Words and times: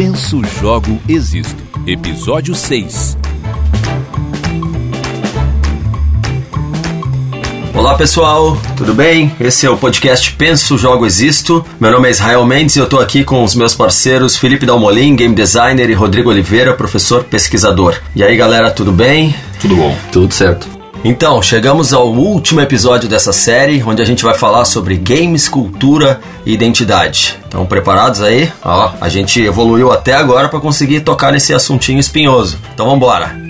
Penso, 0.00 0.40
Jogo, 0.60 1.02
Existo. 1.08 1.60
Episódio 1.84 2.54
6. 2.54 3.18
Olá 7.74 7.96
pessoal, 7.96 8.56
tudo 8.76 8.94
bem? 8.94 9.34
Esse 9.40 9.66
é 9.66 9.70
o 9.70 9.76
podcast 9.76 10.30
Penso, 10.34 10.78
Jogo, 10.78 11.04
Existo. 11.04 11.66
Meu 11.80 11.90
nome 11.90 12.06
é 12.06 12.12
Israel 12.12 12.46
Mendes 12.46 12.76
e 12.76 12.78
eu 12.78 12.84
estou 12.84 13.00
aqui 13.00 13.24
com 13.24 13.42
os 13.42 13.56
meus 13.56 13.74
parceiros 13.74 14.36
Felipe 14.36 14.64
Dalmolin, 14.64 15.16
game 15.16 15.34
designer, 15.34 15.90
e 15.90 15.94
Rodrigo 15.94 16.30
Oliveira, 16.30 16.74
professor 16.74 17.24
pesquisador. 17.24 18.00
E 18.14 18.22
aí 18.22 18.36
galera, 18.36 18.70
tudo 18.70 18.92
bem? 18.92 19.34
Tudo 19.60 19.74
bom? 19.74 19.98
Tudo 20.12 20.32
certo. 20.32 20.77
Então, 21.04 21.40
chegamos 21.40 21.92
ao 21.92 22.08
último 22.08 22.60
episódio 22.60 23.08
dessa 23.08 23.32
série, 23.32 23.82
onde 23.84 24.02
a 24.02 24.04
gente 24.04 24.24
vai 24.24 24.34
falar 24.34 24.64
sobre 24.64 24.96
games, 24.96 25.48
cultura 25.48 26.20
e 26.44 26.52
identidade. 26.52 27.38
Estão 27.44 27.64
preparados 27.64 28.20
aí? 28.20 28.52
Ó, 28.64 28.92
a 29.00 29.08
gente 29.08 29.40
evoluiu 29.40 29.92
até 29.92 30.14
agora 30.14 30.48
para 30.48 30.60
conseguir 30.60 31.00
tocar 31.00 31.32
nesse 31.32 31.54
assuntinho 31.54 32.00
espinhoso. 32.00 32.58
Então 32.74 32.86
vamos 32.86 32.98
embora. 32.98 33.47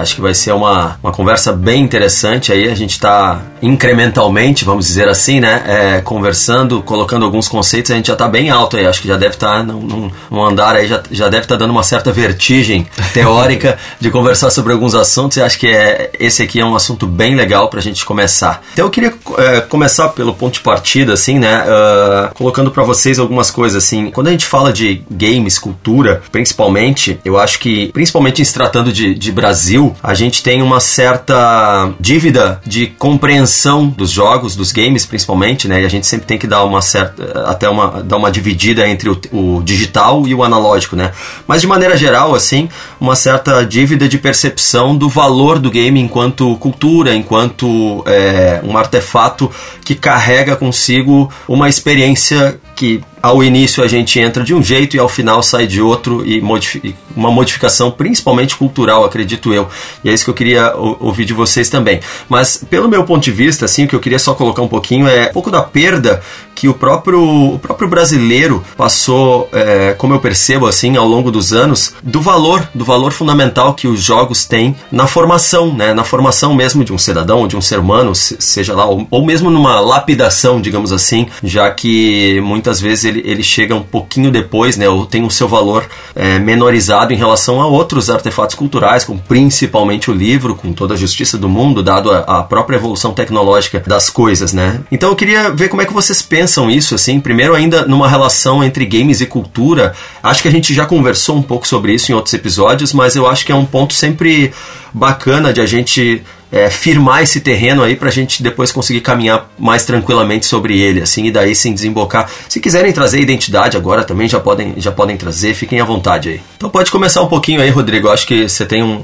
Acho 0.00 0.14
que 0.14 0.20
vai 0.20 0.34
ser 0.34 0.52
uma, 0.52 0.98
uma 1.02 1.12
conversa 1.12 1.52
bem 1.52 1.82
interessante 1.82 2.52
aí. 2.52 2.68
A 2.68 2.74
gente 2.74 2.92
está 2.92 3.40
incrementalmente, 3.62 4.64
vamos 4.64 4.86
dizer 4.86 5.08
assim, 5.08 5.40
né? 5.40 5.62
É, 5.66 6.00
conversando, 6.00 6.82
colocando 6.82 7.24
alguns 7.24 7.48
conceitos. 7.48 7.90
A 7.90 7.94
gente 7.94 8.06
já 8.06 8.14
está 8.14 8.28
bem 8.28 8.50
alto 8.50 8.76
aí. 8.76 8.86
Acho 8.86 9.02
que 9.02 9.08
já 9.08 9.16
deve 9.16 9.34
estar 9.34 9.58
tá 9.58 9.62
num, 9.62 10.10
num, 10.30 10.44
andar 10.44 10.76
aí, 10.76 10.86
já, 10.86 11.02
já 11.10 11.28
deve 11.28 11.44
estar 11.44 11.56
tá 11.56 11.58
dando 11.58 11.70
uma 11.70 11.82
certa 11.82 12.12
vertigem 12.12 12.86
teórica 13.12 13.78
de 13.98 14.10
conversar 14.10 14.50
sobre 14.50 14.72
alguns 14.72 14.94
assuntos. 14.94 15.36
E 15.36 15.42
acho 15.42 15.58
que 15.58 15.66
é, 15.66 16.10
esse 16.18 16.42
aqui 16.42 16.60
é 16.60 16.64
um 16.64 16.74
assunto 16.74 17.06
bem 17.06 17.34
legal 17.34 17.68
para 17.68 17.80
a 17.80 17.82
gente 17.82 18.04
começar. 18.04 18.62
Então 18.72 18.86
eu 18.86 18.90
queria 18.90 19.14
é, 19.38 19.60
começar 19.60 20.08
pelo 20.10 20.34
ponto 20.34 20.54
de 20.54 20.60
partida, 20.60 21.12
assim, 21.12 21.38
né? 21.38 21.64
Uh, 21.64 22.34
colocando 22.34 22.70
para 22.70 22.82
vocês 22.82 23.18
algumas 23.18 23.50
coisas, 23.50 23.84
assim. 23.84 24.10
Quando 24.10 24.28
a 24.28 24.30
gente 24.30 24.46
fala 24.46 24.72
de 24.72 25.02
games, 25.10 25.58
cultura, 25.58 26.22
principalmente, 26.32 27.18
eu 27.24 27.38
acho 27.38 27.58
que, 27.58 27.90
principalmente 27.92 28.42
em 28.42 28.44
se 28.44 28.54
tratando 28.54 28.92
de, 28.92 29.14
de 29.14 29.32
Brasil, 29.32 29.89
a 30.02 30.14
gente 30.14 30.42
tem 30.42 30.62
uma 30.62 30.80
certa 30.80 31.92
dívida 31.98 32.60
de 32.66 32.86
compreensão 32.86 33.86
dos 33.88 34.10
jogos, 34.10 34.56
dos 34.56 34.72
games 34.72 35.04
principalmente, 35.06 35.68
né? 35.68 35.82
E 35.82 35.84
a 35.84 35.88
gente 35.88 36.06
sempre 36.06 36.26
tem 36.26 36.38
que 36.38 36.46
dar 36.46 36.64
uma 36.64 36.82
certa, 36.82 37.44
até 37.46 37.68
uma, 37.68 38.02
dar 38.02 38.16
uma 38.16 38.30
dividida 38.30 38.88
entre 38.88 39.08
o, 39.08 39.20
o 39.32 39.62
digital 39.62 40.26
e 40.26 40.34
o 40.34 40.42
analógico, 40.42 40.96
né? 40.96 41.12
Mas 41.46 41.60
de 41.60 41.66
maneira 41.66 41.96
geral, 41.96 42.34
assim, 42.34 42.68
uma 43.00 43.16
certa 43.16 43.64
dívida 43.64 44.08
de 44.08 44.18
percepção 44.18 44.96
do 44.96 45.08
valor 45.08 45.58
do 45.58 45.70
game 45.70 46.00
enquanto 46.00 46.56
cultura, 46.56 47.14
enquanto 47.14 48.02
é, 48.06 48.60
um 48.64 48.76
artefato 48.76 49.50
que 49.84 49.94
carrega 49.94 50.56
consigo 50.56 51.30
uma 51.48 51.68
experiência 51.68 52.60
que 52.74 53.00
ao 53.22 53.42
início 53.42 53.82
a 53.82 53.88
gente 53.88 54.18
entra 54.18 54.42
de 54.42 54.54
um 54.54 54.62
jeito 54.62 54.96
e 54.96 54.98
ao 54.98 55.08
final 55.08 55.42
sai 55.42 55.66
de 55.66 55.80
outro 55.80 56.26
e 56.26 56.40
modifica, 56.40 56.92
uma 57.14 57.30
modificação 57.30 57.90
principalmente 57.90 58.56
cultural, 58.56 59.04
acredito 59.04 59.52
eu. 59.52 59.68
E 60.02 60.10
é 60.10 60.12
isso 60.12 60.24
que 60.24 60.30
eu 60.30 60.34
queria 60.34 60.74
ouvir 60.74 61.24
de 61.24 61.32
vocês 61.32 61.68
também. 61.68 62.00
Mas 62.28 62.64
pelo 62.68 62.88
meu 62.88 63.04
ponto 63.04 63.22
de 63.22 63.30
vista, 63.30 63.64
assim, 63.64 63.84
o 63.84 63.88
que 63.88 63.94
eu 63.94 64.00
queria 64.00 64.18
só 64.18 64.34
colocar 64.34 64.62
um 64.62 64.68
pouquinho 64.68 65.06
é 65.06 65.28
um 65.28 65.32
pouco 65.32 65.50
da 65.50 65.62
perda 65.62 66.22
que 66.60 66.68
o 66.68 66.74
próprio, 66.74 67.54
o 67.54 67.58
próprio 67.58 67.88
brasileiro 67.88 68.62
passou, 68.76 69.48
é, 69.50 69.94
como 69.96 70.12
eu 70.12 70.20
percebo 70.20 70.66
assim, 70.66 70.94
ao 70.94 71.08
longo 71.08 71.30
dos 71.30 71.54
anos, 71.54 71.94
do 72.02 72.20
valor, 72.20 72.68
do 72.74 72.84
valor 72.84 73.12
fundamental 73.12 73.72
que 73.72 73.88
os 73.88 74.02
jogos 74.02 74.44
têm 74.44 74.76
na 74.92 75.06
formação, 75.06 75.72
né? 75.72 75.94
Na 75.94 76.04
formação 76.04 76.54
mesmo 76.54 76.84
de 76.84 76.92
um 76.92 76.98
cidadão, 76.98 77.48
de 77.48 77.56
um 77.56 77.62
ser 77.62 77.78
humano, 77.78 78.14
seja 78.14 78.74
lá, 78.74 78.84
ou, 78.84 79.06
ou 79.10 79.24
mesmo 79.24 79.48
numa 79.48 79.80
lapidação, 79.80 80.60
digamos 80.60 80.92
assim, 80.92 81.28
já 81.42 81.70
que 81.70 82.38
muitas 82.42 82.78
vezes 82.78 83.06
ele, 83.06 83.22
ele 83.24 83.42
chega 83.42 83.74
um 83.74 83.82
pouquinho 83.82 84.30
depois, 84.30 84.76
né? 84.76 84.86
Ou 84.86 85.06
tem 85.06 85.24
o 85.24 85.30
seu 85.30 85.48
valor 85.48 85.88
é, 86.14 86.38
menorizado 86.38 87.14
em 87.14 87.16
relação 87.16 87.62
a 87.62 87.66
outros 87.66 88.10
artefatos 88.10 88.54
culturais, 88.54 89.02
como 89.02 89.18
principalmente 89.18 90.10
o 90.10 90.14
livro, 90.14 90.54
com 90.54 90.74
toda 90.74 90.92
a 90.92 90.96
justiça 90.98 91.38
do 91.38 91.48
mundo, 91.48 91.82
dado 91.82 92.10
a, 92.10 92.18
a 92.18 92.42
própria 92.42 92.76
evolução 92.76 93.14
tecnológica 93.14 93.82
das 93.86 94.10
coisas, 94.10 94.52
né? 94.52 94.80
Então 94.92 95.08
eu 95.08 95.16
queria 95.16 95.48
ver 95.48 95.70
como 95.70 95.80
é 95.80 95.86
que 95.86 95.94
vocês 95.94 96.20
pensam 96.20 96.49
pensam 96.50 96.68
isso, 96.68 96.96
assim? 96.96 97.20
Primeiro, 97.20 97.54
ainda 97.54 97.86
numa 97.86 98.08
relação 98.08 98.64
entre 98.64 98.84
games 98.84 99.20
e 99.20 99.26
cultura. 99.26 99.94
Acho 100.20 100.42
que 100.42 100.48
a 100.48 100.50
gente 100.50 100.74
já 100.74 100.84
conversou 100.84 101.36
um 101.36 101.42
pouco 101.42 101.66
sobre 101.66 101.94
isso 101.94 102.10
em 102.10 102.14
outros 102.14 102.34
episódios, 102.34 102.92
mas 102.92 103.14
eu 103.14 103.28
acho 103.28 103.46
que 103.46 103.52
é 103.52 103.54
um 103.54 103.64
ponto 103.64 103.94
sempre 103.94 104.52
bacana 104.92 105.52
de 105.52 105.60
a 105.60 105.66
gente 105.66 106.22
é, 106.50 106.68
firmar 106.70 107.22
esse 107.22 107.40
terreno 107.40 107.82
aí 107.82 107.96
para 107.96 108.08
a 108.08 108.12
gente 108.12 108.42
depois 108.42 108.72
conseguir 108.72 109.00
caminhar 109.00 109.50
mais 109.58 109.84
tranquilamente 109.84 110.46
sobre 110.46 110.80
ele, 110.80 111.00
assim, 111.00 111.26
e 111.26 111.30
daí 111.30 111.54
sim 111.54 111.72
desembocar. 111.72 112.30
Se 112.48 112.60
quiserem 112.60 112.92
trazer 112.92 113.20
identidade 113.20 113.76
agora 113.76 114.04
também 114.04 114.28
já 114.28 114.40
podem, 114.40 114.74
já 114.76 114.90
podem 114.90 115.16
trazer, 115.16 115.54
fiquem 115.54 115.80
à 115.80 115.84
vontade 115.84 116.28
aí. 116.28 116.40
Então 116.56 116.70
pode 116.70 116.90
começar 116.90 117.22
um 117.22 117.28
pouquinho 117.28 117.60
aí, 117.60 117.70
Rodrigo. 117.70 118.08
Acho 118.08 118.26
que 118.26 118.48
você 118.48 118.66
tem 118.66 118.82
um, 118.82 118.94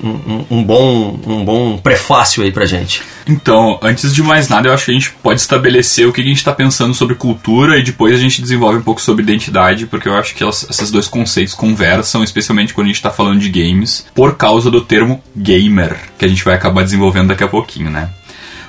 um, 0.50 0.58
um 0.58 0.64
bom, 0.64 1.18
um 1.26 1.44
bom 1.44 1.78
prefácio 1.78 2.42
aí 2.42 2.50
pra 2.50 2.64
gente. 2.64 3.02
Então, 3.28 3.78
antes 3.82 4.14
de 4.14 4.22
mais 4.22 4.48
nada, 4.48 4.68
eu 4.68 4.72
acho 4.72 4.84
que 4.84 4.90
a 4.92 4.94
gente 4.94 5.10
pode 5.22 5.40
estabelecer 5.40 6.06
o 6.06 6.12
que 6.12 6.20
a 6.20 6.24
gente 6.24 6.36
está 6.36 6.52
pensando 6.52 6.94
sobre 6.94 7.16
cultura 7.16 7.76
e 7.78 7.82
depois 7.82 8.14
a 8.14 8.18
gente 8.18 8.40
desenvolve 8.40 8.78
um 8.78 8.82
pouco 8.82 9.00
sobre 9.00 9.22
identidade, 9.22 9.86
porque 9.86 10.08
eu 10.08 10.14
acho 10.14 10.34
que 10.34 10.42
elas, 10.42 10.66
esses 10.70 10.90
dois 10.90 11.08
conceitos 11.08 11.54
conversam, 11.54 12.22
especialmente 12.22 12.72
quando 12.72 12.86
a 12.86 12.88
gente 12.88 12.96
está 12.96 13.10
falando 13.10 13.40
de 13.40 13.48
games, 13.48 14.06
por 14.14 14.36
causa 14.36 14.70
do 14.70 14.80
termo 14.80 15.20
gamer, 15.34 15.96
que 16.16 16.24
a 16.24 16.28
gente 16.28 16.44
vai 16.44 16.54
acabar 16.54 16.84
desenvolvendo 16.84 17.28
daqui 17.36 17.44
a 17.44 17.48
pouquinho, 17.48 17.90
né? 17.90 18.08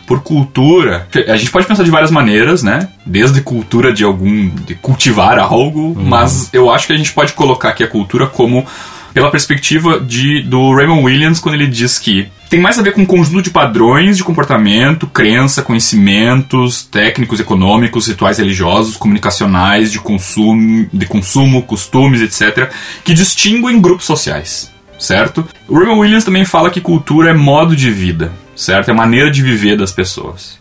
Por 0.06 0.22
cultura, 0.22 1.08
a 1.28 1.36
gente 1.36 1.52
pode 1.52 1.66
pensar 1.66 1.84
de 1.84 1.92
várias 1.92 2.12
maneiras, 2.12 2.64
né? 2.64 2.88
Desde 3.06 3.42
cultura 3.42 3.92
de 3.92 4.04
algum. 4.04 4.50
de 4.50 4.76
cultivar 4.76 5.40
algo, 5.40 5.80
uhum. 5.80 5.96
mas 5.98 6.50
eu 6.54 6.72
acho 6.72 6.88
que 6.88 6.94
a 6.94 6.98
gente 6.98 7.12
pode 7.12 7.34
colocar 7.34 7.70
aqui 7.70 7.84
a 7.84 7.88
cultura 7.88 8.28
como 8.28 8.66
pela 9.14 9.32
perspectiva 9.32 10.00
de, 10.00 10.44
do 10.44 10.76
Raymond 10.76 11.04
Williams 11.04 11.40
quando 11.40 11.56
ele 11.56 11.66
diz 11.66 11.98
que 11.98 12.30
tem 12.50 12.60
mais 12.60 12.78
a 12.78 12.82
ver 12.82 12.94
com 12.94 13.02
um 13.02 13.06
conjunto 13.06 13.42
de 13.42 13.50
padrões 13.50 14.16
de 14.16 14.24
comportamento, 14.24 15.08
crença, 15.08 15.62
conhecimentos 15.62 16.84
técnicos, 16.84 17.40
econômicos, 17.40 18.08
rituais 18.08 18.38
religiosos, 18.38 18.96
comunicacionais, 18.96 19.92
de 19.92 20.00
consumo, 20.00 20.88
de 20.94 21.06
consumo, 21.06 21.64
costumes, 21.64 22.22
etc., 22.22 22.70
que 23.04 23.14
distinguem 23.14 23.82
grupos 23.82 24.06
sociais, 24.06 24.72
certo? 24.98 25.46
O 25.68 25.76
Raymond 25.76 26.00
Williams 26.00 26.24
também 26.24 26.46
fala 26.46 26.70
que 26.70 26.80
cultura 26.80 27.32
é 27.32 27.34
modo 27.34 27.76
de 27.76 27.90
vida 27.92 28.32
certo? 28.58 28.90
É 28.90 28.92
a 28.92 28.96
maneira 28.96 29.32
de 29.32 29.42
viver 29.42 29.78
das 29.78 29.92
pessoas. 29.92 30.60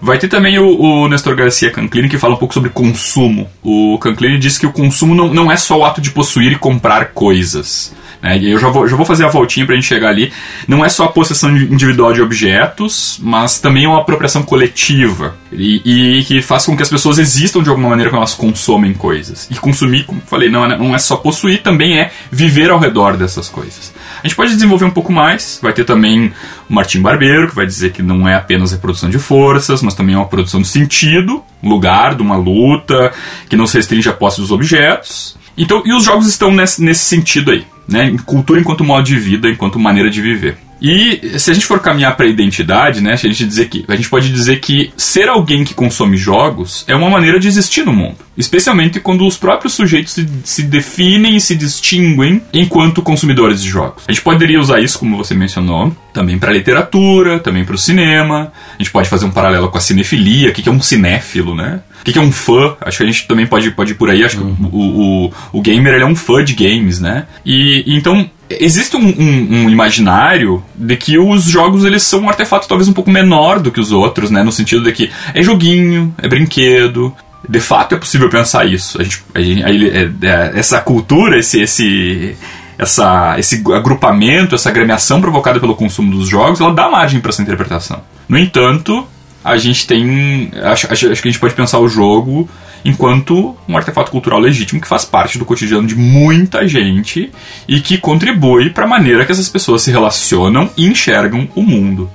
Vai 0.00 0.18
ter 0.18 0.28
também 0.28 0.58
o, 0.58 0.80
o 0.80 1.08
Nestor 1.08 1.34
Garcia 1.36 1.70
Canclini 1.70 2.08
que 2.08 2.18
fala 2.18 2.34
um 2.34 2.38
pouco 2.38 2.54
sobre 2.54 2.70
consumo. 2.70 3.48
O 3.62 3.98
Canclini 3.98 4.38
diz 4.38 4.56
que 4.56 4.66
o 4.66 4.72
consumo 4.72 5.14
não, 5.14 5.32
não 5.32 5.52
é 5.52 5.56
só 5.56 5.78
o 5.78 5.84
ato 5.84 6.00
de 6.00 6.10
possuir 6.10 6.52
e 6.52 6.56
comprar 6.56 7.12
coisas. 7.12 7.92
Né? 8.22 8.38
Eu 8.42 8.58
já 8.58 8.68
vou, 8.68 8.86
já 8.86 8.96
vou 8.96 9.06
fazer 9.06 9.24
a 9.24 9.28
voltinha 9.28 9.64
para 9.64 9.74
a 9.74 9.78
gente 9.78 9.88
chegar 9.88 10.08
ali. 10.08 10.32
Não 10.68 10.84
é 10.84 10.88
só 10.88 11.04
a 11.04 11.08
possessão 11.08 11.50
individual 11.56 12.12
de 12.12 12.20
objetos, 12.20 13.18
mas 13.22 13.60
também 13.60 13.86
uma 13.86 14.00
apropriação 14.00 14.42
coletiva. 14.42 15.36
E, 15.52 16.18
e, 16.18 16.24
que 16.24 16.42
faz 16.42 16.66
com 16.66 16.76
que 16.76 16.82
as 16.82 16.88
pessoas 16.88 17.18
existam 17.18 17.62
de 17.62 17.68
alguma 17.68 17.88
maneira 17.88 18.10
quando 18.10 18.18
elas 18.18 18.34
consomem 18.34 18.92
coisas. 18.92 19.48
E 19.50 19.54
consumir, 19.56 20.04
como 20.04 20.20
falei, 20.26 20.48
não 20.48 20.64
é, 20.64 20.78
não 20.78 20.94
é 20.94 20.98
só 20.98 21.16
possuir, 21.16 21.62
também 21.62 21.98
é 21.98 22.10
viver 22.30 22.70
ao 22.70 22.78
redor 22.78 23.16
dessas 23.16 23.48
coisas. 23.48 23.92
A 24.22 24.26
gente 24.26 24.36
pode 24.36 24.52
desenvolver 24.52 24.84
um 24.84 24.90
pouco 24.90 25.12
mais. 25.12 25.58
Vai 25.62 25.72
ter 25.72 25.84
também 25.84 26.32
o 26.68 26.74
Martim 26.74 27.00
Barbeiro, 27.00 27.48
que 27.48 27.54
vai 27.54 27.66
dizer 27.66 27.90
que 27.92 28.02
não 28.02 28.28
é 28.28 28.34
apenas 28.34 28.72
reprodução 28.72 29.08
de 29.08 29.18
forças, 29.18 29.82
mas 29.90 29.94
também 29.94 30.14
é 30.14 30.18
uma 30.18 30.26
produção 30.26 30.62
de 30.62 30.68
sentido, 30.68 31.42
lugar 31.62 32.14
de 32.14 32.22
uma 32.22 32.36
luta, 32.36 33.12
que 33.48 33.56
não 33.56 33.66
se 33.66 33.76
restringe 33.76 34.08
à 34.08 34.12
posse 34.12 34.40
dos 34.40 34.52
objetos. 34.52 35.36
Então, 35.58 35.82
e 35.84 35.92
os 35.92 36.04
jogos 36.04 36.28
estão 36.28 36.52
nesse, 36.52 36.82
nesse 36.82 37.02
sentido 37.02 37.50
aí, 37.50 37.66
né? 37.88 38.16
Cultura 38.24 38.60
enquanto 38.60 38.84
modo 38.84 39.04
de 39.04 39.18
vida, 39.18 39.50
enquanto 39.50 39.78
maneira 39.78 40.08
de 40.08 40.22
viver. 40.22 40.56
E 40.80 41.38
se 41.38 41.50
a 41.50 41.54
gente 41.54 41.66
for 41.66 41.80
caminhar 41.80 42.16
para 42.16 42.26
a 42.26 42.28
identidade, 42.28 43.00
né, 43.00 43.12
a 43.12 43.16
gente 43.16 43.44
dizer 43.44 43.68
que 43.68 43.84
a 43.86 43.96
gente 43.96 44.08
pode 44.08 44.32
dizer 44.32 44.60
que 44.60 44.90
ser 44.96 45.28
alguém 45.28 45.64
que 45.64 45.74
consome 45.74 46.16
jogos 46.16 46.84
é 46.86 46.94
uma 46.94 47.10
maneira 47.10 47.38
de 47.38 47.48
existir 47.48 47.84
no 47.84 47.92
mundo, 47.92 48.16
especialmente 48.36 48.98
quando 49.00 49.26
os 49.26 49.36
próprios 49.36 49.74
sujeitos 49.74 50.12
se, 50.14 50.28
se 50.44 50.62
definem 50.62 51.36
e 51.36 51.40
se 51.40 51.54
distinguem 51.54 52.42
enquanto 52.52 53.02
consumidores 53.02 53.62
de 53.62 53.68
jogos. 53.68 54.04
A 54.08 54.12
gente 54.12 54.22
poderia 54.22 54.58
usar 54.58 54.80
isso, 54.80 54.98
como 54.98 55.16
você 55.16 55.34
mencionou, 55.34 55.94
também 56.12 56.38
para 56.38 56.52
literatura, 56.52 57.38
também 57.38 57.64
para 57.64 57.74
o 57.74 57.78
cinema. 57.78 58.52
A 58.74 58.82
gente 58.82 58.90
pode 58.90 59.08
fazer 59.08 59.26
um 59.26 59.30
paralelo 59.30 59.68
com 59.68 59.78
a 59.78 59.80
cinefilia, 59.80 60.50
o 60.50 60.52
que 60.52 60.68
é 60.68 60.72
um 60.72 60.80
cinéfilo, 60.80 61.54
né? 61.54 61.80
O 62.00 62.04
que 62.04 62.18
é 62.18 62.22
um 62.22 62.32
fã? 62.32 62.76
Acho 62.80 62.98
que 62.98 63.02
a 63.04 63.06
gente 63.06 63.26
também 63.26 63.46
pode, 63.46 63.70
pode 63.72 63.92
ir 63.92 63.94
por 63.94 64.08
aí. 64.08 64.24
Acho 64.24 64.40
uhum. 64.40 64.54
que 64.54 64.62
o, 64.64 64.78
o, 64.78 65.32
o 65.52 65.60
gamer 65.60 65.94
ele 65.94 66.04
é 66.04 66.06
um 66.06 66.16
fã 66.16 66.42
de 66.42 66.54
games, 66.54 66.98
né? 66.98 67.26
E 67.44 67.84
então 67.86 68.28
existe 68.58 68.96
um, 68.96 69.06
um, 69.06 69.64
um, 69.64 69.70
imaginário 69.70 70.62
de 70.74 70.96
que 70.96 71.18
os 71.18 71.44
jogos 71.44 71.84
eles 71.84 72.02
são 72.02 72.22
um 72.22 72.28
artefato 72.28 72.66
talvez 72.66 72.88
um 72.88 72.92
pouco 72.92 73.10
menor 73.10 73.60
do 73.60 73.70
que 73.70 73.80
os 73.80 73.92
outros, 73.92 74.30
né? 74.30 74.42
No 74.42 74.50
sentido 74.50 74.82
de 74.82 74.92
que 74.92 75.10
é 75.32 75.42
joguinho, 75.42 76.14
é 76.18 76.28
brinquedo. 76.28 77.14
De 77.48 77.60
fato 77.60 77.94
é 77.94 77.98
possível 77.98 78.28
pensar 78.28 78.66
isso. 78.66 79.00
A 79.00 79.04
gente, 79.04 79.22
a 79.34 79.40
gente, 79.40 79.62
a, 79.64 80.28
é, 80.28 80.52
essa 80.58 80.80
cultura, 80.80 81.38
esse, 81.38 81.60
esse, 81.60 82.36
essa, 82.76 83.38
esse 83.38 83.62
agrupamento, 83.72 84.54
essa 84.54 84.68
agremiação 84.68 85.20
provocada 85.20 85.60
pelo 85.60 85.74
consumo 85.74 86.10
dos 86.10 86.28
jogos, 86.28 86.60
ela 86.60 86.74
dá 86.74 86.88
margem 86.88 87.20
para 87.20 87.30
essa 87.30 87.42
interpretação. 87.42 88.02
No 88.28 88.38
entanto, 88.38 89.06
a 89.44 89.56
gente 89.56 89.86
tem. 89.86 90.50
Acho, 90.62 90.92
acho, 90.92 91.10
acho 91.10 91.22
que 91.22 91.28
a 91.28 91.30
gente 91.30 91.40
pode 91.40 91.54
pensar 91.54 91.78
o 91.78 91.88
jogo 91.88 92.48
enquanto 92.84 93.56
um 93.68 93.76
artefato 93.76 94.10
cultural 94.10 94.38
legítimo 94.38 94.80
que 94.80 94.88
faz 94.88 95.04
parte 95.04 95.38
do 95.38 95.44
cotidiano 95.44 95.86
de 95.86 95.94
muita 95.94 96.66
gente 96.66 97.30
e 97.68 97.80
que 97.80 97.98
contribui 97.98 98.70
para 98.70 98.84
a 98.84 98.88
maneira 98.88 99.24
que 99.24 99.32
essas 99.32 99.48
pessoas 99.48 99.82
se 99.82 99.90
relacionam 99.90 100.70
e 100.76 100.86
enxergam 100.86 101.48
o 101.54 101.62
mundo, 101.62 102.10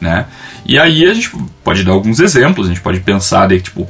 né? 0.00 0.26
E 0.66 0.78
aí 0.78 1.04
a 1.04 1.14
gente 1.14 1.30
pode 1.64 1.82
dar 1.82 1.92
alguns 1.92 2.20
exemplos, 2.20 2.66
a 2.66 2.68
gente 2.68 2.82
pode 2.82 3.00
pensar 3.00 3.48
tipo 3.60 3.88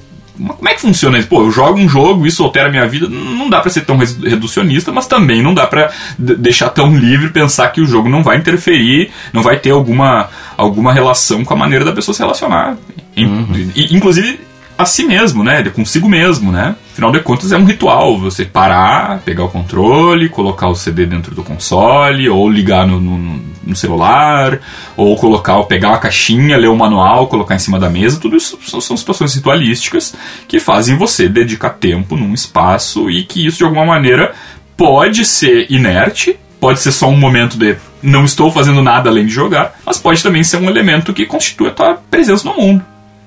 como 0.56 0.68
é 0.68 0.74
que 0.74 0.80
funciona 0.80 1.18
isso? 1.18 1.28
Pô, 1.28 1.42
eu 1.42 1.50
jogo 1.50 1.78
um 1.78 1.88
jogo, 1.88 2.26
isso 2.26 2.42
altera 2.42 2.68
a 2.68 2.70
minha 2.70 2.86
vida. 2.86 3.06
Não 3.08 3.50
dá 3.50 3.60
para 3.60 3.70
ser 3.70 3.82
tão 3.82 3.98
reducionista, 3.98 4.90
mas 4.90 5.06
também 5.06 5.42
não 5.42 5.52
dá 5.52 5.66
para 5.66 5.90
deixar 6.18 6.70
tão 6.70 6.96
livre 6.96 7.28
pensar 7.28 7.68
que 7.68 7.80
o 7.80 7.86
jogo 7.86 8.08
não 8.08 8.22
vai 8.22 8.38
interferir, 8.38 9.10
não 9.32 9.42
vai 9.42 9.58
ter 9.58 9.70
alguma, 9.70 10.30
alguma 10.56 10.92
relação 10.94 11.44
com 11.44 11.52
a 11.52 11.56
maneira 11.56 11.84
da 11.84 11.92
pessoa 11.92 12.14
se 12.14 12.22
relacionar. 12.22 12.76
Uhum. 13.16 13.70
Inclusive 13.76 14.40
a 14.80 14.84
si 14.86 15.04
mesmo, 15.04 15.44
né? 15.44 15.62
Consigo 15.70 16.08
mesmo, 16.08 16.50
né? 16.50 16.74
Afinal 16.92 17.12
de 17.12 17.20
contas, 17.20 17.52
é 17.52 17.56
um 17.56 17.64
ritual. 17.64 18.18
Você 18.18 18.44
parar, 18.44 19.20
pegar 19.20 19.44
o 19.44 19.48
controle, 19.48 20.28
colocar 20.28 20.68
o 20.68 20.74
CD 20.74 21.06
dentro 21.06 21.34
do 21.34 21.42
console, 21.42 22.28
ou 22.28 22.48
ligar 22.48 22.86
no, 22.86 23.00
no, 23.00 23.40
no 23.64 23.76
celular, 23.76 24.58
ou 24.96 25.16
colocar, 25.16 25.62
pegar 25.64 25.88
uma 25.88 25.98
caixinha, 25.98 26.56
ler 26.56 26.68
o 26.68 26.76
manual, 26.76 27.26
colocar 27.26 27.54
em 27.54 27.58
cima 27.58 27.78
da 27.78 27.88
mesa. 27.88 28.20
Tudo 28.20 28.36
isso 28.36 28.58
são, 28.66 28.80
são 28.80 28.96
situações 28.96 29.34
ritualísticas 29.34 30.14
que 30.48 30.58
fazem 30.58 30.96
você 30.96 31.28
dedicar 31.28 31.70
tempo 31.70 32.16
num 32.16 32.34
espaço 32.34 33.10
e 33.10 33.24
que 33.24 33.46
isso, 33.46 33.58
de 33.58 33.64
alguma 33.64 33.86
maneira, 33.86 34.34
pode 34.76 35.24
ser 35.24 35.70
inerte, 35.70 36.38
pode 36.58 36.80
ser 36.80 36.92
só 36.92 37.08
um 37.08 37.16
momento 37.16 37.56
de 37.56 37.76
não 38.02 38.24
estou 38.24 38.50
fazendo 38.50 38.82
nada 38.82 39.10
além 39.10 39.26
de 39.26 39.32
jogar, 39.32 39.78
mas 39.84 39.98
pode 39.98 40.22
também 40.22 40.42
ser 40.42 40.56
um 40.56 40.68
elemento 40.68 41.12
que 41.12 41.26
constitui 41.26 41.68
a 41.68 41.72
tua 41.72 41.94
presença 42.10 42.48
no 42.48 42.56
mundo, 42.56 42.82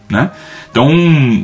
né? 0.09 0.31
Então, 0.73 0.89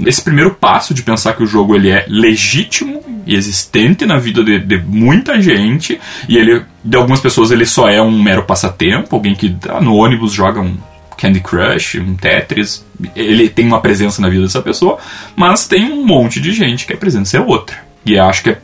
esse 0.08 0.24
primeiro 0.24 0.56
passo 0.56 0.92
de 0.92 1.04
pensar 1.04 1.34
que 1.34 1.44
o 1.44 1.46
jogo 1.46 1.76
ele 1.76 1.92
é 1.92 2.04
legítimo 2.08 3.04
e 3.28 3.36
existente 3.36 4.04
na 4.04 4.18
vida 4.18 4.44
de, 4.44 4.58
de 4.58 4.80
muita 4.80 5.40
gente, 5.40 6.02
e 6.28 6.36
ele, 6.36 6.64
de 6.84 6.98
algumas 6.98 7.20
pessoas, 7.20 7.52
ele 7.52 7.64
só 7.64 7.88
é 7.88 8.02
um 8.02 8.20
mero 8.20 8.42
passatempo, 8.42 9.16
alguém 9.16 9.36
que 9.36 9.52
tá 9.52 9.80
no 9.80 9.94
ônibus 9.94 10.34
joga 10.34 10.60
um 10.60 10.76
Candy 11.16 11.42
Crush, 11.42 12.00
um 12.00 12.16
Tetris, 12.16 12.84
ele 13.16 13.48
tem 13.50 13.68
uma 13.68 13.80
presença 13.80 14.20
na 14.20 14.30
vida 14.30 14.42
dessa 14.42 14.64
pessoa, 14.64 14.98
mas 15.36 15.68
tem 15.68 15.86
um 15.86 16.04
monte 16.04 16.42
de 16.42 16.52
gente 16.52 16.88
que 16.88 16.94
a 16.94 16.98
presença 16.98 17.38
é 17.38 17.40
outra. 17.40 17.78
E 18.10 18.18
acho 18.18 18.42
que 18.44 18.50
é 18.50 18.58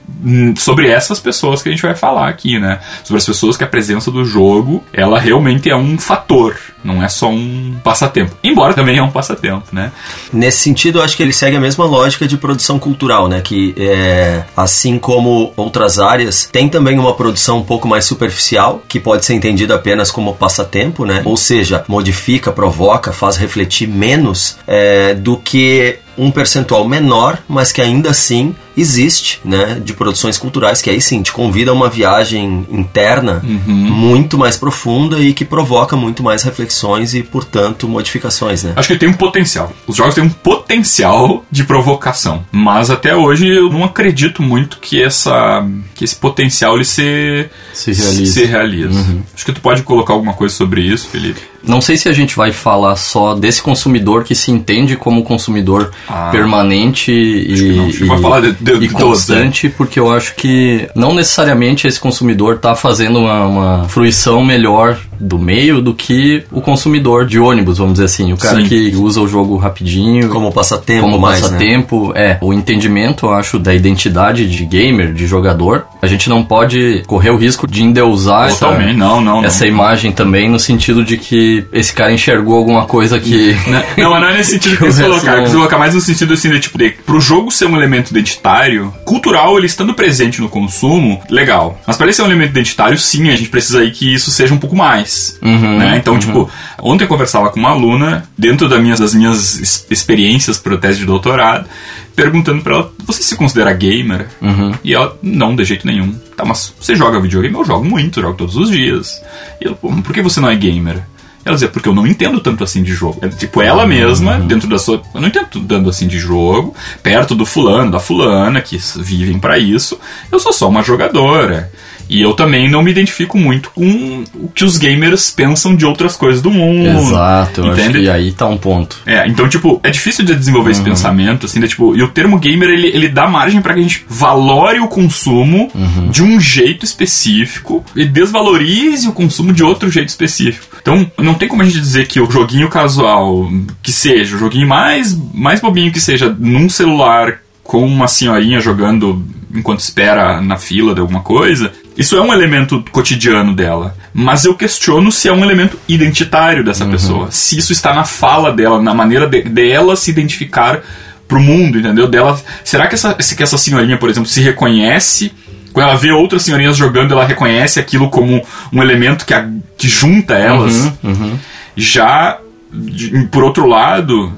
sobre 0.58 0.90
essas 0.90 1.20
pessoas 1.20 1.62
que 1.62 1.70
a 1.70 1.72
gente 1.72 1.84
vai 1.84 1.94
falar 1.94 2.28
aqui, 2.28 2.58
né? 2.58 2.80
Sobre 3.04 3.18
as 3.18 3.26
pessoas 3.26 3.56
que 3.56 3.64
a 3.64 3.68
presença 3.68 4.10
do 4.10 4.26
jogo, 4.26 4.84
ela 4.92 5.20
realmente 5.20 5.70
é 5.70 5.76
um 5.76 6.00
fator, 6.00 6.58
não 6.84 7.04
é 7.04 7.08
só 7.08 7.30
um 7.30 7.76
passatempo. 7.84 8.36
Embora 8.44 8.74
também 8.74 8.98
é 8.98 9.04
um 9.04 9.12
passatempo, 9.12 9.68
né? 9.72 9.92
Nesse 10.34 10.60
sentido, 10.60 10.98
eu 10.98 11.04
acho 11.04 11.16
que 11.16 11.22
ele 11.22 11.32
segue 11.32 11.56
a 11.56 11.60
mesma 11.60 11.86
lógica 11.86 12.28
de 12.28 12.38
produção 12.38 12.80
cultural, 12.80 13.28
né? 13.28 13.42
Que 13.42 13.76
é, 13.78 14.44
assim 14.58 14.98
como 14.98 15.54
outras 15.56 16.00
áreas, 16.00 16.50
tem 16.52 16.70
também 16.70 16.98
uma 16.98 17.14
produção 17.14 17.60
um 17.60 17.64
pouco 17.64 17.88
mais 17.88 18.06
superficial, 18.06 18.82
que 18.88 19.00
pode 19.00 19.26
ser 19.26 19.36
entendida 19.36 19.76
apenas 19.76 20.10
como 20.10 20.34
passatempo, 20.34 21.06
né? 21.06 21.22
Ou 21.24 21.38
seja, 21.38 21.86
modifica, 21.88 22.52
provoca, 22.52 23.14
faz 23.14 23.38
refletir 23.38 23.88
menos 23.88 24.58
é, 24.66 25.14
do 25.14 25.38
que 25.38 26.00
um 26.18 26.32
percentual 26.32 26.88
menor, 26.88 27.38
mas 27.48 27.72
que 27.72 27.82
ainda 27.82 28.10
assim 28.10 28.56
existe, 28.78 29.40
né, 29.44 29.82
de 29.84 29.94
produções 29.94 30.38
culturais 30.38 30.82
que 30.82 30.90
aí 30.90 31.02
sim 31.02 31.22
te 31.22 31.32
convida 31.32 31.72
a 31.72 31.74
uma 31.74 31.90
viagem 31.90 32.66
interna 32.70 33.42
uhum. 33.44 33.74
muito 33.74 34.38
mais 34.38 34.58
profunda 34.58 35.20
e 35.20 35.34
que 35.34 35.46
provoca 35.46 35.96
muito 35.96 36.22
mais 36.22 36.44
reflexões 36.44 37.14
e, 37.14 37.24
portanto, 37.24 37.88
modificações, 37.88 38.64
né? 38.64 38.74
Acho 38.76 38.90
que 38.90 38.98
tem 38.98 39.10
um 39.10 39.14
potencial. 39.14 39.72
Os 39.88 39.96
jogos 39.96 40.16
têm 40.16 40.24
um 40.24 40.30
potencial 40.30 41.46
de 41.50 41.64
provocação, 41.64 42.46
mas 42.52 42.90
até 42.90 43.16
hoje 43.16 43.48
eu 43.48 43.70
não 43.70 43.84
acredito 43.84 44.42
muito 44.42 44.78
que 44.80 45.02
essa 45.02 45.66
que 45.94 46.04
esse 46.04 46.16
potencial 46.16 46.76
ele 46.76 46.86
se 46.86 47.50
se 47.74 47.94
realiza. 47.94 48.34
Se 48.34 48.46
realiza. 48.46 49.00
Uhum. 49.00 49.24
Acho 49.34 49.46
que 49.46 49.52
tu 49.52 49.62
pode 49.62 49.84
colocar 49.84 50.14
alguma 50.14 50.34
coisa 50.34 50.54
sobre 50.54 50.82
isso, 50.82 51.08
Felipe. 51.08 51.42
Não 51.68 51.82
sei 51.82 51.98
se 51.98 52.08
a 52.08 52.14
gente 52.14 52.36
vai 52.36 52.52
falar 52.52 52.96
só 52.96 53.34
desse 53.34 53.62
consumidor 53.62 54.24
que 54.24 54.36
se 54.36 54.52
entende 54.52 54.96
como 54.96 55.24
consumidor 55.24 55.92
ah, 56.08 56.30
permanente 56.32 57.12
e, 57.12 57.54
e, 57.54 58.06
vai 58.06 58.20
falar 58.20 58.42
de, 58.42 58.65
de, 58.74 58.86
e 58.86 58.90
constante, 58.90 59.70
porque 59.70 60.00
eu 60.00 60.12
acho 60.12 60.36
que 60.36 60.88
não 60.96 61.14
necessariamente 61.14 61.88
esse 61.88 62.00
consumidor 62.00 62.56
está 62.56 62.76
fazendo 62.76 63.20
uma, 63.20 63.46
uma, 63.46 63.90
fruição 63.90 64.44
melhor 64.44 64.98
do 65.20 65.38
meio 65.38 65.82
do 65.82 65.94
que 65.94 66.44
o 66.52 66.62
consumidor 66.62 67.26
de 67.26 67.40
ônibus, 67.40 67.78
vamos 67.78 67.94
dizer 67.94 68.06
assim. 68.06 68.34
O 68.34 68.38
cara 68.38 68.62
Sim. 68.62 68.68
que 68.68 68.96
usa 68.96 69.22
o 69.22 69.28
jogo 69.28 69.56
rapidinho. 69.58 70.30
Como 70.30 70.52
passatempo, 70.52 71.02
como 71.02 71.20
mais, 71.20 71.42
né? 71.42 71.48
passatempo. 71.48 72.14
Né? 72.14 72.32
É, 72.32 72.38
o 72.42 72.54
entendimento, 72.54 73.28
eu 73.28 73.34
acho, 73.34 73.60
da 73.60 73.74
identidade 73.74 74.50
de 74.50 74.66
gamer, 74.66 75.14
de 75.14 75.26
jogador. 75.26 75.86
A 76.02 76.08
gente 76.08 76.30
não 76.30 76.44
pode 76.44 77.04
correr 77.08 77.30
o 77.30 77.38
risco 77.38 77.68
de 77.68 77.84
endeusar 77.84 78.48
essa, 78.48 78.72
não, 78.94 79.22
não, 79.22 79.44
essa 79.44 79.66
não. 79.66 79.72
imagem 79.72 80.12
também, 80.12 80.50
no 80.50 80.60
sentido 80.60 81.04
de 81.04 81.18
que 81.18 81.66
esse 81.72 81.94
cara 81.94 82.12
enxergou 82.12 82.58
alguma 82.58 82.86
coisa 82.86 83.20
que. 83.20 83.56
Não, 83.68 84.12
não, 84.12 84.20
não 84.20 84.30
é 84.30 84.38
nesse 84.38 84.52
sentido 84.52 84.78
que, 84.78 84.88
que 84.92 85.02
colocar. 85.02 85.42
Não... 85.42 85.52
colocar 85.52 85.78
mais 85.78 85.94
no 85.94 86.02
sentido 86.02 86.34
assim, 86.34 86.50
de 86.50 86.60
tipo, 86.60 86.78
de, 86.78 86.92
pro 87.06 87.20
jogo 87.20 87.52
ser 87.52 87.66
um 87.66 87.76
elemento 87.76 88.14
identitário, 88.56 88.94
cultural, 89.04 89.58
ele 89.58 89.66
estando 89.66 89.94
presente 89.94 90.42
no 90.42 90.50
consumo, 90.50 91.22
legal. 91.30 91.80
Mas 91.86 91.98
para 91.98 92.06
ele 92.06 92.14
ser 92.14 92.22
um 92.22 92.26
elemento 92.26 92.52
identitário, 92.52 92.98
sim, 92.98 93.30
a 93.30 93.36
gente 93.36 93.50
precisa 93.50 93.80
aí 93.80 93.92
que 93.92 94.14
isso 94.14 94.32
seja 94.32 94.54
um 94.54 94.58
pouco 94.58 94.76
mais. 94.76 95.38
Uhum, 95.42 95.78
né? 95.78 95.98
Então, 95.98 96.14
uhum. 96.14 96.20
tipo, 96.20 96.50
ontem 96.82 97.04
eu 97.04 97.08
conversava 97.08 97.50
com 97.50 97.60
uma 97.60 97.70
aluna, 97.70 98.28
dentro 98.38 98.70
das 98.70 98.82
minhas, 98.82 99.00
das 99.00 99.14
minhas 99.14 99.86
experiências 99.90 100.58
pro 100.58 100.78
teste 100.78 101.02
de 101.02 101.06
doutorado, 101.06 101.68
perguntando 102.16 102.62
para 102.62 102.76
ela: 102.76 102.92
Você 103.06 103.22
se 103.22 103.36
considera 103.36 103.74
gamer? 103.74 104.28
Uhum. 104.42 104.72
E 104.84 104.94
ela: 104.94 105.18
Não, 105.22 105.56
de 105.56 105.64
jeito 105.64 105.86
nenhum. 105.86 106.14
Tá, 106.36 106.46
mas 106.46 106.74
você 106.80 106.96
joga 106.96 107.20
videogame? 107.20 107.56
Eu 107.56 107.66
jogo 107.66 107.86
muito, 107.86 108.22
jogo 108.22 108.38
todos 108.38 108.56
os 108.56 108.70
dias. 108.70 109.22
E 109.60 109.68
ela: 109.68 109.76
Por 109.76 110.14
que 110.14 110.22
você 110.22 110.40
não 110.40 110.50
é 110.50 110.56
gamer? 110.56 111.04
Ela 111.46 111.54
dizia, 111.54 111.70
porque 111.70 111.88
eu 111.88 111.94
não 111.94 112.08
entendo 112.08 112.40
tanto 112.40 112.64
assim 112.64 112.82
de 112.82 112.92
jogo. 112.92 113.20
É, 113.22 113.30
tipo, 113.30 113.62
ela 113.62 113.84
uhum. 113.84 113.90
mesma, 113.90 114.40
dentro 114.40 114.68
da 114.68 114.80
sua. 114.80 115.04
Eu 115.14 115.22
não 115.22 115.28
entendo 115.28 115.62
tanto 115.68 115.90
assim 115.90 116.08
de 116.08 116.18
jogo, 116.18 116.74
perto 117.04 117.36
do 117.36 117.46
fulano, 117.46 117.92
da 117.92 118.00
fulana, 118.00 118.60
que 118.62 118.80
vivem 118.98 119.38
para 119.38 119.60
isso. 119.60 120.00
Eu 120.32 120.40
sou 120.40 120.52
só 120.52 120.68
uma 120.68 120.82
jogadora. 120.82 121.72
E 122.10 122.22
eu 122.22 122.34
também 122.34 122.70
não 122.70 122.84
me 122.84 122.92
identifico 122.92 123.38
muito 123.38 123.72
com 123.72 124.24
o 124.36 124.48
que 124.50 124.64
os 124.64 124.78
gamers 124.78 125.32
pensam 125.32 125.76
de 125.76 125.86
outras 125.86 126.16
coisas 126.16 126.42
do 126.42 126.52
mundo. 126.52 126.88
Exato, 126.88 127.66
entende? 127.66 128.00
e 128.00 128.10
aí 128.10 128.32
tá 128.32 128.48
um 128.48 128.58
ponto. 128.58 128.98
É, 129.06 129.28
então, 129.28 129.48
tipo, 129.50 129.80
é 129.84 129.90
difícil 129.90 130.24
de 130.24 130.36
desenvolver 130.36 130.70
uhum. 130.70 130.72
esse 130.72 130.84
pensamento, 130.84 131.46
assim, 131.46 131.60
né? 131.60 131.68
Tipo, 131.68 131.96
e 131.96 132.04
o 132.04 132.08
termo 132.08 132.38
gamer, 132.38 132.70
ele, 132.70 132.88
ele 132.88 133.10
dá 133.10 133.28
margem 133.28 133.62
para 133.62 133.74
que 133.74 133.80
a 133.80 133.84
gente 133.84 134.06
valore 134.08 134.80
o 134.80 134.88
consumo 134.88 135.70
uhum. 135.74 136.10
de 136.10 136.24
um 136.24 136.40
jeito 136.40 136.86
específico 136.86 137.84
e 137.96 138.06
desvalorize 138.06 139.08
o 139.08 139.14
consumo 139.14 139.52
de 139.52 139.64
outro 139.64 139.90
jeito 139.90 140.10
específico. 140.10 140.78
Então, 140.82 141.10
não 141.18 141.34
tem 141.34 141.48
como 141.48 141.62
a 141.62 141.66
gente 141.66 141.80
dizer 141.80 142.08
que 142.08 142.20
o 142.20 142.30
joguinho 142.30 142.70
casual, 142.70 143.50
que 143.82 143.92
seja, 143.92 144.36
o 144.36 144.40
joguinho 144.40 144.68
mais, 144.68 145.18
mais 145.34 145.60
bobinho 145.60 145.92
que 145.92 146.00
seja, 146.00 146.36
num 146.38 146.70
celular 146.70 147.40
com 147.64 147.84
uma 147.84 148.08
senhorinha 148.08 148.60
jogando 148.60 149.26
enquanto 149.54 149.80
espera 149.80 150.42
na 150.42 150.58
fila 150.58 150.94
de 150.94 151.00
alguma 151.00 151.22
coisa, 151.22 151.72
isso 151.98 152.18
é 152.18 152.22
um 152.22 152.34
elemento 152.34 152.84
cotidiano 152.92 153.56
dela. 153.56 153.96
Mas 154.14 154.46
eu 154.46 154.56
questiono 154.56 155.12
se 155.12 155.28
é 155.28 155.34
um 155.34 155.44
elemento 155.44 155.80
identitário 155.88 156.64
dessa 156.64 156.84
uhum. 156.84 156.92
pessoa. 156.92 157.32
Se 157.32 157.58
isso 157.58 157.72
está 157.72 157.94
na 157.94 158.04
fala 158.04 158.52
dela, 158.52 158.82
na 158.82 158.94
maneira 158.94 159.28
de, 159.28 159.44
dela 159.44 159.96
se 159.96 160.12
identificar 160.12 160.82
pro 161.28 161.40
mundo, 161.40 161.80
entendeu? 161.80 162.08
Dela, 162.08 162.40
será 162.64 162.88
que 162.88 162.96
essa, 162.96 163.14
que 163.14 163.42
essa 163.42 163.58
senhorinha, 163.58 163.98
por 163.98 164.10
exemplo, 164.10 164.30
se 164.30 164.42
reconhece 164.42 165.32
quando 165.72 165.90
ela 165.90 165.98
vê 165.98 166.12
outras 166.12 166.44
senhorinhas 166.44 166.78
jogando, 166.78 167.12
ela 167.12 167.26
reconhece 167.26 167.82
aquilo 167.82 168.10
como 168.10 168.42
um 168.72 168.82
elemento 168.82 169.26
que, 169.26 169.34
a, 169.34 169.50
que 169.78 169.90
junta 169.90 170.34
elas. 170.36 170.74
Uhum, 170.74 170.98
uhum. 171.04 171.40
Já, 171.76 172.40
de, 172.72 173.28
por 173.30 173.44
outro 173.44 173.68
lado, 173.68 174.32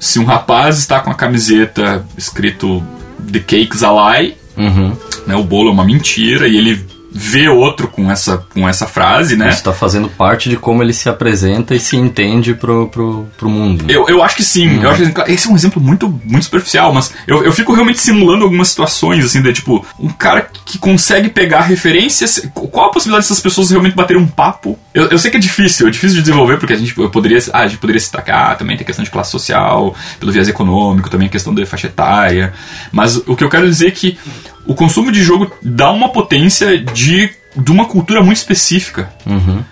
se 0.00 0.18
um 0.18 0.24
rapaz 0.24 0.78
está 0.78 1.00
com 1.00 1.10
a 1.10 1.14
camiseta 1.14 2.06
escrito 2.16 2.82
The 3.30 3.40
Cakes 3.40 3.82
a 3.82 3.90
Lie, 3.90 4.34
uhum 4.56 4.96
né? 5.26 5.34
O 5.36 5.44
bolo 5.44 5.68
é 5.68 5.72
uma 5.72 5.84
mentira 5.84 6.48
e 6.48 6.56
ele 6.56 6.84
vê 7.14 7.48
outro 7.48 7.88
com 7.88 8.10
essa, 8.10 8.38
com 8.38 8.68
essa 8.68 8.86
frase, 8.86 9.36
né? 9.36 9.48
Isso 9.48 9.58
está 9.58 9.72
fazendo 9.72 10.08
parte 10.08 10.48
de 10.48 10.56
como 10.56 10.82
ele 10.82 10.92
se 10.92 11.08
apresenta 11.08 11.74
e 11.74 11.80
se 11.80 11.96
entende 11.96 12.54
pro, 12.54 12.88
pro, 12.88 13.28
pro 13.36 13.50
mundo. 13.50 13.84
Eu, 13.88 14.08
eu 14.08 14.22
acho 14.22 14.36
que 14.36 14.42
sim. 14.42 14.76
Uhum. 14.76 14.82
Eu 14.82 14.90
acho 14.90 15.12
que 15.12 15.32
esse 15.32 15.46
é 15.46 15.50
um 15.50 15.54
exemplo 15.54 15.80
muito, 15.80 16.08
muito 16.24 16.44
superficial, 16.44 16.92
mas 16.92 17.12
eu, 17.26 17.44
eu 17.44 17.52
fico 17.52 17.72
realmente 17.72 18.00
simulando 18.00 18.44
algumas 18.44 18.68
situações, 18.68 19.24
assim, 19.24 19.42
de 19.42 19.52
tipo, 19.52 19.84
um 19.98 20.08
cara 20.08 20.48
que 20.64 20.78
consegue 20.78 21.28
pegar 21.28 21.62
referências. 21.62 22.48
Qual 22.54 22.86
a 22.86 22.90
possibilidade 22.90 23.26
dessas 23.26 23.40
pessoas 23.40 23.70
realmente 23.70 23.94
baterem 23.94 24.22
um 24.22 24.26
papo? 24.26 24.78
Eu, 24.94 25.10
eu 25.10 25.18
sei 25.18 25.30
que 25.30 25.36
é 25.36 25.40
difícil, 25.40 25.88
é 25.88 25.90
difícil 25.90 26.16
de 26.16 26.22
desenvolver, 26.22 26.56
porque 26.56 26.72
a 26.72 26.76
gente 26.76 26.94
poderia. 26.94 27.38
Ah, 27.52 27.60
a 27.60 27.66
gente 27.66 27.78
poderia 27.78 28.00
que 28.00 28.30
ah, 28.30 28.54
também 28.54 28.76
tem 28.76 28.86
questão 28.86 29.04
de 29.04 29.10
classe 29.10 29.30
social, 29.30 29.94
pelo 30.18 30.32
viés 30.32 30.48
econômico, 30.48 31.10
também 31.10 31.28
a 31.28 31.30
questão 31.30 31.54
da 31.54 31.64
faixa 31.66 31.88
etária. 31.88 32.52
Mas 32.90 33.16
o 33.16 33.36
que 33.36 33.44
eu 33.44 33.48
quero 33.48 33.66
dizer 33.66 33.88
é 33.88 33.90
que 33.90 34.18
o 34.66 34.74
consumo 34.74 35.10
de 35.10 35.22
jogo 35.22 35.50
dá 35.62 35.90
uma 35.90 36.08
potência 36.10 36.78
de 36.78 37.30
de 37.56 37.70
uma 37.70 37.84
cultura 37.84 38.22
muito 38.22 38.38
específica. 38.38 39.12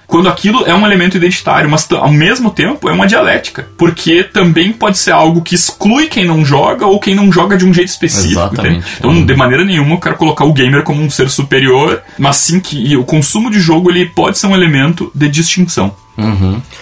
Quando 0.07 0.29
aquilo 0.29 0.65
é 0.67 0.75
um 0.75 0.85
elemento 0.85 1.17
identitário, 1.17 1.69
mas 1.71 1.91
ao 1.91 2.11
mesmo 2.11 2.51
tempo 2.51 2.89
é 2.89 2.93
uma 2.93 3.07
dialética. 3.07 3.69
Porque 3.79 4.25
também 4.25 4.73
pode 4.73 4.99
ser 4.99 5.13
algo 5.13 5.43
que 5.43 5.55
exclui 5.55 6.07
quem 6.07 6.27
não 6.27 6.45
joga 6.45 6.87
ou 6.87 7.01
quem 7.01 7.15
não 7.15 7.33
joga 7.33 7.57
de 7.57 7.65
um 7.65 7.73
jeito 7.73 7.89
específico. 7.89 8.33
Exatamente. 8.33 8.79
entende? 8.79 8.87
Então, 8.99 9.25
de 9.25 9.35
maneira 9.35 9.65
nenhuma, 9.65 9.95
eu 9.95 9.99
quero 9.99 10.17
colocar 10.17 10.45
o 10.45 10.53
gamer 10.53 10.83
como 10.83 11.03
um 11.03 11.09
ser 11.09 11.31
superior, 11.31 12.03
mas 12.19 12.37
sim 12.37 12.61
que 12.61 12.97
o 12.97 13.05
consumo 13.05 13.51
de 13.51 13.59
jogo 13.59 13.91
ele 13.91 14.07
pode 14.07 14.39
ser 14.39 14.47
um 14.47 14.55
elemento 14.55 15.11
de 15.15 15.29
distinção. 15.29 15.95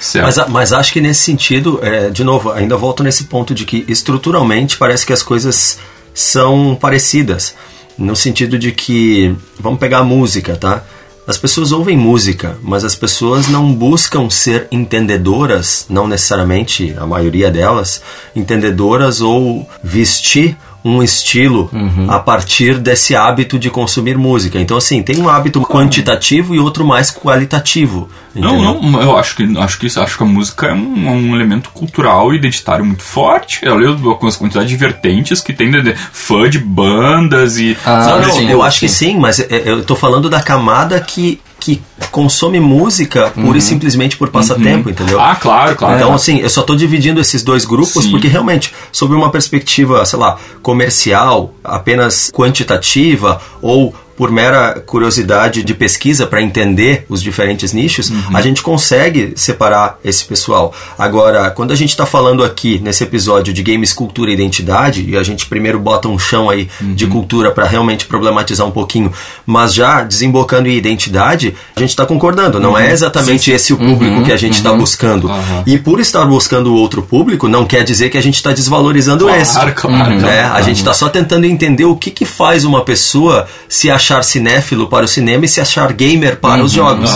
Certo. 0.00 0.24
Mas, 0.24 0.48
mas 0.48 0.72
acho 0.72 0.92
que 0.92 1.00
nesse 1.00 1.20
sentido, 1.20 1.78
é, 1.80 2.10
de 2.10 2.24
novo, 2.24 2.50
ainda 2.50 2.76
volto 2.76 3.04
nesse 3.04 3.24
ponto 3.24 3.54
de 3.54 3.64
que 3.64 3.84
estruturalmente 3.86 4.76
parece 4.76 5.06
que 5.06 5.12
as 5.12 5.22
coisas 5.22 5.78
são 6.12 6.76
parecidas. 6.80 7.54
No 7.98 8.14
sentido 8.14 8.58
de 8.58 8.70
que, 8.72 9.34
vamos 9.58 9.80
pegar 9.80 9.98
a 9.98 10.04
música, 10.04 10.56
tá? 10.56 10.84
As 11.26 11.36
pessoas 11.36 11.72
ouvem 11.72 11.94
música, 11.94 12.56
mas 12.62 12.84
as 12.84 12.94
pessoas 12.94 13.48
não 13.48 13.70
buscam 13.74 14.30
ser 14.30 14.66
entendedoras, 14.70 15.84
não 15.90 16.08
necessariamente 16.08 16.94
a 16.96 17.06
maioria 17.06 17.50
delas, 17.50 18.00
entendedoras 18.34 19.20
ou 19.20 19.68
vestir 19.82 20.56
um 20.84 21.02
estilo 21.02 21.70
a 22.08 22.18
partir 22.20 22.78
desse 22.78 23.14
hábito 23.16 23.58
de 23.58 23.68
consumir 23.68 24.16
música. 24.16 24.58
Então, 24.60 24.76
assim, 24.76 25.02
tem 25.02 25.18
um 25.20 25.28
hábito 25.28 25.60
quantitativo 25.62 26.54
e 26.54 26.58
outro 26.60 26.84
mais 26.86 27.10
qualitativo. 27.10 28.08
Não, 28.34 28.54
entendeu? 28.74 28.82
não, 28.90 29.02
eu 29.02 29.16
acho 29.18 29.34
que 29.34 29.58
acho 29.58 29.78
que 29.78 29.86
isso- 29.86 30.00
acho 30.00 30.16
que 30.16 30.22
a 30.22 30.26
música 30.26 30.66
é 30.68 30.72
um, 30.72 31.08
é 31.08 31.10
um 31.10 31.34
elemento 31.34 31.70
cultural 31.70 32.32
e 32.32 32.36
identitário 32.36 32.84
muito 32.84 33.02
forte. 33.02 33.58
Eu 33.62 33.76
leio 33.76 33.98
com 34.16 34.26
as 34.26 34.36
quantidades 34.36 34.70
de 34.70 34.76
vertentes 34.76 35.40
que 35.40 35.52
tem 35.52 35.70
de, 35.70 35.82
de 35.82 35.94
fã 36.12 36.48
de 36.48 36.58
bandas 36.58 37.58
e 37.58 37.76
Ah, 37.84 38.06
Não, 38.10 38.20
não, 38.22 38.30
sim, 38.32 38.48
eu 38.50 38.62
acho 38.62 38.80
que 38.80 38.88
sim. 38.88 39.12
sim, 39.12 39.18
mas 39.18 39.40
é- 39.40 39.62
eu 39.64 39.84
tô 39.84 39.96
falando 39.96 40.30
da 40.30 40.40
camada 40.40 41.00
que, 41.00 41.40
que 41.60 41.82
consome 42.10 42.60
música 42.60 43.30
pura 43.30 43.58
e 43.58 43.60
simplesmente 43.60 44.16
por 44.16 44.28
passatempo, 44.28 44.88
entendeu? 44.88 45.20
Ah, 45.20 45.36
claro, 45.36 45.76
claro. 45.76 45.96
Então, 45.96 46.14
assim, 46.14 46.38
eu 46.38 46.50
só 46.50 46.62
tô 46.62 46.74
dividindo 46.74 47.20
esses 47.20 47.42
dois 47.42 47.64
grupos 47.64 48.04
Sim. 48.04 48.10
porque 48.10 48.28
realmente, 48.28 48.72
sob 48.92 49.14
uma 49.14 49.30
perspectiva, 49.30 50.04
sei 50.04 50.18
lá, 50.18 50.38
comercial, 50.62 51.52
apenas 51.62 52.30
quantitativa 52.32 53.40
ou 53.60 53.94
por 54.18 54.32
mera 54.32 54.82
curiosidade 54.84 55.62
de 55.62 55.72
pesquisa 55.74 56.26
para 56.26 56.42
entender 56.42 57.06
os 57.08 57.22
diferentes 57.22 57.72
nichos, 57.72 58.10
Uhum. 58.10 58.36
a 58.36 58.42
gente 58.42 58.62
consegue 58.62 59.32
separar 59.36 59.98
esse 60.04 60.24
pessoal. 60.24 60.74
Agora, 60.98 61.50
quando 61.50 61.70
a 61.72 61.76
gente 61.76 61.90
está 61.90 62.04
falando 62.04 62.42
aqui 62.42 62.80
nesse 62.82 63.04
episódio 63.04 63.54
de 63.54 63.62
games, 63.62 63.92
cultura 63.92 64.28
e 64.30 64.34
identidade, 64.34 65.08
e 65.08 65.16
a 65.16 65.22
gente 65.22 65.46
primeiro 65.46 65.78
bota 65.78 66.08
um 66.08 66.18
chão 66.18 66.50
aí 66.50 66.68
de 66.80 67.04
Uhum. 67.04 67.10
cultura 67.12 67.52
para 67.52 67.64
realmente 67.66 68.06
problematizar 68.06 68.66
um 68.66 68.72
pouquinho, 68.72 69.12
mas 69.46 69.72
já 69.72 70.02
desembocando 70.02 70.68
em 70.68 70.74
identidade, 70.76 71.54
a 71.76 71.78
gente 71.80 71.90
está 71.90 72.04
concordando, 72.04 72.58
não 72.58 72.70
Uhum. 72.72 72.78
é 72.78 72.90
exatamente 72.90 73.52
esse 73.52 73.72
o 73.72 73.76
público 73.76 74.24
que 74.24 74.32
a 74.32 74.36
gente 74.36 74.54
está 74.54 74.72
buscando. 74.72 75.30
Aham. 75.30 75.62
E 75.64 75.78
por 75.78 76.00
estar 76.00 76.24
buscando 76.24 76.74
outro 76.74 77.02
público, 77.02 77.46
não 77.46 77.64
quer 77.64 77.84
dizer 77.84 78.10
que 78.10 78.18
a 78.18 78.22
gente 78.22 78.34
está 78.34 78.52
desvalorizando 78.52 79.26
Claro, 79.26 79.40
esse. 79.40 79.52
claro, 79.54 79.74
claro, 79.74 80.20
né? 80.20 80.40
A 80.42 80.60
gente 80.60 80.78
está 80.78 80.92
só 80.92 81.08
tentando 81.08 81.44
entender 81.46 81.84
o 81.84 81.94
que, 81.94 82.10
que 82.10 82.24
faz 82.24 82.64
uma 82.64 82.84
pessoa 82.84 83.46
se 83.68 83.88
achar 83.88 84.07
cinéfilo 84.22 84.88
para 84.88 85.04
o 85.04 85.08
cinema 85.08 85.44
e 85.44 85.48
se 85.48 85.60
achar 85.60 85.92
gamer 85.92 86.36
para 86.38 86.62
os 86.62 86.72
jogos. 86.72 87.10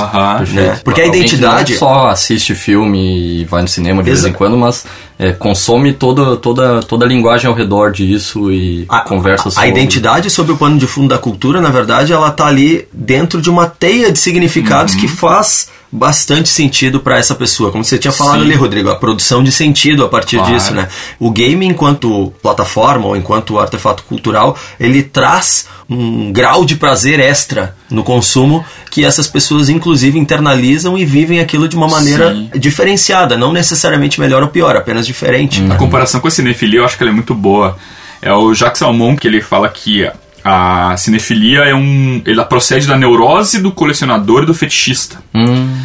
Né? 0.52 0.78
Porque 0.84 1.00
a 1.00 1.04
Alguém 1.04 1.20
que 1.22 1.26
identidade. 1.34 1.72
não 1.72 1.78
só 1.78 2.06
assiste 2.08 2.54
filme 2.54 3.40
e 3.40 3.44
vai 3.44 3.62
no 3.62 3.68
cinema 3.68 4.02
de 4.02 4.10
vez 4.10 4.20
Exa- 4.20 4.28
em 4.28 4.32
quando, 4.32 4.56
mas 4.56 4.84
é, 5.18 5.32
consome 5.32 5.92
toda, 5.92 6.36
toda, 6.36 6.80
toda 6.82 7.04
a 7.04 7.08
linguagem 7.08 7.46
ao 7.48 7.54
redor 7.54 7.92
disso 7.92 8.50
e 8.52 8.84
A, 8.88 9.00
conversa 9.00 9.48
a- 9.48 9.50
sobre. 9.52 9.68
a 9.68 9.70
identidade 9.72 10.30
sob 10.30 10.52
o 10.52 10.56
pano 10.56 10.78
de 10.78 10.86
fundo 10.86 11.08
da 11.08 11.18
cultura, 11.18 11.60
na 11.60 11.70
verdade, 11.70 12.12
ela 12.12 12.30
tá 12.30 12.46
ali 12.46 12.86
dentro 12.92 13.40
de 13.40 13.48
uma 13.50 13.66
teia 13.66 14.10
de 14.12 14.18
significados 14.18 14.94
que 14.94 15.08
faz 15.08 15.68
bastante 15.92 16.48
sentido 16.48 17.00
para 17.00 17.18
essa 17.18 17.34
pessoa. 17.34 17.70
Como 17.70 17.84
você 17.84 17.98
tinha 17.98 18.10
falado 18.10 18.38
Sim. 18.40 18.46
ali, 18.46 18.54
Rodrigo, 18.54 18.88
a 18.88 18.96
produção 18.96 19.44
de 19.44 19.52
sentido 19.52 20.02
a 20.02 20.08
partir 20.08 20.36
Claro. 20.38 20.54
disso, 20.54 20.72
né? 20.72 20.88
O 21.20 21.30
game, 21.30 21.66
enquanto 21.66 22.32
plataforma 22.42 23.06
ou 23.08 23.14
enquanto 23.16 23.58
artefato 23.58 24.02
cultural, 24.04 24.56
ele 24.80 25.02
traz 25.02 25.68
um 25.90 26.32
grau 26.32 26.64
de 26.64 26.76
prazer 26.76 27.20
extra 27.20 27.76
no 27.90 28.02
consumo 28.02 28.64
que 28.90 29.04
essas 29.04 29.28
pessoas, 29.28 29.68
inclusive, 29.68 30.18
internalizam 30.18 30.96
e 30.96 31.04
vivem 31.04 31.40
aquilo 31.40 31.68
de 31.68 31.76
uma 31.76 31.88
maneira 31.88 32.32
Sim. 32.34 32.50
diferenciada, 32.58 33.36
não 33.36 33.52
necessariamente 33.52 34.18
melhor 34.18 34.42
ou 34.42 34.48
pior, 34.48 34.74
apenas 34.74 35.06
diferente. 35.06 35.62
A 35.70 35.74
comparação 35.74 36.20
com 36.20 36.28
a 36.28 36.30
cinefilia 36.30 36.80
eu 36.80 36.84
acho 36.86 36.96
que 36.96 37.02
ela 37.02 37.10
é 37.10 37.14
muito 37.14 37.34
boa. 37.34 37.76
É 38.22 38.32
o 38.32 38.54
Jacques 38.54 38.78
Salmon 38.78 39.14
que 39.14 39.28
ele 39.28 39.42
fala 39.42 39.68
que 39.68 40.08
a 40.44 40.96
cinefilia 40.96 41.60
é 41.60 41.74
um. 41.74 42.22
Ela 42.26 42.44
procede 42.44 42.86
da 42.86 42.96
neurose 42.96 43.60
do 43.60 43.70
colecionador 43.70 44.42
e 44.42 44.46
do 44.46 44.54
fetichista. 44.54 45.22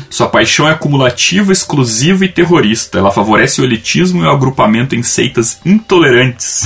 Sua 0.09 0.27
paixão 0.27 0.67
é 0.67 0.71
acumulativa, 0.71 1.51
exclusiva 1.51 2.25
e 2.25 2.29
terrorista. 2.29 2.97
Ela 2.97 3.11
favorece 3.11 3.61
o 3.61 3.63
elitismo 3.63 4.23
e 4.23 4.25
o 4.25 4.31
agrupamento 4.31 4.95
em 4.95 5.03
seitas 5.03 5.59
intolerantes. 5.65 6.65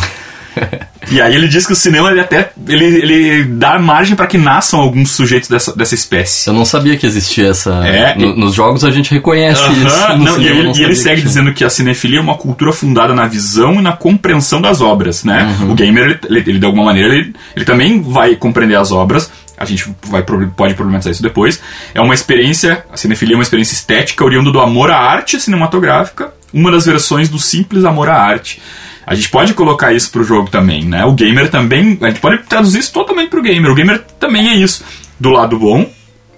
E 1.12 1.20
aí 1.22 1.34
ele 1.36 1.48
diz 1.48 1.65
que 1.65 1.74
o 1.74 1.75
cinema 1.75 2.12
ele 2.12 2.20
até 2.20 2.51
ele, 2.67 2.86
ele 2.86 3.43
dá 3.46 3.79
margem 3.79 4.15
para 4.15 4.27
que 4.27 4.38
nasçam 4.38 4.79
alguns 4.79 5.12
sujeitos 5.12 5.50
dessa, 5.50 5.75
dessa 5.75 5.96
espécie. 5.96 6.50
Eu 6.50 6.53
não 6.53 6.65
sabia 6.65 6.96
que 6.98 7.05
existia 7.05 7.48
essa. 7.50 7.72
É, 7.88 8.15
no- 8.15 8.25
e- 8.27 8.39
nos 8.39 8.53
jogos 8.53 8.84
a 8.84 8.91
gente 8.91 9.12
reconhece 9.12 9.62
Aham, 9.62 9.74
isso. 9.74 10.17
no 10.17 10.24
não, 10.25 10.41
e 10.41 10.48
ele, 10.48 10.72
e 10.77 10.84
ele 10.84 10.96
segue 10.96 11.22
dizendo 11.22 11.53
que 11.53 11.63
a 11.63 11.70
cinefilia 11.70 12.20
é 12.20 12.22
uma 12.22 12.36
cultura 12.38 12.72
fundada 12.72 13.13
na 13.13 13.27
visão 13.27 13.75
e 13.75 13.81
na 13.81 13.93
compreensão 13.93 14.62
das 14.62 14.81
obras, 14.81 15.24
né? 15.24 15.55
O 15.70 15.74
gamer, 15.74 16.03
ele, 16.03 16.20
ele- 16.29 16.50
ele, 16.51 16.60
de 16.60 16.65
alguma 16.65 16.86
maneira, 16.86 17.13
ele, 17.15 17.34
ele 17.55 17.65
também 17.65 18.01
vai 18.01 18.36
compreender 18.36 18.75
as 18.75 18.91
obras. 18.91 19.31
A 19.58 19.65
gente 19.65 19.86
vai, 20.08 20.24
pode 20.24 20.74
problematizar 20.74 21.12
isso 21.12 21.22
depois. 21.22 21.62
É 21.93 22.01
uma 22.01 22.13
experiência, 22.15 22.84
a 22.91 22.98
cinefilia 22.98 23.36
é 23.36 23.38
uma 23.38 23.43
experiência 23.43 23.74
estética 23.75 24.24
oriunda 24.25 24.51
do 24.51 24.60
amor 24.60 24.89
à 24.89 24.98
arte 24.98 25.39
cinematográfica, 25.39 26.34
uma 26.53 26.72
das 26.72 26.86
versões 26.86 27.29
do 27.29 27.38
simples 27.39 27.86
amor 27.86 28.10
à 28.10 28.15
arte. 28.20 28.62
A 29.12 29.13
gente 29.13 29.27
pode 29.27 29.53
colocar 29.53 29.91
isso 29.91 30.10
pro 30.10 30.24
jogo 30.24 30.50
também, 30.50 30.86
né? 30.86 31.03
O 31.03 31.12
gamer 31.12 31.50
também, 31.50 31.98
a 32.01 32.08
gente 32.08 32.22
pode 32.22 32.44
traduzir 32.44 32.80
isso 32.80 32.94
totalmente 32.94 33.30
pro 33.30 33.41
gamer. 33.41 33.70
O 33.70 33.75
gamer 33.75 34.01
também 34.18 34.48
é 34.48 34.56
isso. 34.56 34.86
Do 35.20 35.32
lado 35.32 35.60
bom, 35.60 35.86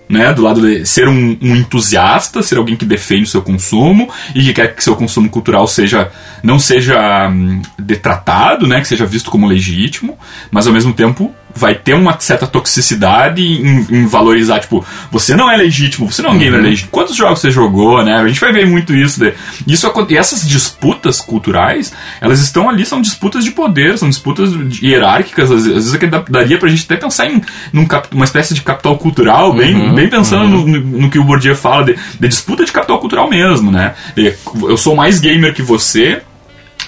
né, 0.10 0.34
do 0.34 0.42
lado 0.42 0.60
de 0.60 0.84
ser 0.84 1.08
um, 1.08 1.38
um 1.40 1.56
entusiasta, 1.56 2.42
ser 2.42 2.58
alguém 2.58 2.76
que 2.76 2.84
defende 2.84 3.26
o 3.26 3.28
seu 3.28 3.44
consumo 3.44 4.10
e 4.34 4.44
que 4.44 4.54
quer 4.54 4.74
que 4.74 4.84
seu 4.84 4.96
consumo 4.96 5.30
cultural 5.30 5.68
seja 5.68 6.12
não 6.42 6.58
seja 6.58 7.30
hum, 7.30 7.62
detratado, 7.78 8.66
né, 8.68 8.82
que 8.82 8.88
seja 8.88 9.06
visto 9.06 9.30
como 9.30 9.46
legítimo, 9.46 10.18
mas 10.50 10.66
ao 10.66 10.74
mesmo 10.74 10.94
tempo 10.94 11.32
vai 11.56 11.76
ter 11.76 11.94
uma 11.94 12.20
certa 12.20 12.48
toxicidade 12.48 13.42
em, 13.42 13.86
em 13.90 14.06
valorizar, 14.08 14.60
tipo, 14.60 14.84
você 15.12 15.36
não 15.36 15.50
é 15.50 15.56
legítimo, 15.58 16.12
você 16.12 16.22
não 16.22 16.32
é 16.32 16.34
um 16.34 16.38
gamer 16.40 16.62
legítimo. 16.62 16.90
Quantos 16.92 17.16
jogos 17.16 17.40
você 17.40 17.52
jogou, 17.52 18.04
né? 18.04 18.16
A 18.16 18.28
gente 18.28 18.40
vai 18.40 18.52
ver 18.52 18.66
muito 18.66 18.94
isso. 18.96 19.20
De, 19.20 19.34
isso 19.68 19.92
e 20.10 20.18
essas 20.18 20.48
disputas 20.48 21.22
culturais, 21.22 21.94
elas 22.20 22.40
estão 22.40 22.70
ali, 22.70 22.86
são 22.86 23.02
disputas 23.02 23.44
de 23.44 23.52
poder, 23.52 23.98
são 23.98 24.10
disputas 24.10 24.50
hierárquicas. 24.82 25.52
Às, 25.52 25.60
às 25.62 25.66
vezes 25.66 25.94
é 25.94 25.98
daria 26.08 26.58
pra 26.58 26.70
gente 26.70 26.84
até 26.86 26.98
pensar 26.98 27.28
em 27.28 27.42
num 27.72 27.88
uma 28.12 28.26
espécie 28.26 28.54
de 28.54 28.62
capital 28.62 28.98
cultural, 28.98 29.54
bem, 29.54 29.94
bem 29.94 30.10
pensando 30.10 30.48
no, 30.48 30.66
no- 30.68 31.02
no 31.04 31.10
que 31.10 31.20
o 31.20 31.24
Bourdieu 31.24 31.56
fala 31.56 31.84
de, 31.86 31.96
de 32.20 32.28
disputa 32.28 32.66
de 32.66 32.72
capital 32.72 33.00
cultural 33.00 33.30
mesmo, 33.30 33.72
né? 33.72 33.94
De, 34.16 34.34
eu 34.64 34.78
sou 34.78 34.96
mais 34.96 35.20
gamer 35.20 35.54
que 35.54 35.62
você, 35.62 36.22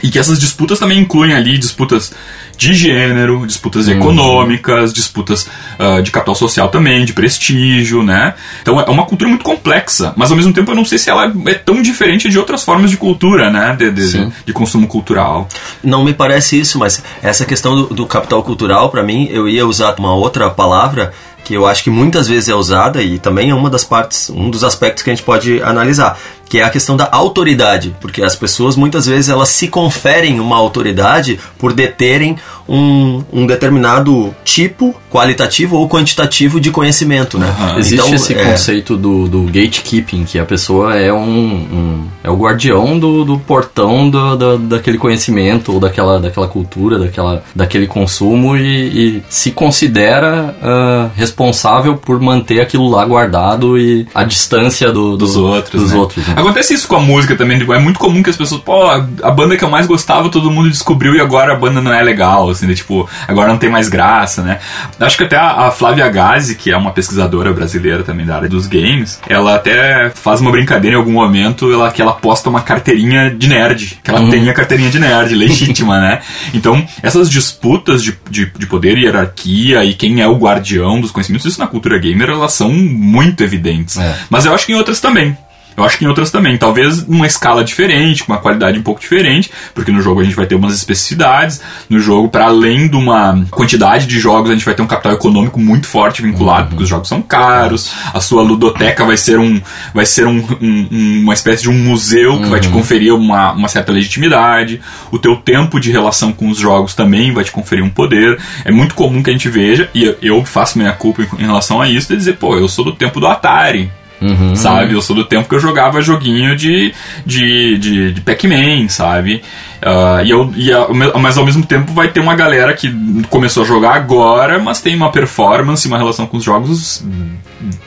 e 0.03 0.09
que 0.09 0.19
essas 0.19 0.39
disputas 0.39 0.77
também 0.79 0.99
incluem 0.99 1.33
ali 1.33 1.57
disputas 1.57 2.13
de 2.57 2.73
gênero, 2.73 3.45
disputas 3.45 3.87
econômicas, 3.87 4.93
disputas 4.93 5.47
ah, 5.77 6.01
de 6.01 6.11
capital 6.11 6.35
social 6.35 6.69
também, 6.69 7.05
de 7.05 7.13
prestígio, 7.13 8.03
né? 8.03 8.33
Então 8.61 8.79
é 8.79 8.89
uma 8.89 9.05
cultura 9.05 9.29
muito 9.29 9.43
complexa, 9.43 10.13
mas 10.15 10.31
ao 10.31 10.37
mesmo 10.37 10.53
tempo 10.53 10.71
eu 10.71 10.75
não 10.75 10.85
sei 10.85 10.97
se 10.97 11.09
ela 11.09 11.31
é 11.45 11.53
tão 11.53 11.81
diferente 11.81 12.29
de 12.29 12.37
outras 12.37 12.63
formas 12.63 12.89
de 12.89 12.97
cultura, 12.97 13.49
né? 13.49 13.75
De, 13.77 13.91
de, 13.91 14.31
de 14.45 14.53
consumo 14.53 14.87
cultural. 14.87 15.47
Não 15.83 16.03
me 16.03 16.13
parece 16.13 16.59
isso, 16.59 16.79
mas 16.79 17.03
essa 17.21 17.45
questão 17.45 17.75
do, 17.75 17.93
do 17.93 18.05
capital 18.05 18.43
cultural, 18.43 18.89
para 18.89 19.03
mim, 19.03 19.27
eu 19.31 19.47
ia 19.47 19.65
usar 19.65 19.95
uma 19.99 20.13
outra 20.13 20.49
palavra 20.49 21.13
que 21.45 21.53
eu 21.53 21.65
acho 21.65 21.83
que 21.83 21.91
muitas 21.91 22.27
vezes 22.27 22.49
é 22.49 22.55
usada 22.55 23.03
e 23.03 23.19
também 23.19 23.51
é 23.51 23.55
uma 23.55 23.69
das 23.69 23.83
partes, 23.83 24.31
um 24.31 24.49
dos 24.49 24.63
aspectos 24.63 25.03
que 25.03 25.11
a 25.11 25.13
gente 25.13 25.23
pode 25.23 25.61
analisar, 25.61 26.17
que 26.47 26.59
é 26.59 26.63
a 26.63 26.69
questão 26.69 26.95
da 26.95 27.09
autoridade, 27.11 27.95
porque 27.99 28.21
as 28.23 28.35
pessoas 28.35 28.75
muitas 28.75 29.05
vezes 29.05 29.29
elas 29.29 29.49
se 29.49 29.67
conferem 29.67 30.39
uma 30.39 30.55
autoridade 30.55 31.39
por 31.57 31.73
deterem 31.73 32.35
um, 32.67 33.23
um 33.31 33.45
determinado 33.45 34.33
tipo 34.43 34.95
qualitativo 35.11 35.75
ou 35.77 35.87
quantitativo 35.87 36.59
de 36.59 36.71
conhecimento, 36.71 37.37
né? 37.37 37.47
Aham. 37.47 37.77
Existe 37.79 37.95
Então, 38.03 38.13
esse 38.15 38.33
é, 38.33 38.43
conceito 38.43 38.97
do, 38.97 39.27
do 39.27 39.43
gatekeeping, 39.43 40.23
que 40.25 40.39
a 40.39 40.45
pessoa 40.45 40.95
é 40.95 41.11
um, 41.13 41.19
um- 41.19 42.07
é 42.23 42.29
o 42.29 42.35
guardião 42.35 42.97
do, 42.97 43.23
do 43.23 43.37
portão 43.39 44.09
do, 44.09 44.35
do- 44.35 44.57
daquele 44.57 44.97
conhecimento 44.97 45.73
ou 45.73 45.79
daquela, 45.79 46.19
daquela 46.19 46.47
cultura, 46.47 46.97
daquela, 46.97 47.43
daquele 47.55 47.85
consumo 47.87 48.57
e, 48.57 49.17
e 49.17 49.23
se 49.29 49.51
considera 49.51 50.55
ah, 50.61 51.09
responsável 51.15 51.95
por 51.97 52.19
manter 52.19 52.59
aquilo 52.61 52.89
lá 52.89 53.05
guardado 53.05 53.77
e 53.77 54.07
a 54.13 54.23
distância 54.23 54.91
do, 54.91 55.11
do- 55.11 55.17
Dos 55.25 55.35
outros, 55.35 55.81
dos 55.81 55.91
né? 55.91 55.97
outros, 55.99 56.27
né? 56.27 56.34
Acontece 56.35 56.73
isso 56.73 56.87
com 56.87 56.95
a 56.95 56.99
música 56.99 57.35
também, 57.35 57.57
tipo, 57.57 57.73
é 57.73 57.79
muito 57.79 57.99
comum 57.99 58.21
que 58.21 58.29
as 58.29 58.37
pessoas, 58.37 58.61
pô, 58.61 58.83
a 58.87 59.31
banda 59.31 59.57
que 59.57 59.63
eu 59.63 59.69
mais 59.69 59.87
gostava 59.87 60.29
todo 60.29 60.51
mundo 60.51 60.69
descobriu 60.69 61.15
e 61.15 61.21
agora 61.21 61.53
a 61.53 61.55
banda 61.55 61.81
não 61.81 61.93
é 61.93 62.01
legal, 62.01 62.49
assim, 62.49 62.67
né? 62.67 62.73
tipo, 62.73 63.09
agora 63.27 63.49
não 63.49 63.57
tem 63.57 63.69
mais 63.69 63.89
graça, 63.89 64.41
né? 64.41 64.59
Acho 64.99 65.17
que 65.17 65.23
até 65.23 65.37
a, 65.37 65.67
a 65.67 65.71
Flávia 65.71 66.07
Gazi, 66.09 66.55
que 66.55 66.71
é 66.71 66.77
uma 66.77 66.91
pesquisadora 66.91 67.53
brasileira 67.53 68.03
também 68.03 68.25
da 68.25 68.35
área 68.35 68.49
dos 68.49 68.67
games, 68.67 69.19
ela 69.27 69.55
até 69.55 70.09
faz 70.13 70.41
uma 70.41 70.51
brincadeira 70.51 70.95
em 70.95 70.99
algum 70.99 71.13
momento 71.13 71.71
ela, 71.71 71.91
que 71.91 72.01
ela 72.01 72.13
posta 72.13 72.49
uma 72.49 72.61
carteirinha 72.61 73.29
de 73.29 73.47
nerd, 73.47 73.99
que 74.03 74.09
ela 74.09 74.21
uhum. 74.21 74.29
tem 74.29 74.49
a 74.49 74.53
carteirinha 74.53 74.89
de 74.89 74.99
nerd, 74.99 75.33
legítima, 75.35 75.99
né? 75.99 76.21
Então, 76.53 76.85
essas 77.01 77.29
disputas 77.29 78.03
de, 78.03 78.17
de, 78.29 78.51
de 78.57 78.67
poder 78.67 78.97
e 78.97 79.05
hierarquia 79.05 79.83
e 79.83 79.93
quem 79.93 80.21
é 80.21 80.27
o 80.27 80.35
guardião 80.35 80.99
dos 80.99 81.11
conhecimentos, 81.11 81.45
isso 81.45 81.59
na 81.59 81.67
cultura 81.67 81.97
gamer, 81.97 82.29
elas 82.29 82.53
são 82.53 82.71
muito 82.71 83.43
evidentes. 83.43 83.97
É. 83.97 84.15
Mas 84.29 84.45
eu 84.45 84.53
acho 84.53 84.65
que 84.65 84.71
em 84.71 84.75
outras 84.75 84.99
também. 84.99 85.37
Eu 85.77 85.83
acho 85.83 85.97
que 85.97 86.05
em 86.05 86.07
outras 86.07 86.31
também, 86.31 86.57
talvez 86.57 87.05
numa 87.07 87.27
escala 87.27 87.63
diferente, 87.63 88.23
com 88.23 88.31
uma 88.31 88.39
qualidade 88.39 88.79
um 88.79 88.83
pouco 88.83 88.99
diferente, 88.99 89.51
porque 89.73 89.91
no 89.91 90.01
jogo 90.01 90.21
a 90.21 90.23
gente 90.23 90.35
vai 90.35 90.45
ter 90.45 90.55
umas 90.55 90.73
especificidades, 90.73 91.61
no 91.89 91.99
jogo, 91.99 92.29
para 92.29 92.45
além 92.45 92.87
de 92.87 92.95
uma 92.95 93.45
quantidade 93.51 94.05
de 94.05 94.19
jogos, 94.19 94.49
a 94.49 94.53
gente 94.53 94.65
vai 94.65 94.73
ter 94.73 94.81
um 94.81 94.87
capital 94.87 95.13
econômico 95.13 95.59
muito 95.59 95.87
forte 95.87 96.21
vinculado, 96.21 96.63
uhum. 96.63 96.67
porque 96.69 96.83
os 96.83 96.89
jogos 96.89 97.07
são 97.07 97.21
caros, 97.21 97.91
a 98.13 98.19
sua 98.19 98.41
ludoteca 98.41 99.03
vai 99.03 99.17
ser 99.17 99.39
um 99.39 99.61
vai 99.93 100.05
ser 100.05 100.27
um, 100.27 100.43
um, 100.61 101.21
uma 101.23 101.33
espécie 101.33 101.63
de 101.63 101.69
um 101.69 101.73
museu 101.73 102.37
que 102.37 102.43
uhum. 102.43 102.49
vai 102.49 102.59
te 102.59 102.67
uhum. 102.67 102.73
conferir 102.73 103.13
uma, 103.13 103.51
uma 103.51 103.67
certa 103.67 103.91
legitimidade, 103.91 104.81
o 105.11 105.19
teu 105.19 105.35
tempo 105.35 105.79
de 105.79 105.91
relação 105.91 106.31
com 106.31 106.49
os 106.49 106.57
jogos 106.57 106.93
também 106.93 107.33
vai 107.33 107.43
te 107.43 107.51
conferir 107.51 107.83
um 107.83 107.89
poder. 107.89 108.39
É 108.63 108.71
muito 108.71 108.95
comum 108.95 109.21
que 109.21 109.29
a 109.29 109.33
gente 109.33 109.49
veja, 109.49 109.89
e 109.93 110.15
eu 110.21 110.43
faço 110.45 110.77
minha 110.77 110.91
culpa 110.93 111.23
em 111.37 111.45
relação 111.45 111.81
a 111.81 111.89
isso, 111.89 112.09
de 112.09 112.17
dizer, 112.17 112.37
pô, 112.37 112.57
eu 112.57 112.67
sou 112.67 112.85
do 112.85 112.93
tempo 112.93 113.19
do 113.19 113.27
Atari. 113.27 113.91
Uhum. 114.25 114.55
Sabe? 114.55 114.93
Eu 114.93 115.01
sou 115.01 115.15
do 115.15 115.23
tempo 115.23 115.47
que 115.47 115.53
eu 115.53 115.59
jogava 115.59 116.01
joguinho 116.01 116.55
de, 116.55 116.93
de, 117.25 117.77
de, 117.77 118.13
de 118.13 118.21
Pac-Man, 118.21 118.89
sabe? 118.89 119.43
Uh, 119.83 120.25
e 120.25 120.29
eu, 120.31 120.53
e 120.55 120.73
a, 120.73 120.87
mas 121.19 121.37
ao 121.37 121.45
mesmo 121.45 121.63
tempo 121.63 121.93
vai 121.93 122.07
ter 122.07 122.19
uma 122.19 122.35
galera 122.35 122.73
que 122.73 122.91
começou 123.29 123.63
a 123.63 123.65
jogar 123.65 123.93
agora, 123.93 124.57
mas 124.57 124.81
tem 124.81 124.95
uma 124.95 125.11
performance, 125.11 125.87
uma 125.87 125.97
relação 125.97 126.25
com 126.25 126.37
os 126.37 126.43
jogos, 126.43 127.05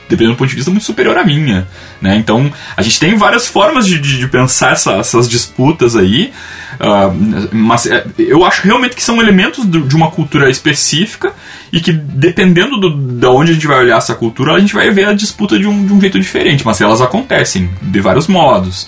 dependendo 0.07 0.35
do 0.35 0.37
ponto 0.37 0.49
de 0.49 0.55
vista, 0.55 0.71
muito 0.71 0.85
superior 0.85 1.17
à 1.17 1.25
minha. 1.25 1.67
Né? 2.01 2.15
Então 2.15 2.49
a 2.77 2.81
gente 2.81 2.99
tem 2.99 3.17
várias 3.17 3.47
formas 3.47 3.85
de, 3.85 3.99
de, 3.99 4.17
de 4.17 4.27
pensar 4.27 4.71
essa, 4.71 4.93
essas 4.93 5.27
disputas 5.27 5.95
aí. 5.97 6.31
Uh, 6.79 7.49
mas 7.51 7.85
é, 7.85 8.05
eu 8.17 8.45
acho 8.45 8.63
realmente 8.63 8.95
que 8.95 9.03
são 9.03 9.19
elementos 9.21 9.69
de 9.69 9.95
uma 9.95 10.09
cultura 10.09 10.49
específica 10.49 11.33
e 11.73 11.81
que 11.81 11.91
dependendo 11.91 12.79
do, 12.79 12.89
de 12.89 13.25
onde 13.27 13.51
a 13.51 13.53
gente 13.53 13.67
vai 13.67 13.79
olhar 13.79 13.97
essa 13.97 14.15
cultura, 14.15 14.53
a 14.53 14.59
gente 14.59 14.73
vai 14.73 14.89
ver 14.89 15.07
a 15.07 15.13
disputa 15.13 15.59
de 15.59 15.67
um, 15.67 15.85
de 15.85 15.93
um 15.93 15.99
jeito 15.99 16.19
diferente, 16.19 16.65
mas 16.65 16.79
elas 16.79 17.01
acontecem 17.01 17.69
de 17.81 17.99
vários 17.99 18.27
modos. 18.27 18.87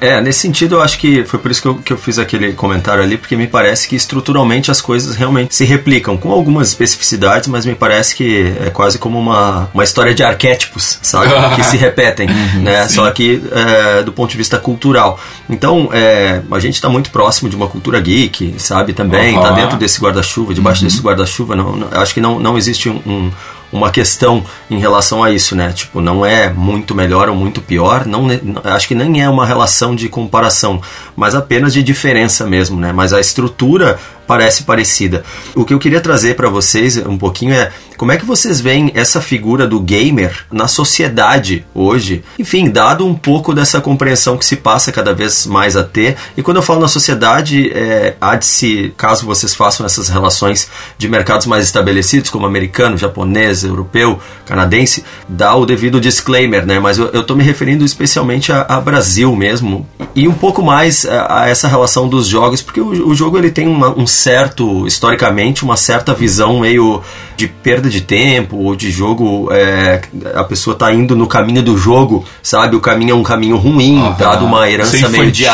É, 0.00 0.20
nesse 0.20 0.40
sentido 0.40 0.74
eu 0.74 0.82
acho 0.82 0.98
que 0.98 1.24
foi 1.24 1.38
por 1.38 1.50
isso 1.50 1.62
que 1.62 1.68
eu, 1.68 1.74
que 1.76 1.92
eu 1.92 1.96
fiz 1.96 2.18
aquele 2.18 2.52
comentário 2.52 3.02
ali, 3.02 3.16
porque 3.16 3.36
me 3.36 3.46
parece 3.46 3.88
que 3.88 3.96
estruturalmente 3.96 4.70
as 4.70 4.80
coisas 4.80 5.16
realmente 5.16 5.54
se 5.54 5.64
replicam, 5.64 6.16
com 6.16 6.30
algumas 6.30 6.68
especificidades, 6.68 7.48
mas 7.48 7.64
me 7.64 7.74
parece 7.74 8.14
que 8.14 8.52
é 8.60 8.70
quase 8.70 8.98
como 8.98 9.18
uma, 9.18 9.70
uma 9.72 9.84
história 9.84 10.14
de 10.14 10.22
arquétipos, 10.22 10.98
sabe? 11.00 11.28
que 11.56 11.64
se 11.64 11.76
repetem, 11.76 12.28
uhum, 12.28 12.62
né? 12.62 12.86
Sim. 12.88 12.94
Só 12.96 13.10
que 13.10 13.42
é, 13.52 14.02
do 14.02 14.12
ponto 14.12 14.30
de 14.30 14.36
vista 14.36 14.58
cultural. 14.58 15.18
Então, 15.48 15.88
é, 15.92 16.42
a 16.50 16.58
gente 16.58 16.74
está 16.74 16.88
muito 16.88 17.03
próximo 17.10 17.48
de 17.48 17.56
uma 17.56 17.66
cultura 17.66 18.00
geek, 18.00 18.54
sabe? 18.58 18.92
Também, 18.92 19.36
está 19.36 19.52
dentro 19.52 19.76
desse 19.76 20.00
guarda-chuva, 20.00 20.54
debaixo 20.54 20.82
uhum. 20.82 20.88
desse 20.88 21.00
guarda-chuva, 21.00 21.56
não, 21.56 21.76
não, 21.76 21.88
acho 21.92 22.14
que 22.14 22.20
não, 22.20 22.38
não 22.38 22.56
existe 22.56 22.88
um, 22.88 23.00
um 23.06 23.30
uma 23.74 23.90
questão 23.90 24.44
em 24.70 24.78
relação 24.78 25.24
a 25.24 25.32
isso, 25.32 25.56
né? 25.56 25.72
Tipo, 25.72 26.00
não 26.00 26.24
é 26.24 26.48
muito 26.48 26.94
melhor 26.94 27.28
ou 27.28 27.34
muito 27.34 27.60
pior, 27.60 28.06
não, 28.06 28.28
acho 28.62 28.86
que 28.86 28.94
nem 28.94 29.20
é 29.20 29.28
uma 29.28 29.44
relação 29.44 29.96
de 29.96 30.08
comparação, 30.08 30.80
mas 31.16 31.34
apenas 31.34 31.74
de 31.74 31.82
diferença 31.82 32.46
mesmo, 32.46 32.80
né? 32.80 32.92
Mas 32.92 33.12
a 33.12 33.20
estrutura 33.20 33.98
parece 34.26 34.62
parecida. 34.62 35.24
O 35.54 35.64
que 35.64 35.74
eu 35.74 35.78
queria 35.78 36.00
trazer 36.00 36.36
para 36.36 36.48
vocês 36.48 36.96
um 36.96 37.18
pouquinho 37.18 37.52
é 37.52 37.70
como 37.96 38.10
é 38.10 38.16
que 38.16 38.24
vocês 38.24 38.60
veem 38.60 38.90
essa 38.94 39.20
figura 39.20 39.66
do 39.66 39.78
gamer 39.78 40.44
na 40.50 40.66
sociedade 40.66 41.64
hoje? 41.72 42.24
Enfim, 42.38 42.68
dado 42.68 43.06
um 43.06 43.14
pouco 43.14 43.54
dessa 43.54 43.80
compreensão 43.80 44.36
que 44.36 44.44
se 44.44 44.56
passa 44.56 44.90
cada 44.90 45.14
vez 45.14 45.46
mais 45.46 45.76
a 45.76 45.84
ter. 45.84 46.16
E 46.36 46.42
quando 46.42 46.56
eu 46.56 46.62
falo 46.62 46.80
na 46.80 46.88
sociedade, 46.88 47.70
é, 47.72 48.16
há 48.20 48.34
de 48.34 48.46
se, 48.46 48.92
caso 48.96 49.24
vocês 49.24 49.54
façam 49.54 49.86
essas 49.86 50.08
relações 50.08 50.68
de 50.98 51.08
mercados 51.08 51.46
mais 51.46 51.64
estabelecidos, 51.64 52.30
como 52.30 52.46
americano, 52.46 52.98
japonês, 52.98 53.63
europeu, 53.64 54.18
canadense, 54.46 55.04
dá 55.28 55.54
o 55.54 55.66
devido 55.66 56.00
disclaimer, 56.00 56.66
né? 56.66 56.78
Mas 56.78 56.98
eu, 56.98 57.06
eu 57.08 57.24
tô 57.24 57.34
me 57.34 57.42
referindo 57.42 57.84
especialmente 57.84 58.52
a, 58.52 58.62
a 58.62 58.80
Brasil 58.80 59.34
mesmo. 59.34 59.86
E 60.14 60.28
um 60.28 60.34
pouco 60.34 60.62
mais 60.62 61.06
a, 61.06 61.42
a, 61.42 61.48
essa 61.48 61.66
relação 61.66 62.08
dos 62.08 62.26
jogos, 62.26 62.62
porque 62.62 62.80
o, 62.80 63.08
o 63.08 63.14
jogo 63.14 63.38
ele 63.38 63.50
tem 63.50 63.66
uma, 63.66 63.90
um 63.98 64.06
certo, 64.06 64.86
historicamente, 64.86 65.64
uma 65.64 65.76
certa 65.76 66.14
visão 66.14 66.60
meio 66.60 67.02
de 67.36 67.48
perda 67.48 67.88
de 67.88 68.00
tempo 68.00 68.56
ou 68.56 68.76
de 68.76 68.90
jogo, 68.90 69.48
é, 69.52 70.00
a 70.34 70.44
pessoa 70.44 70.76
tá 70.76 70.92
indo 70.92 71.16
no 71.16 71.26
caminho 71.26 71.62
do 71.62 71.76
jogo, 71.76 72.24
sabe? 72.42 72.76
O 72.76 72.80
caminho 72.80 73.12
é 73.12 73.14
um 73.14 73.22
caminho 73.22 73.56
ruim, 73.56 73.98
uhum. 73.98 74.14
dado 74.14 74.44
uma 74.44 74.70
herança 74.70 75.08
meio 75.08 75.30
de, 75.30 75.44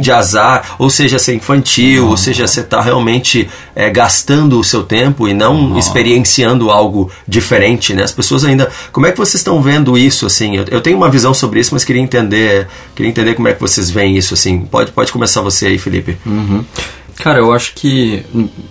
de, 0.00 0.12
azar, 0.12 0.76
ou 0.78 0.90
seja, 0.90 1.18
ser 1.18 1.34
infantil, 1.34 2.04
uhum. 2.04 2.10
ou 2.10 2.16
seja, 2.16 2.46
você 2.46 2.62
tá 2.62 2.80
realmente 2.80 3.48
é, 3.74 3.88
gastando 3.90 4.58
o 4.58 4.64
seu 4.64 4.82
tempo 4.82 5.28
e 5.28 5.34
não 5.34 5.54
uhum. 5.54 5.78
experienciando 5.78 6.70
algo 6.70 7.10
diferente, 7.26 7.94
né? 7.94 8.02
As 8.02 8.12
pessoas 8.12 8.44
ainda, 8.44 8.70
como 8.92 9.06
é 9.06 9.12
que 9.12 9.18
vocês 9.18 9.36
estão 9.36 9.60
vendo 9.62 9.96
isso, 9.96 10.26
assim? 10.26 10.56
Eu, 10.56 10.64
eu 10.70 10.80
tenho 10.80 10.96
uma 10.96 11.10
visão 11.10 11.32
sobre 11.32 11.60
isso, 11.60 11.74
mas 11.74 11.84
queria 11.84 12.02
entender, 12.02 12.66
queria 12.94 13.10
entender 13.10 13.34
como 13.34 13.48
é 13.48 13.52
que 13.52 13.60
vocês 13.60 13.90
veem 13.90 14.16
isso, 14.16 14.34
assim. 14.34 14.60
Pode, 14.60 14.92
pode 14.92 15.12
começar 15.12 15.40
você 15.40 15.66
aí, 15.66 15.78
Felipe. 15.78 16.16
Uhum. 16.26 16.64
Cara, 17.18 17.38
eu 17.40 17.52
acho 17.52 17.74
que 17.74 18.24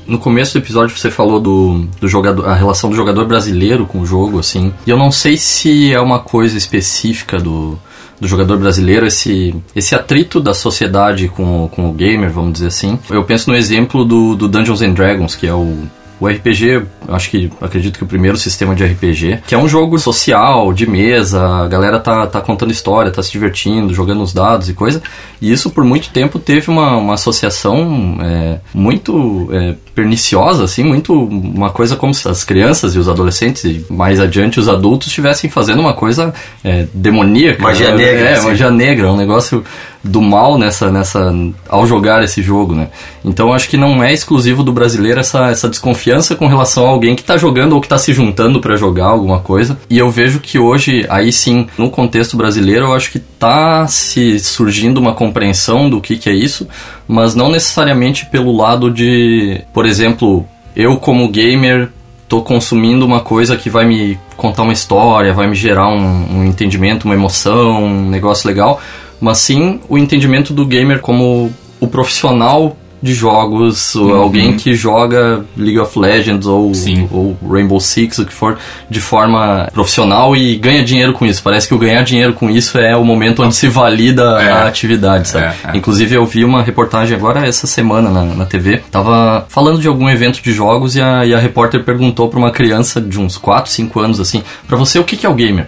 no 0.05 0.17
começo 0.17 0.53
do 0.53 0.63
episódio 0.63 0.97
você 0.97 1.12
falou 1.12 1.39
do, 1.39 1.86
do 1.99 2.07
jogador, 2.07 2.47
a 2.47 2.55
relação 2.55 2.89
do 2.89 2.95
jogador 2.95 3.25
brasileiro 3.25 3.86
com 3.86 3.99
o 3.99 4.05
jogo, 4.05 4.39
assim. 4.39 4.73
E 4.86 4.89
eu 4.89 4.97
não 4.97 5.12
sei 5.12 5.36
se 5.36 5.91
é 5.93 5.99
uma 5.99 6.19
coisa 6.19 6.57
específica 6.57 7.38
do, 7.38 7.77
do 8.19 8.27
jogador 8.27 8.57
brasileiro, 8.57 9.05
esse, 9.05 9.53
esse 9.75 9.93
atrito 9.93 10.39
da 10.39 10.53
sociedade 10.53 11.27
com, 11.27 11.67
com 11.69 11.89
o 11.89 11.93
gamer, 11.93 12.31
vamos 12.31 12.53
dizer 12.53 12.67
assim. 12.67 12.97
Eu 13.10 13.23
penso 13.23 13.49
no 13.49 13.55
exemplo 13.55 14.05
do, 14.05 14.36
do 14.36 14.47
Dungeons 14.47 14.81
and 14.81 14.93
Dragons, 14.93 15.36
que 15.36 15.45
é 15.45 15.53
o, 15.53 15.83
o 16.19 16.27
RPG, 16.27 16.84
acho 17.10 17.30
que 17.30 17.51
acredito 17.62 17.97
que 17.97 18.03
o 18.03 18.08
primeiro 18.08 18.38
sistema 18.38 18.73
de 18.73 18.84
RPG, 18.84 19.41
que 19.45 19.53
é 19.53 19.58
um 19.58 19.67
jogo 19.67 19.99
social, 19.99 20.73
de 20.73 20.89
mesa, 20.89 21.45
a 21.45 21.67
galera 21.67 21.99
tá, 21.99 22.25
tá 22.25 22.41
contando 22.41 22.71
história, 22.71 23.12
tá 23.12 23.21
se 23.21 23.32
divertindo, 23.32 23.93
jogando 23.93 24.23
os 24.23 24.34
dados 24.34 24.67
e 24.67 24.73
coisa. 24.73 25.01
E 25.41 25.51
isso 25.51 25.69
por 25.69 25.84
muito 25.84 26.10
tempo 26.10 26.39
teve 26.39 26.69
uma, 26.71 26.97
uma 26.97 27.13
associação 27.13 28.17
é, 28.21 28.60
muito 28.73 29.49
é, 29.51 29.75
perniciosa, 29.97 30.63
assim, 30.63 30.83
muito 30.83 31.12
uma 31.12 31.71
coisa 31.71 31.95
como 31.95 32.13
se 32.13 32.29
as 32.29 32.43
crianças 32.43 32.93
e 32.93 32.99
os 32.99 33.10
adolescentes 33.10 33.63
e 33.63 33.83
mais 33.89 34.19
adiante 34.19 34.60
os 34.60 34.69
adultos 34.69 35.07
estivessem 35.07 35.49
fazendo 35.49 35.79
uma 35.79 35.95
coisa 35.95 36.31
é, 36.63 36.86
demoníaca. 36.93 37.63
Magia 37.63 37.95
negra. 37.95 38.29
É, 38.29 38.33
assim. 38.33 38.45
magia 38.45 38.69
negra, 38.69 39.12
um 39.12 39.17
negócio 39.17 39.63
do 40.03 40.21
mal 40.21 40.55
nessa, 40.55 40.91
nessa 40.91 41.33
ao 41.67 41.88
jogar 41.88 42.23
esse 42.23 42.43
jogo, 42.43 42.75
né? 42.75 42.89
Então 43.25 43.51
acho 43.51 43.67
que 43.67 43.75
não 43.75 44.03
é 44.03 44.13
exclusivo 44.13 44.63
do 44.63 44.71
brasileiro 44.71 45.19
essa, 45.19 45.49
essa 45.49 45.67
desconfiança 45.67 46.36
com 46.36 46.45
relação 46.45 46.86
a 46.86 46.89
alguém 46.89 47.15
que 47.15 47.21
está 47.21 47.36
jogando 47.36 47.73
ou 47.73 47.81
que 47.81 47.88
está 47.88 47.97
se 47.97 48.13
juntando 48.13 48.62
para 48.62 48.75
jogar 48.75 49.07
alguma 49.07 49.39
coisa. 49.39 49.79
E 49.89 49.97
eu 49.97 50.12
vejo 50.12 50.39
que 50.39 50.60
hoje, 50.60 51.07
aí 51.10 51.31
sim, 51.31 51.67
no 51.75 51.89
contexto 51.89 52.38
brasileiro, 52.38 52.86
eu 52.86 52.93
acho 52.93 53.12
que 53.12 53.19
tá 53.39 53.88
se 53.88 54.39
surgindo 54.39 55.00
uma 55.00 55.13
compreensão 55.13 55.89
do 55.89 56.02
que, 56.02 56.17
que 56.17 56.30
é 56.30 56.34
isso, 56.34 56.67
mas 57.08 57.36
não 57.36 57.50
necessariamente 57.52 58.26
pelo 58.26 58.56
lado 58.56 58.91
de, 58.91 59.62
por 59.73 59.86
exemplo, 59.86 60.45
eu 60.76 60.97
como 60.97 61.30
gamer 61.30 61.89
tô 62.28 62.41
consumindo 62.41 63.06
uma 63.06 63.21
coisa 63.21 63.56
que 63.56 63.69
vai 63.69 63.86
me 63.86 64.19
contar 64.36 64.63
uma 64.63 64.73
história, 64.73 65.34
vai 65.34 65.47
me 65.47 65.56
gerar 65.56 65.88
um, 65.88 66.39
um 66.39 66.45
entendimento, 66.45 67.06
uma 67.06 67.15
emoção, 67.15 67.84
um 67.86 68.10
negócio 68.10 68.47
legal 68.47 68.82
mas 69.19 69.39
sim 69.39 69.80
o 69.89 69.97
entendimento 69.97 70.54
do 70.54 70.65
gamer 70.65 71.00
como 71.00 71.52
o 71.80 71.88
profissional 71.88 72.78
de 73.01 73.13
jogos, 73.13 73.95
uhum. 73.95 74.15
alguém 74.15 74.53
que 74.57 74.73
joga 74.73 75.45
League 75.55 75.79
of 75.79 75.97
Legends 75.97 76.47
ou, 76.47 76.71
ou, 77.12 77.38
Rainbow 77.47 77.79
Six, 77.79 78.19
o 78.19 78.25
que 78.25 78.33
for, 78.33 78.57
de 78.89 78.99
forma 78.99 79.69
profissional 79.73 80.36
e 80.36 80.55
ganha 80.55 80.83
dinheiro 80.83 81.13
com 81.13 81.25
isso. 81.25 81.43
Parece 81.43 81.67
que 81.67 81.73
o 81.73 81.77
ganhar 81.77 82.01
dinheiro 82.03 82.33
com 82.33 82.49
isso 82.49 82.77
é 82.77 82.95
o 82.95 83.03
momento 83.03 83.43
onde 83.43 83.55
se 83.55 83.67
valida 83.67 84.41
é. 84.41 84.49
a 84.49 84.67
atividade, 84.67 85.29
sabe? 85.29 85.45
É, 85.45 85.71
é. 85.71 85.77
Inclusive 85.77 86.15
eu 86.15 86.25
vi 86.25 86.43
uma 86.43 86.63
reportagem 86.63 87.15
agora 87.15 87.45
essa 87.45 87.67
semana 87.67 88.10
na, 88.10 88.25
na 88.25 88.45
TV, 88.45 88.81
tava 88.91 89.45
falando 89.47 89.79
de 89.79 89.88
algum 89.88 90.10
evento 90.10 90.41
de 90.41 90.51
jogos 90.51 90.95
e 90.95 91.01
a, 91.01 91.25
e 91.25 91.33
a 91.33 91.39
repórter 91.39 91.83
perguntou 91.83 92.29
para 92.29 92.39
uma 92.39 92.51
criança 92.51 92.99
de 92.99 93.19
uns 93.19 93.38
4, 93.38 93.71
5 93.71 93.99
anos 93.99 94.19
assim, 94.19 94.43
para 94.67 94.77
você 94.77 94.97
o 94.97 95.03
que, 95.03 95.15
que 95.15 95.25
é 95.25 95.29
o 95.29 95.36
gamer? 95.36 95.67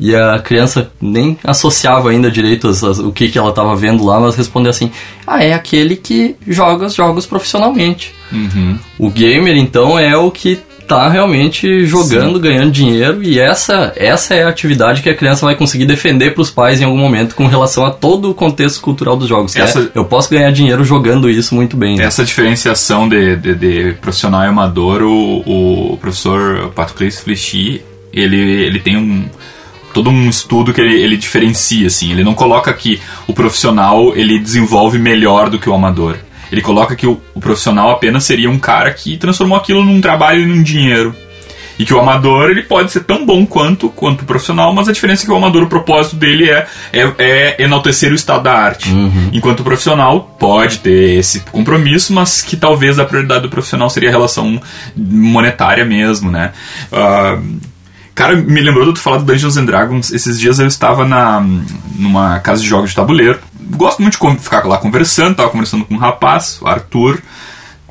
E 0.00 0.14
a 0.14 0.38
criança 0.38 0.90
nem 1.00 1.36
associava 1.42 2.10
ainda 2.10 2.30
direito 2.30 2.68
as, 2.68 2.84
as, 2.84 2.98
o 2.98 3.10
que, 3.10 3.28
que 3.28 3.38
ela 3.38 3.50
estava 3.50 3.74
vendo 3.74 4.04
lá, 4.04 4.20
mas 4.20 4.36
respondeu 4.36 4.70
assim: 4.70 4.90
Ah, 5.26 5.42
é 5.42 5.52
aquele 5.52 5.96
que 5.96 6.36
joga 6.46 6.86
os 6.86 6.94
jogos 6.94 7.26
profissionalmente. 7.26 8.14
Uhum. 8.30 8.78
O 8.98 9.10
gamer, 9.10 9.56
então, 9.56 9.98
é 9.98 10.16
o 10.16 10.30
que 10.30 10.60
tá 10.88 11.06
realmente 11.08 11.84
jogando, 11.84 12.36
Sim. 12.36 12.40
ganhando 12.40 12.70
dinheiro 12.70 13.22
e 13.22 13.38
essa, 13.38 13.92
essa 13.94 14.34
é 14.34 14.44
a 14.44 14.48
atividade 14.48 15.02
que 15.02 15.10
a 15.10 15.14
criança 15.14 15.44
vai 15.44 15.54
conseguir 15.54 15.84
defender 15.84 16.32
para 16.32 16.40
os 16.40 16.50
pais 16.50 16.80
em 16.80 16.84
algum 16.84 16.96
momento 16.96 17.34
com 17.34 17.46
relação 17.46 17.84
a 17.84 17.90
todo 17.90 18.30
o 18.30 18.34
contexto 18.34 18.80
cultural 18.80 19.14
dos 19.14 19.28
jogos. 19.28 19.54
É, 19.54 19.60
essa, 19.60 19.80
é, 19.80 19.88
eu 19.94 20.06
posso 20.06 20.30
ganhar 20.30 20.50
dinheiro 20.50 20.82
jogando 20.82 21.28
isso 21.28 21.54
muito 21.54 21.76
bem. 21.76 21.96
Né? 21.96 22.04
Essa 22.04 22.24
diferenciação 22.24 23.06
de, 23.06 23.36
de, 23.36 23.54
de, 23.54 23.92
profissional 24.00 24.42
e 24.44 24.46
amador, 24.46 25.02
o, 25.02 25.92
o 25.92 25.98
professor 25.98 26.70
Patrick 26.74 27.14
Flechy, 27.14 27.82
ele, 28.10 28.38
ele 28.38 28.80
tem 28.80 28.96
um 28.96 29.26
todo 29.92 30.10
um 30.10 30.28
estudo 30.28 30.72
que 30.72 30.80
ele, 30.80 31.00
ele, 31.00 31.16
diferencia 31.16 31.86
assim. 31.86 32.12
Ele 32.12 32.24
não 32.24 32.34
coloca 32.34 32.72
que 32.72 33.00
o 33.26 33.32
profissional 33.32 34.14
ele 34.16 34.38
desenvolve 34.38 34.98
melhor 34.98 35.50
do 35.50 35.58
que 35.58 35.68
o 35.68 35.74
amador. 35.74 36.18
Ele 36.50 36.62
coloca 36.62 36.96
que 36.96 37.06
o, 37.06 37.20
o, 37.34 37.40
profissional 37.40 37.90
apenas 37.90 38.24
seria 38.24 38.50
um 38.50 38.58
cara 38.58 38.92
que 38.92 39.16
transformou 39.16 39.56
aquilo 39.56 39.84
num 39.84 40.00
trabalho 40.00 40.42
e 40.42 40.46
num 40.46 40.62
dinheiro. 40.62 41.14
E 41.78 41.84
que 41.84 41.94
o 41.94 42.00
amador 42.00 42.50
ele 42.50 42.62
pode 42.62 42.90
ser 42.90 43.04
tão 43.04 43.24
bom 43.24 43.46
quanto, 43.46 43.88
quanto 43.90 44.22
o 44.22 44.24
profissional, 44.24 44.74
mas 44.74 44.88
a 44.88 44.92
diferença 44.92 45.22
é 45.22 45.26
que 45.26 45.30
o 45.30 45.36
amador, 45.36 45.62
o 45.62 45.68
propósito 45.68 46.16
dele 46.16 46.50
é, 46.50 46.66
é, 46.92 47.12
é 47.18 47.62
enaltecer 47.62 48.10
o 48.10 48.16
estado 48.16 48.42
da 48.42 48.52
arte. 48.52 48.90
Uhum. 48.90 49.30
Enquanto 49.32 49.60
o 49.60 49.64
profissional 49.64 50.36
pode 50.40 50.78
ter 50.78 51.18
esse 51.18 51.40
compromisso, 51.40 52.12
mas 52.12 52.42
que 52.42 52.56
talvez 52.56 52.98
a 52.98 53.04
prioridade 53.04 53.42
do 53.42 53.48
profissional 53.48 53.88
seria 53.88 54.08
a 54.08 54.12
relação 54.12 54.60
monetária 54.96 55.84
mesmo, 55.84 56.32
né? 56.32 56.50
Uh, 56.90 57.60
Cara, 58.18 58.34
me 58.34 58.60
lembrou 58.60 58.84
de 58.84 58.94
tu 58.94 58.98
falar 58.98 59.18
do 59.18 59.24
Dungeons 59.24 59.56
and 59.56 59.64
Dragons. 59.64 60.10
Esses 60.10 60.40
dias 60.40 60.58
eu 60.58 60.66
estava 60.66 61.04
na, 61.04 61.40
numa 61.94 62.40
casa 62.40 62.60
de 62.60 62.66
jogos 62.66 62.90
de 62.90 62.96
tabuleiro. 62.96 63.38
Gosto 63.76 64.02
muito 64.02 64.18
de 64.18 64.42
ficar 64.42 64.66
lá 64.66 64.76
conversando. 64.76 65.36
Tava 65.36 65.50
conversando 65.50 65.84
com 65.84 65.94
um 65.94 65.98
rapaz, 65.98 66.58
o 66.60 66.66
Arthur. 66.66 67.22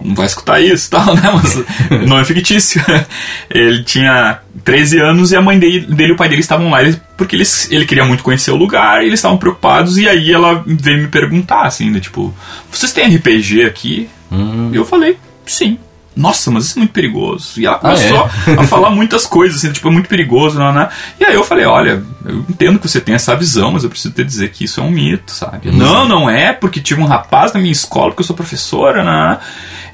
Não 0.01 0.13
vai 0.13 0.25
escutar 0.25 0.59
isso 0.59 0.89
tal, 0.89 1.05
né? 1.15 1.21
Mas 1.33 2.05
não 2.05 2.19
é 2.19 2.25
fictício. 2.25 2.83
Ele 3.49 3.85
tinha 3.85 4.39
13 4.65 4.99
anos 4.99 5.31
e 5.31 5.37
a 5.37 5.41
mãe 5.41 5.57
dele, 5.57 5.79
dele 5.87 6.09
e 6.09 6.13
o 6.13 6.17
pai 6.17 6.27
dele 6.27 6.41
estavam 6.41 6.69
lá 6.69 6.79
porque 7.15 7.33
eles, 7.33 7.71
ele 7.71 7.85
queria 7.85 8.05
muito 8.05 8.21
conhecer 8.21 8.51
o 8.51 8.57
lugar 8.57 9.01
e 9.01 9.07
eles 9.07 9.19
estavam 9.19 9.37
preocupados. 9.37 9.97
E 9.97 10.09
aí 10.09 10.33
ela 10.33 10.61
veio 10.67 11.03
me 11.03 11.07
perguntar 11.07 11.61
assim: 11.61 11.89
de, 11.89 12.01
tipo, 12.01 12.35
vocês 12.69 12.91
têm 12.91 13.15
RPG 13.15 13.63
aqui? 13.63 14.09
Hum. 14.29 14.71
E 14.73 14.75
eu 14.75 14.83
falei: 14.83 15.17
sim 15.45 15.79
nossa, 16.17 16.49
mas 16.49 16.65
isso 16.65 16.77
é 16.77 16.79
muito 16.79 16.91
perigoso. 16.91 17.61
E 17.61 17.65
ela 17.65 17.77
começou 17.77 18.25
ah, 18.25 18.31
é? 18.47 18.53
a 18.59 18.63
falar 18.63 18.89
muitas 18.89 19.25
coisas, 19.25 19.57
assim, 19.57 19.71
tipo, 19.71 19.87
é 19.87 19.91
muito 19.91 20.09
perigoso, 20.09 20.57
não, 20.57 20.73
não. 20.73 20.89
E 21.19 21.23
aí 21.23 21.35
eu 21.35 21.43
falei, 21.43 21.65
olha, 21.65 22.03
eu 22.25 22.39
entendo 22.49 22.79
que 22.79 22.87
você 22.87 22.99
tem 22.99 23.13
essa 23.13 23.35
visão, 23.35 23.71
mas 23.71 23.83
eu 23.83 23.89
preciso 23.89 24.13
te 24.13 24.23
dizer 24.23 24.49
que 24.49 24.63
isso 24.63 24.81
é 24.81 24.83
um 24.83 24.89
mito, 24.89 25.31
sabe? 25.31 25.69
Uhum. 25.69 25.77
Não, 25.77 26.07
não 26.07 26.29
é, 26.29 26.51
porque 26.51 26.81
tive 26.81 27.01
um 27.01 27.05
rapaz 27.05 27.53
na 27.53 27.59
minha 27.59 27.71
escola, 27.71 28.07
porque 28.07 28.21
eu 28.21 28.25
sou 28.25 28.35
professora, 28.35 29.03
não. 29.03 29.37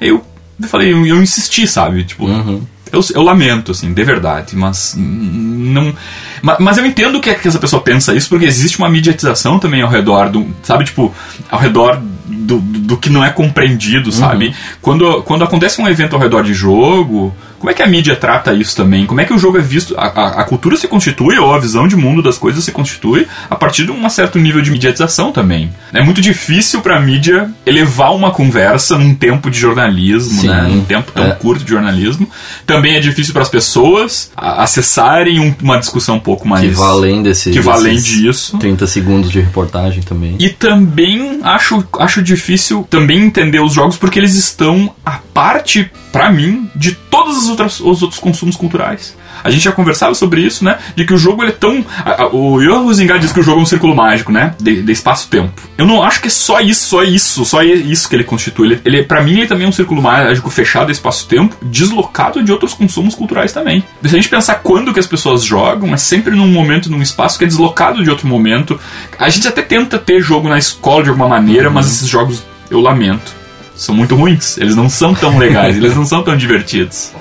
Eu, 0.00 0.24
eu 0.60 0.68
falei, 0.68 0.92
eu, 0.92 1.06
eu 1.06 1.22
insisti, 1.22 1.66
sabe? 1.66 2.04
Tipo, 2.04 2.24
uhum. 2.24 2.62
eu, 2.90 3.00
eu 3.14 3.22
lamento, 3.22 3.72
assim, 3.72 3.92
de 3.92 4.04
verdade, 4.04 4.56
mas 4.56 4.94
não. 4.96 5.94
Mas, 6.40 6.58
mas 6.58 6.78
eu 6.78 6.86
entendo 6.86 7.20
que, 7.20 7.34
que 7.34 7.48
essa 7.48 7.58
pessoa 7.58 7.82
pensa 7.82 8.14
isso, 8.14 8.30
porque 8.30 8.46
existe 8.46 8.78
uma 8.78 8.88
mediatização 8.88 9.58
também 9.58 9.82
ao 9.82 9.90
redor 9.90 10.30
do. 10.30 10.46
Sabe, 10.62 10.84
tipo, 10.84 11.14
ao 11.50 11.60
redor 11.60 12.00
do, 12.44 12.60
do 12.60 12.96
que 12.96 13.10
não 13.10 13.24
é 13.24 13.30
compreendido, 13.30 14.12
sabe? 14.12 14.48
Uhum. 14.48 14.54
Quando, 14.80 15.22
quando 15.22 15.44
acontece 15.44 15.80
um 15.80 15.88
evento 15.88 16.14
ao 16.14 16.22
redor 16.22 16.42
de 16.42 16.54
jogo, 16.54 17.34
como 17.64 17.70
é 17.70 17.74
que 17.74 17.82
a 17.82 17.86
mídia 17.86 18.14
trata 18.14 18.52
isso 18.52 18.76
também? 18.76 19.06
Como 19.06 19.22
é 19.22 19.24
que 19.24 19.32
o 19.32 19.38
jogo 19.38 19.56
é 19.56 19.62
visto? 19.62 19.94
A, 19.96 20.08
a, 20.08 20.28
a, 20.42 20.44
cultura 20.44 20.76
se 20.76 20.86
constitui, 20.86 21.38
ou 21.38 21.54
a 21.54 21.58
visão 21.58 21.88
de 21.88 21.96
mundo 21.96 22.20
das 22.20 22.36
coisas 22.36 22.62
se 22.62 22.70
constitui 22.70 23.26
a 23.48 23.56
partir 23.56 23.86
de 23.86 23.90
um 23.90 24.06
certo 24.10 24.38
nível 24.38 24.60
de 24.60 24.70
mediatização 24.70 25.32
também. 25.32 25.72
É 25.90 26.02
muito 26.02 26.20
difícil 26.20 26.82
pra 26.82 27.00
mídia 27.00 27.50
elevar 27.64 28.14
uma 28.14 28.30
conversa 28.30 28.98
num 28.98 29.14
tempo 29.14 29.50
de 29.50 29.58
jornalismo, 29.58 30.42
Sim, 30.42 30.48
né? 30.48 30.66
Num 30.68 30.84
tempo 30.84 31.10
tão 31.10 31.24
é. 31.24 31.30
curto 31.30 31.64
de 31.64 31.70
jornalismo. 31.70 32.28
Também 32.66 32.96
é 32.96 33.00
difícil 33.00 33.32
para 33.32 33.40
as 33.40 33.48
pessoas 33.48 34.30
acessarem 34.36 35.40
um, 35.40 35.54
uma 35.62 35.78
discussão 35.78 36.16
um 36.16 36.20
pouco 36.20 36.46
mais. 36.46 36.68
Que 36.68 36.76
vai 36.76 36.90
além 36.90 37.22
desse. 37.22 37.50
Que 37.50 37.60
vai 37.60 37.76
além 37.76 37.96
disso. 37.96 38.58
30 38.58 38.86
segundos 38.86 39.30
de 39.30 39.40
reportagem 39.40 40.02
também. 40.02 40.36
E 40.38 40.50
também 40.50 41.40
acho, 41.42 41.82
acho 41.98 42.20
difícil 42.20 42.86
também 42.90 43.20
entender 43.20 43.60
os 43.60 43.72
jogos 43.72 43.96
porque 43.96 44.18
eles 44.18 44.34
estão 44.34 44.94
a 45.02 45.12
parte, 45.32 45.90
para 46.12 46.30
mim, 46.30 46.68
de 46.76 46.92
todas 46.92 47.38
as 47.38 47.48
outras, 47.54 47.80
os 47.80 48.02
outros 48.02 48.20
consumos 48.20 48.56
culturais. 48.56 49.16
A 49.42 49.50
gente 49.50 49.64
já 49.64 49.72
conversava 49.72 50.14
sobre 50.14 50.40
isso, 50.40 50.64
né? 50.64 50.78
De 50.94 51.04
que 51.04 51.14
o 51.14 51.18
jogo 51.18 51.42
ele 51.42 51.50
é 51.50 51.54
tão. 51.54 51.84
A, 52.04 52.22
a, 52.22 52.28
o 52.28 52.60
Yoho 52.60 52.92
Zingar 52.92 53.18
diz 53.18 53.32
que 53.32 53.40
o 53.40 53.42
jogo 53.42 53.60
é 53.60 53.62
um 53.62 53.66
círculo 53.66 53.94
mágico, 53.94 54.32
né? 54.32 54.54
De, 54.60 54.82
de 54.82 54.92
espaço-tempo. 54.92 55.52
Eu 55.76 55.86
não 55.86 56.02
acho 56.02 56.20
que 56.20 56.28
é 56.28 56.30
só 56.30 56.60
isso, 56.60 56.88
só 56.88 57.02
isso, 57.02 57.44
só 57.44 57.62
isso 57.62 58.08
que 58.08 58.16
ele 58.16 58.24
constitui. 58.24 58.66
Ele, 58.66 58.80
ele 58.84 59.02
para 59.02 59.22
mim, 59.22 59.38
ele 59.38 59.46
também 59.46 59.66
é 59.66 59.68
um 59.68 59.72
círculo 59.72 60.02
mágico 60.02 60.50
fechado 60.50 60.90
espaço-tempo, 60.90 61.56
deslocado 61.62 62.42
de 62.42 62.52
outros 62.52 62.74
consumos 62.74 63.14
culturais 63.14 63.52
também. 63.52 63.84
Se 64.02 64.08
a 64.14 64.18
gente 64.18 64.28
pensar 64.28 64.56
quando 64.56 64.92
que 64.92 65.00
as 65.00 65.06
pessoas 65.06 65.44
jogam, 65.44 65.92
é 65.92 65.96
sempre 65.96 66.34
num 66.34 66.48
momento, 66.48 66.90
num 66.90 67.02
espaço 67.02 67.38
que 67.38 67.44
é 67.44 67.48
deslocado 67.48 68.02
de 68.02 68.10
outro 68.10 68.26
momento. 68.26 68.78
A 69.18 69.28
gente 69.28 69.48
até 69.48 69.62
tenta 69.62 69.98
ter 69.98 70.20
jogo 70.20 70.48
na 70.48 70.58
escola 70.58 71.02
de 71.02 71.08
alguma 71.10 71.28
maneira, 71.28 71.68
uhum. 71.68 71.74
mas 71.74 71.90
esses 71.90 72.08
jogos 72.08 72.42
eu 72.70 72.80
lamento 72.80 73.44
são 73.74 73.94
muito 73.94 74.14
ruins. 74.14 74.56
Eles 74.58 74.76
não 74.76 74.88
são 74.88 75.14
tão 75.14 75.38
legais, 75.38 75.76
eles 75.76 75.94
não 75.94 76.06
são 76.06 76.22
tão 76.22 76.36
divertidos, 76.36 77.12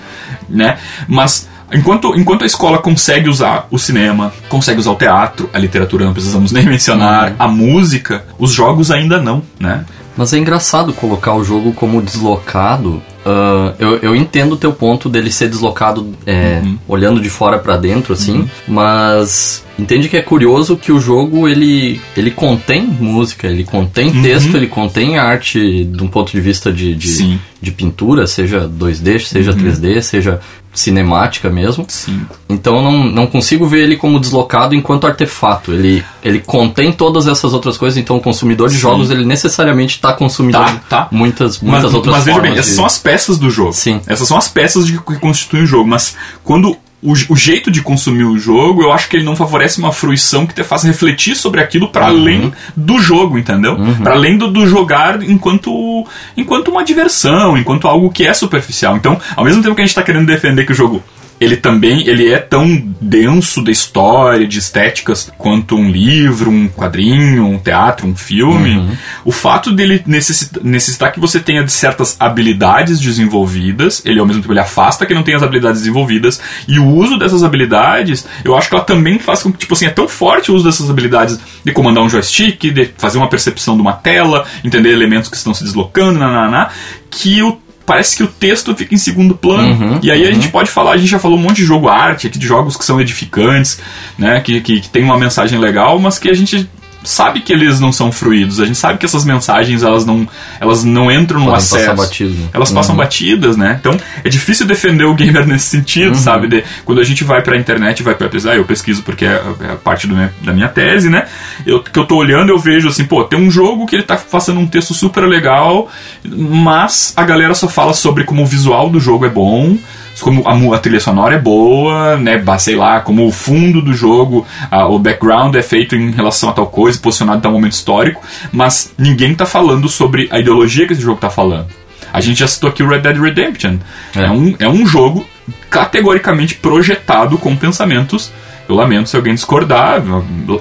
né? 0.50 0.78
Mas 1.08 1.50
enquanto, 1.74 2.16
enquanto 2.18 2.44
a 2.44 2.46
escola 2.46 2.78
consegue 2.78 3.30
usar 3.30 3.68
o 3.72 3.78
cinema, 3.78 4.34
consegue 4.50 4.80
usar 4.80 4.92
o 4.92 4.96
teatro, 4.96 5.50
a 5.54 5.60
literatura 5.60 6.06
não 6.06 6.14
precisamos 6.14 6.52
nem 6.54 6.66
mencionar, 6.66 7.32
uhum. 7.32 7.36
a 7.40 7.48
música, 7.48 8.26
os 8.38 8.52
jogos 8.52 8.92
ainda 8.92 9.22
não, 9.22 9.44
né? 9.60 9.84
Mas 10.16 10.34
é 10.34 10.38
engraçado 10.38 10.94
colocar 10.94 11.34
o 11.36 11.44
jogo 11.44 11.74
como 11.74 12.02
deslocado. 12.02 13.02
Uh, 13.26 13.74
eu, 13.80 13.98
eu 13.98 14.16
entendo 14.16 14.54
o 14.54 14.58
teu 14.58 14.74
ponto 14.74 15.10
dele 15.10 15.32
ser 15.32 15.48
deslocado 15.48 16.14
é, 16.26 16.62
uhum. 16.64 16.78
olhando 16.88 17.22
de 17.22 17.30
fora 17.30 17.58
para 17.58 17.78
dentro, 17.78 18.14
assim, 18.14 18.40
uhum. 18.40 18.48
mas 18.68 19.64
entende 19.80 20.10
que 20.10 20.18
é 20.18 20.22
curioso 20.22 20.76
que 20.76 20.92
o 20.92 21.00
jogo 21.00 21.48
ele, 21.48 22.02
ele 22.18 22.32
contém 22.32 22.84
música, 22.84 23.48
ele 23.48 23.64
contém 23.64 24.10
uhum. 24.10 24.22
texto, 24.22 24.56
ele 24.58 24.68
contém 24.68 25.18
arte 25.18 25.86
de 25.86 26.04
um 26.04 26.08
ponto 26.08 26.34
de 26.34 26.42
vista 26.42 26.72
de, 26.72 26.94
de, 26.94 27.40
de 27.62 27.72
pintura, 27.72 28.28
seja 28.28 28.68
2D, 28.68 29.20
seja 29.20 29.52
uhum. 29.52 29.58
3D, 29.58 30.02
seja 30.02 30.42
cinemática 30.74 31.50
mesmo. 31.50 31.86
Sim. 31.88 32.26
Então 32.50 32.78
eu 32.78 32.82
não, 32.82 33.04
não 33.06 33.28
consigo 33.28 33.68
ver 33.68 33.84
ele 33.84 33.96
como 33.96 34.20
deslocado 34.20 34.74
enquanto 34.74 35.06
artefato. 35.06 35.72
Ele, 35.72 36.04
ele 36.24 36.40
contém 36.40 36.92
todas 36.92 37.28
essas 37.28 37.54
outras 37.54 37.78
coisas, 37.78 37.98
então 37.98 38.18
o 38.18 38.22
consumidor 38.22 38.70
de 38.70 38.76
Sim. 38.76 38.82
jogos 38.82 39.12
ele 39.12 39.24
necessariamente 39.24 39.96
está 39.96 40.14
consumindo 40.14 40.58
tá, 40.58 40.82
tá. 40.90 41.08
muitas, 41.12 41.60
muitas 41.60 41.84
mas, 41.84 41.94
outras 41.94 42.16
mas 42.16 42.24
formas. 42.26 42.26
Mas 42.26 42.26
veja 42.26 42.42
bem, 42.42 42.52
essas 42.60 42.72
de... 42.72 42.76
são 42.76 42.86
as 42.86 42.98
peças 42.98 43.38
do 43.38 43.50
jogo. 43.50 43.74
Sim. 43.74 44.02
Essas 44.08 44.28
são 44.28 44.38
as 44.38 44.48
peças 44.48 44.86
de, 44.86 45.00
que 45.00 45.16
constituem 45.20 45.64
o 45.64 45.68
jogo, 45.68 45.88
mas 45.88 46.16
quando 46.44 46.76
o, 47.04 47.14
o, 47.34 47.36
jeito 47.36 47.70
de 47.70 47.82
consumir 47.82 48.24
o 48.24 48.38
jogo, 48.38 48.82
eu 48.82 48.92
acho 48.92 49.10
que 49.10 49.18
ele 49.18 49.26
não 49.26 49.36
favorece 49.36 49.80
uma 49.80 49.92
fruição 49.92 50.48
que 50.48 50.54
te 50.54 50.64
faça 50.64 50.88
refletir 50.88 51.36
sobre 51.36 51.62
aquilo 51.62 51.90
para 51.90 52.06
uhum. 52.06 52.10
além 52.10 52.54
do 52.76 53.00
jogo, 53.00 53.38
entendeu? 53.38 53.74
Uhum. 53.74 53.96
Para 53.96 54.14
além 54.14 54.38
do, 54.38 54.50
do, 54.50 54.66
jogar 54.66 55.22
enquanto, 55.22 56.06
enquanto 56.38 56.70
uma 56.70 56.84
diversão, 56.84 57.58
enquanto 57.58 57.88
algo 57.88 58.10
que 58.10 58.26
é 58.26 58.34
superficial. 58.34 58.96
Então, 58.96 59.20
ao 59.36 59.44
mesmo 59.44 59.62
tempo 59.62 59.76
que 59.76 59.82
a 59.82 59.86
gente 59.86 59.92
está 59.92 60.04
querendo 60.04 60.26
defender 60.26 60.66
que 60.66 60.72
o 60.72 60.76
jogo 60.76 61.04
ele 61.44 61.58
também 61.58 62.08
ele 62.08 62.32
é 62.32 62.40
tão 62.40 62.94
denso 63.02 63.64
da 63.64 63.72
história, 63.72 64.48
de 64.48 64.60
estéticas, 64.60 65.32
quanto 65.38 65.76
um 65.76 65.90
livro, 65.90 66.50
um 66.50 66.68
quadrinho, 66.68 67.46
um 67.46 67.58
teatro, 67.58 68.08
um 68.08 68.16
filme. 68.16 68.78
Uhum. 68.78 68.98
O 69.26 69.32
fato 69.32 69.72
dele 69.72 70.02
necessitar, 70.06 70.64
necessitar 70.64 71.12
que 71.12 71.20
você 71.20 71.40
tenha 71.40 71.68
certas 71.68 72.16
habilidades 72.20 73.00
desenvolvidas, 73.00 74.02
ele 74.06 74.20
ao 74.20 74.26
mesmo 74.26 74.42
tempo 74.42 74.54
ele 74.54 74.60
afasta 74.60 75.06
que 75.06 75.14
não 75.14 75.24
tenha 75.24 75.38
as 75.38 75.44
habilidades 75.44 75.82
desenvolvidas, 75.82 76.40
e 76.68 76.80
o 76.80 76.88
uso 76.88 77.18
dessas 77.18 77.44
habilidades, 77.44 78.26
eu 78.44 78.56
acho 78.56 78.70
que 78.70 78.76
ela 78.76 78.84
também 78.84 79.20
faz 79.20 79.44
com 79.44 79.52
que, 79.52 79.60
tipo 79.60 79.74
assim, 79.74 79.86
é 79.86 79.90
tão 79.90 80.08
forte 80.08 80.52
o 80.52 80.56
uso 80.56 80.66
dessas 80.66 80.90
habilidades 80.90 81.40
de 81.64 81.72
comandar 81.72 82.04
um 82.04 82.10
joystick, 82.10 82.72
de 82.72 82.90
fazer 82.98 83.18
uma 83.18 83.30
percepção 83.30 83.76
de 83.76 83.82
uma 83.82 83.94
tela, 83.94 84.46
entender 84.64 84.92
elementos 84.92 85.30
que 85.30 85.36
estão 85.36 85.54
se 85.54 85.64
deslocando, 85.64 86.20
nananá, 86.20 86.70
que 87.10 87.42
o 87.44 87.63
parece 87.86 88.16
que 88.16 88.24
o 88.24 88.28
texto 88.28 88.76
fica 88.76 88.94
em 88.94 88.98
segundo 88.98 89.36
plano. 89.36 89.74
Uhum, 89.74 90.00
e 90.02 90.12
aí 90.12 90.24
uhum. 90.24 90.30
a 90.30 90.32
gente 90.32 90.50
pode 90.50 90.70
falar, 90.70 90.92
a 90.92 90.98
gente 90.98 91.10
já 91.10 91.20
falou 91.20 91.38
um 91.38 91.42
monte 91.42 91.58
de 91.58 91.66
jogo 91.66 91.88
arte 91.88 92.28
aqui, 92.28 92.40
de 92.40 92.48
jogos 92.48 92.78
que 92.78 92.86
são 92.86 93.00
edificantes, 93.00 93.80
né? 94.18 94.40
Que, 94.42 94.62
que, 94.62 94.82
que 94.82 94.90
tem 94.90 95.04
uma 95.04 95.18
mensagem 95.18 95.60
legal, 95.60 96.00
mas 96.00 96.18
que 96.18 96.30
a 96.30 96.34
gente 96.34 96.70
sabe 97.04 97.42
que 97.42 97.52
eles 97.52 97.80
não 97.80 97.92
são 97.92 98.12
fruídos. 98.12 98.60
A 98.60 98.66
gente 98.66 98.78
sabe 98.78 99.00
que 99.00 99.06
essas 99.06 99.26
mensagens 99.26 99.84
elas 99.84 100.06
não, 100.06 100.28
elas 100.60 100.84
não 100.84 101.12
entram 101.12 101.40
no 101.40 101.46
Podem 101.46 101.58
acesso. 101.58 101.96
Batido. 101.96 102.50
Elas 102.54 102.70
uhum. 102.70 102.76
passam 102.76 102.96
batidas, 102.96 103.58
né? 103.58 103.78
Então 103.80 103.98
é 104.24 104.30
difícil 104.30 104.66
defender 104.66 105.06
o 105.06 105.14
gamer 105.14 105.46
nesse 105.48 105.66
sentido, 105.66 106.10
uhum. 106.10 106.16
sabe? 106.16 106.48
De, 106.48 106.64
quando 106.86 107.02
a 107.02 107.04
gente 107.04 107.24
vai 107.24 107.42
pra 107.42 107.58
internet, 107.58 108.04
vai 108.04 108.16
pra 108.16 108.30
pesquisar, 108.30 108.56
eu 108.56 108.66
pesquiso 108.66 109.04
porque 109.04 109.26
é, 109.26 109.42
é 109.62 109.76
parte 109.76 110.08
do, 110.08 110.16
da 110.42 110.54
minha 110.54 110.68
tese, 110.68 111.10
né? 111.10 111.26
Eu, 111.66 111.82
que 111.82 111.98
eu 111.98 112.06
tô 112.06 112.16
olhando, 112.16 112.50
eu 112.50 112.60
vejo 112.60 112.88
assim, 112.88 113.06
pô, 113.06 113.24
tem 113.24 113.40
um 113.40 113.50
jogo 113.50 113.86
que 113.86 113.96
ele 113.96 114.04
tá 114.04 114.18
passando 114.18 114.60
um 114.60 114.68
texto 114.68 114.94
super 114.94 115.26
legal, 115.26 115.90
mas 116.24 117.14
a 117.16 117.24
galera 117.24 117.54
só 117.54 117.68
fala 117.68 117.94
sobre 117.94 118.24
como 118.24 118.44
o 118.44 118.46
visual 118.46 118.90
do 118.90 119.00
jogo 119.00 119.26
é 119.26 119.30
bom 119.30 119.78
como 120.22 120.48
a, 120.48 120.76
a, 120.76 120.80
trilha 120.80 121.00
sonora 121.00 121.36
é 121.36 121.40
boa, 121.40 122.18
né? 122.18 122.44
Sei 122.60 122.76
lá, 122.76 123.00
como 123.00 123.26
o 123.28 123.32
fundo 123.32 123.82
do 123.82 123.94
jogo, 123.94 124.46
a, 124.70 124.88
o 124.88 125.00
background 125.00 125.56
é 125.56 125.62
feito 125.62 125.96
em 125.96 126.12
relação 126.12 126.50
a 126.50 126.54
tal 126.54 126.68
coisa, 126.68 127.00
posicionado 127.00 127.40
em 127.40 127.42
tal 127.42 127.52
momento 127.52 127.74
histórico, 127.74 128.22
mas 128.52 128.94
ninguém 128.98 129.34
tá 129.36 129.46
falando 129.46 129.88
sobre 129.90 130.28
a 130.32 130.40
ideologia 130.40 130.86
que 130.88 130.94
esse 130.94 131.02
jogo 131.02 131.20
tá 131.20 131.30
falando. 131.30 131.68
A 132.12 132.22
gente 132.22 132.40
já 132.40 132.48
citou 132.48 132.70
aqui 132.70 132.84
o 132.84 132.88
Red 132.88 133.00
Dead 133.00 133.18
Redemption. 133.18 133.78
É, 134.16 134.26
é 134.26 134.32
um, 134.32 134.56
é 134.60 134.70
um 134.70 134.86
jogo 134.86 135.26
categoricamente 135.70 136.56
projetado 136.56 137.38
com 137.38 137.56
pensamentos 137.56 138.32
eu 138.68 138.76
lamento 138.76 139.10
se 139.10 139.16
alguém 139.16 139.34
discordar, 139.34 140.04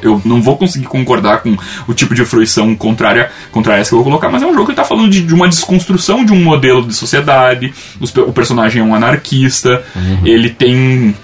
eu 0.03 0.21
não 0.25 0.43
vou 0.43 0.57
conseguir 0.57 0.87
concordar 0.87 1.43
com 1.43 1.57
o 1.87 1.95
tipo 1.95 2.15
de 2.15 2.25
fruição 2.25 2.75
contrária, 2.75 3.31
contrária 3.51 3.79
a 3.79 3.83
essa 3.83 3.91
que 3.91 3.95
eu 3.95 3.99
vou 3.99 4.05
colocar, 4.05 4.29
mas 4.29 4.43
é 4.43 4.47
um 4.47 4.53
jogo 4.53 4.67
que 4.67 4.73
está 4.73 4.85
falando 4.85 5.11
de, 5.11 5.23
de, 5.23 5.35
uma 5.35 5.49
desconstrução 5.49 6.25
de 6.25 6.33
um 6.33 6.43
modelo 6.43 6.87
de 6.87 6.95
sociedade. 6.95 7.73
Os, 8.01 8.15
o 8.15 8.33
personagem 8.33 8.83
é 8.83 8.85
um 8.85 8.95
anarquista, 8.95 9.83
uhum. 9.95 10.21
ele 10.25 10.51
tem 10.51 11.15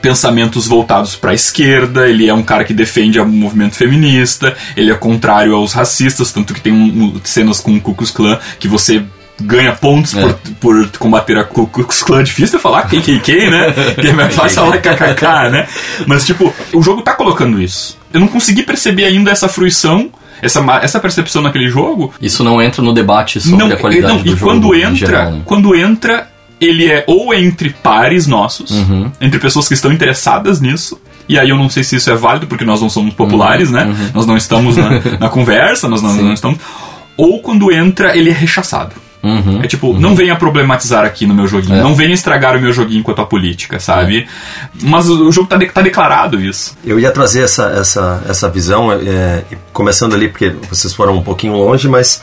pensamentos 0.00 0.66
voltados 0.66 1.14
para 1.14 1.32
a 1.32 1.34
esquerda, 1.34 2.08
ele 2.08 2.28
é 2.28 2.34
um 2.34 2.42
cara 2.42 2.64
que 2.64 2.72
defende 2.72 3.20
o 3.20 3.26
movimento 3.26 3.74
feminista, 3.74 4.56
ele 4.76 4.90
é 4.90 4.94
contrário 4.94 5.54
aos 5.54 5.72
racistas, 5.72 6.32
tanto 6.32 6.54
que 6.54 6.60
tem 6.60 6.72
um, 6.72 7.04
um, 7.04 7.20
cenas 7.22 7.60
com 7.60 7.74
o 7.74 7.80
Ku 7.80 7.94
Klux 7.94 8.10
Klan 8.10 8.38
que 8.58 8.68
você 8.68 9.02
ganha 9.40 9.72
pontos 9.72 10.16
é. 10.16 10.20
por, 10.20 10.34
por 10.60 10.90
combater 10.98 11.38
a 11.38 11.44
Ku 11.44 11.66
Klux 11.66 12.02
Klan. 12.02 12.22
Difícil 12.22 12.58
de 12.58 12.62
falar 12.62 12.82
KKK, 12.82 13.50
né? 13.50 13.72
que 14.00 14.08
é 14.08 14.12
mais 14.12 14.34
fácil 14.34 14.62
falar 14.62 14.78
KKK, 14.78 15.50
né? 15.50 15.66
Mas, 16.06 16.24
tipo, 16.24 16.52
o 16.72 16.82
jogo 16.82 17.02
tá 17.02 17.14
colocando 17.14 17.60
isso. 17.60 17.98
Eu 18.12 18.20
não 18.20 18.28
consegui 18.28 18.62
perceber 18.62 19.04
ainda 19.04 19.30
essa 19.30 19.48
fruição 19.48 20.10
essa, 20.42 20.64
essa 20.82 21.00
percepção 21.00 21.42
naquele 21.42 21.68
jogo. 21.68 22.12
Isso 22.20 22.42
não 22.42 22.60
entra 22.62 22.82
no 22.82 22.92
debate 22.92 23.40
sobre 23.40 23.58
não, 23.58 23.72
a 23.72 23.76
qualidade 23.76 24.14
não, 24.14 24.22
do 24.22 24.28
e 24.28 24.36
jogo. 24.36 24.44
Quando 24.44 24.74
entra, 24.74 24.94
geral, 24.94 25.30
né? 25.32 25.42
quando 25.44 25.74
entra, 25.74 26.28
ele 26.60 26.90
é 26.90 27.04
ou 27.06 27.34
entre 27.34 27.70
pares 27.70 28.26
nossos, 28.26 28.70
uhum. 28.70 29.10
entre 29.20 29.38
pessoas 29.38 29.68
que 29.68 29.74
estão 29.74 29.92
interessadas 29.92 30.60
nisso. 30.60 31.00
E 31.28 31.38
aí 31.38 31.48
eu 31.48 31.56
não 31.56 31.68
sei 31.68 31.84
se 31.84 31.96
isso 31.96 32.10
é 32.10 32.14
válido, 32.14 32.46
porque 32.46 32.64
nós 32.64 32.80
não 32.80 32.90
somos 32.90 33.14
populares, 33.14 33.68
uhum. 33.68 33.74
né? 33.74 33.84
Uhum. 33.84 34.10
Nós 34.14 34.26
não 34.26 34.36
estamos 34.36 34.76
na, 34.76 35.00
na 35.18 35.28
conversa, 35.30 35.88
nós 35.88 36.02
não, 36.02 36.12
não 36.14 36.32
estamos. 36.32 36.58
Ou 37.16 37.40
quando 37.40 37.70
entra, 37.70 38.16
ele 38.16 38.30
é 38.30 38.32
rechaçado. 38.32 38.94
Uhum, 39.22 39.60
é 39.62 39.66
tipo, 39.66 39.88
uhum. 39.88 40.00
não 40.00 40.14
venha 40.14 40.34
problematizar 40.34 41.04
aqui 41.04 41.26
no 41.26 41.34
meu 41.34 41.46
joguinho, 41.46 41.78
é. 41.78 41.82
não 41.82 41.94
venha 41.94 42.14
estragar 42.14 42.56
o 42.56 42.60
meu 42.60 42.72
joguinho 42.72 43.02
quanto 43.02 43.20
a 43.20 43.26
política, 43.26 43.78
sabe? 43.78 44.20
É. 44.20 44.26
Mas 44.82 45.10
o 45.10 45.30
jogo 45.30 45.46
tá, 45.46 45.56
de, 45.56 45.66
tá 45.66 45.82
declarado 45.82 46.40
isso. 46.40 46.76
Eu 46.84 46.98
ia 46.98 47.10
trazer 47.10 47.42
essa, 47.42 47.64
essa, 47.66 48.22
essa 48.26 48.48
visão, 48.48 48.90
é, 48.92 49.42
começando 49.72 50.14
ali, 50.14 50.28
porque 50.28 50.50
vocês 50.70 50.94
foram 50.94 51.16
um 51.16 51.22
pouquinho 51.22 51.54
longe, 51.54 51.86
mas 51.86 52.22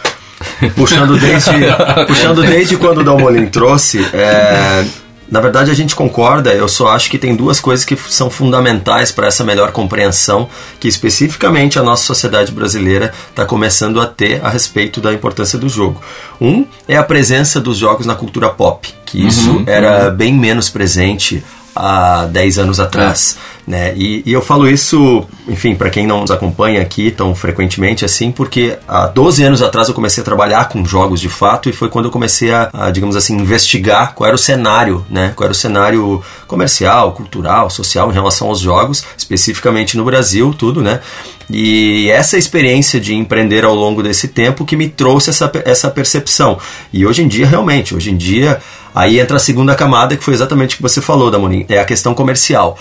puxando 0.75 1.19
desde, 1.19 1.51
puxando 2.07 2.41
desde 2.41 2.77
quando 2.77 2.99
o 2.99 3.03
Dalmolin 3.03 3.45
trouxe, 3.45 4.03
é, 4.13 4.83
na 5.29 5.41
verdade, 5.41 5.69
a 5.69 5.73
gente 5.73 5.95
concorda, 5.95 6.53
eu 6.53 6.67
só 6.67 6.89
acho 6.89 7.09
que 7.09 7.17
tem 7.17 7.35
duas 7.35 7.59
coisas 7.59 7.83
que 7.83 7.95
são 7.95 8.29
fundamentais 8.29 9.11
para 9.11 9.27
essa 9.27 9.43
melhor 9.43 9.71
compreensão 9.71 10.49
que 10.79 10.87
especificamente 10.87 11.77
a 11.77 11.83
nossa 11.83 12.03
sociedade 12.03 12.51
brasileira 12.51 13.13
está 13.29 13.45
começando 13.45 13.99
a 13.99 14.05
ter 14.05 14.43
a 14.43 14.49
respeito 14.49 15.01
da 15.01 15.13
importância 15.13 15.59
do 15.59 15.67
jogo. 15.67 16.01
Um 16.39 16.65
é 16.87 16.95
a 16.95 17.03
presença 17.03 17.59
dos 17.59 17.77
jogos 17.77 18.05
na 18.05 18.15
cultura 18.15 18.49
pop, 18.49 18.93
que 19.05 19.25
isso 19.25 19.51
uhum, 19.51 19.63
era 19.67 20.09
uhum. 20.09 20.15
bem 20.15 20.33
menos 20.33 20.69
presente 20.69 21.43
há 21.75 22.25
10 22.25 22.59
anos 22.59 22.79
atrás. 22.79 23.37
É. 23.53 23.56
Né? 23.67 23.93
E, 23.97 24.23
e, 24.25 24.31
eu 24.31 24.41
falo 24.41 24.65
isso, 24.65 25.25
enfim, 25.45 25.75
para 25.75 25.89
quem 25.89 26.07
não 26.07 26.21
nos 26.21 26.31
acompanha 26.31 26.81
aqui 26.81 27.11
tão 27.11 27.35
frequentemente 27.35 28.05
assim, 28.05 28.31
porque 28.31 28.79
há 28.87 29.07
12 29.07 29.43
anos 29.43 29.61
atrás 29.61 29.89
eu 29.89 29.93
comecei 29.93 30.21
a 30.21 30.23
trabalhar 30.23 30.69
com 30.69 30.85
jogos 30.85 31.19
de 31.19 31.27
fato 31.27 31.69
e 31.69 31.73
foi 31.73 31.89
quando 31.89 32.05
eu 32.05 32.11
comecei 32.11 32.53
a, 32.53 32.69
a 32.71 32.91
digamos 32.91 33.17
assim, 33.17 33.35
investigar 33.35 34.13
qual 34.13 34.25
era 34.25 34.35
o 34.35 34.39
cenário, 34.39 35.05
né? 35.09 35.33
qual 35.35 35.47
era 35.47 35.51
o 35.51 35.55
cenário 35.55 36.23
comercial, 36.47 37.11
cultural, 37.11 37.69
social 37.69 38.09
em 38.09 38.13
relação 38.13 38.47
aos 38.47 38.61
jogos, 38.61 39.03
especificamente 39.17 39.97
no 39.97 40.05
Brasil, 40.05 40.55
tudo, 40.57 40.81
né? 40.81 41.01
E 41.49 42.09
essa 42.09 42.37
experiência 42.37 43.01
de 43.01 43.13
empreender 43.15 43.65
ao 43.65 43.75
longo 43.75 44.01
desse 44.01 44.29
tempo 44.29 44.65
que 44.65 44.77
me 44.77 44.87
trouxe 44.87 45.29
essa, 45.29 45.51
essa 45.65 45.89
percepção. 45.89 46.57
E 46.91 47.05
hoje 47.05 47.21
em 47.21 47.27
dia, 47.27 47.47
realmente, 47.47 47.95
hoje 47.95 48.11
em 48.11 48.17
dia, 48.17 48.59
aí 48.95 49.19
entra 49.19 49.37
a 49.37 49.39
segunda 49.39 49.75
camada, 49.75 50.15
que 50.15 50.23
foi 50.23 50.33
exatamente 50.33 50.75
o 50.75 50.77
que 50.77 50.83
você 50.83 51.01
falou, 51.01 51.31
Damonim, 51.31 51.65
é 51.69 51.79
a 51.79 51.85
questão 51.85 52.13
comercial. 52.13 52.77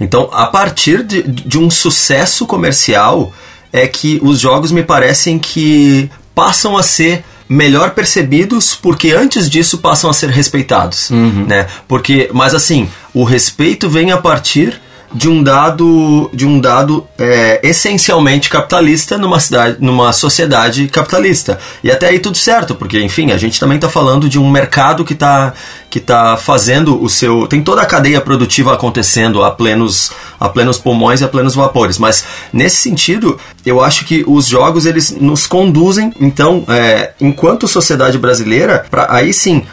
Então, 0.00 0.28
a 0.32 0.46
partir 0.46 1.02
de, 1.02 1.22
de 1.22 1.58
um 1.58 1.70
sucesso 1.70 2.46
comercial, 2.46 3.32
é 3.72 3.86
que 3.86 4.20
os 4.22 4.38
jogos 4.38 4.70
me 4.70 4.82
parecem 4.82 5.38
que 5.38 6.10
passam 6.34 6.76
a 6.76 6.82
ser 6.82 7.24
melhor 7.48 7.90
percebidos 7.90 8.74
porque 8.74 9.12
antes 9.12 9.48
disso 9.48 9.78
passam 9.78 10.10
a 10.10 10.12
ser 10.12 10.30
respeitados, 10.30 11.10
uhum. 11.10 11.46
né? 11.46 11.66
Porque, 11.86 12.28
mas 12.32 12.54
assim, 12.54 12.88
o 13.14 13.24
respeito 13.24 13.88
vem 13.88 14.10
a 14.10 14.18
partir 14.18 14.80
de 15.12 15.28
um 15.28 15.42
dado 15.42 16.30
de 16.32 16.46
um 16.46 16.60
dado 16.60 17.06
é, 17.18 17.60
essencialmente 17.62 18.48
capitalista 18.48 19.16
numa 19.16 19.40
cidade 19.40 19.76
numa 19.80 20.12
sociedade 20.12 20.88
capitalista. 20.88 21.58
E 21.82 21.90
até 21.90 22.08
aí 22.08 22.18
tudo 22.18 22.36
certo 22.36 22.74
porque 22.74 23.00
enfim 23.00 23.30
a 23.30 23.38
gente 23.38 23.58
também 23.58 23.76
está 23.76 23.88
falando 23.88 24.28
de 24.28 24.38
um 24.38 24.50
mercado 24.50 25.04
que 25.04 25.12
está 25.12 25.54
que 25.88 26.00
tá 26.00 26.36
fazendo 26.36 27.02
o 27.02 27.08
seu 27.08 27.46
tem 27.46 27.62
toda 27.62 27.82
a 27.82 27.86
cadeia 27.86 28.20
produtiva 28.20 28.74
acontecendo 28.74 29.42
a 29.44 29.50
plenos 29.50 30.10
a 30.38 30.48
plenos 30.48 30.78
pulmões 30.78 31.20
e 31.20 31.24
a 31.24 31.28
plenos 31.28 31.54
vapores. 31.54 31.98
Mas 31.98 32.24
nesse 32.52 32.76
sentido 32.76 33.38
eu 33.64 33.82
acho 33.82 34.04
que 34.04 34.24
os 34.26 34.46
jogos 34.46 34.86
eles 34.86 35.10
nos 35.10 35.46
conduzem 35.46 36.12
então 36.20 36.64
é, 36.68 37.12
enquanto 37.20 37.68
sociedade 37.68 38.18
brasileira 38.18 38.84
para 38.90 39.06
aí 39.10 39.32
sim 39.32 39.64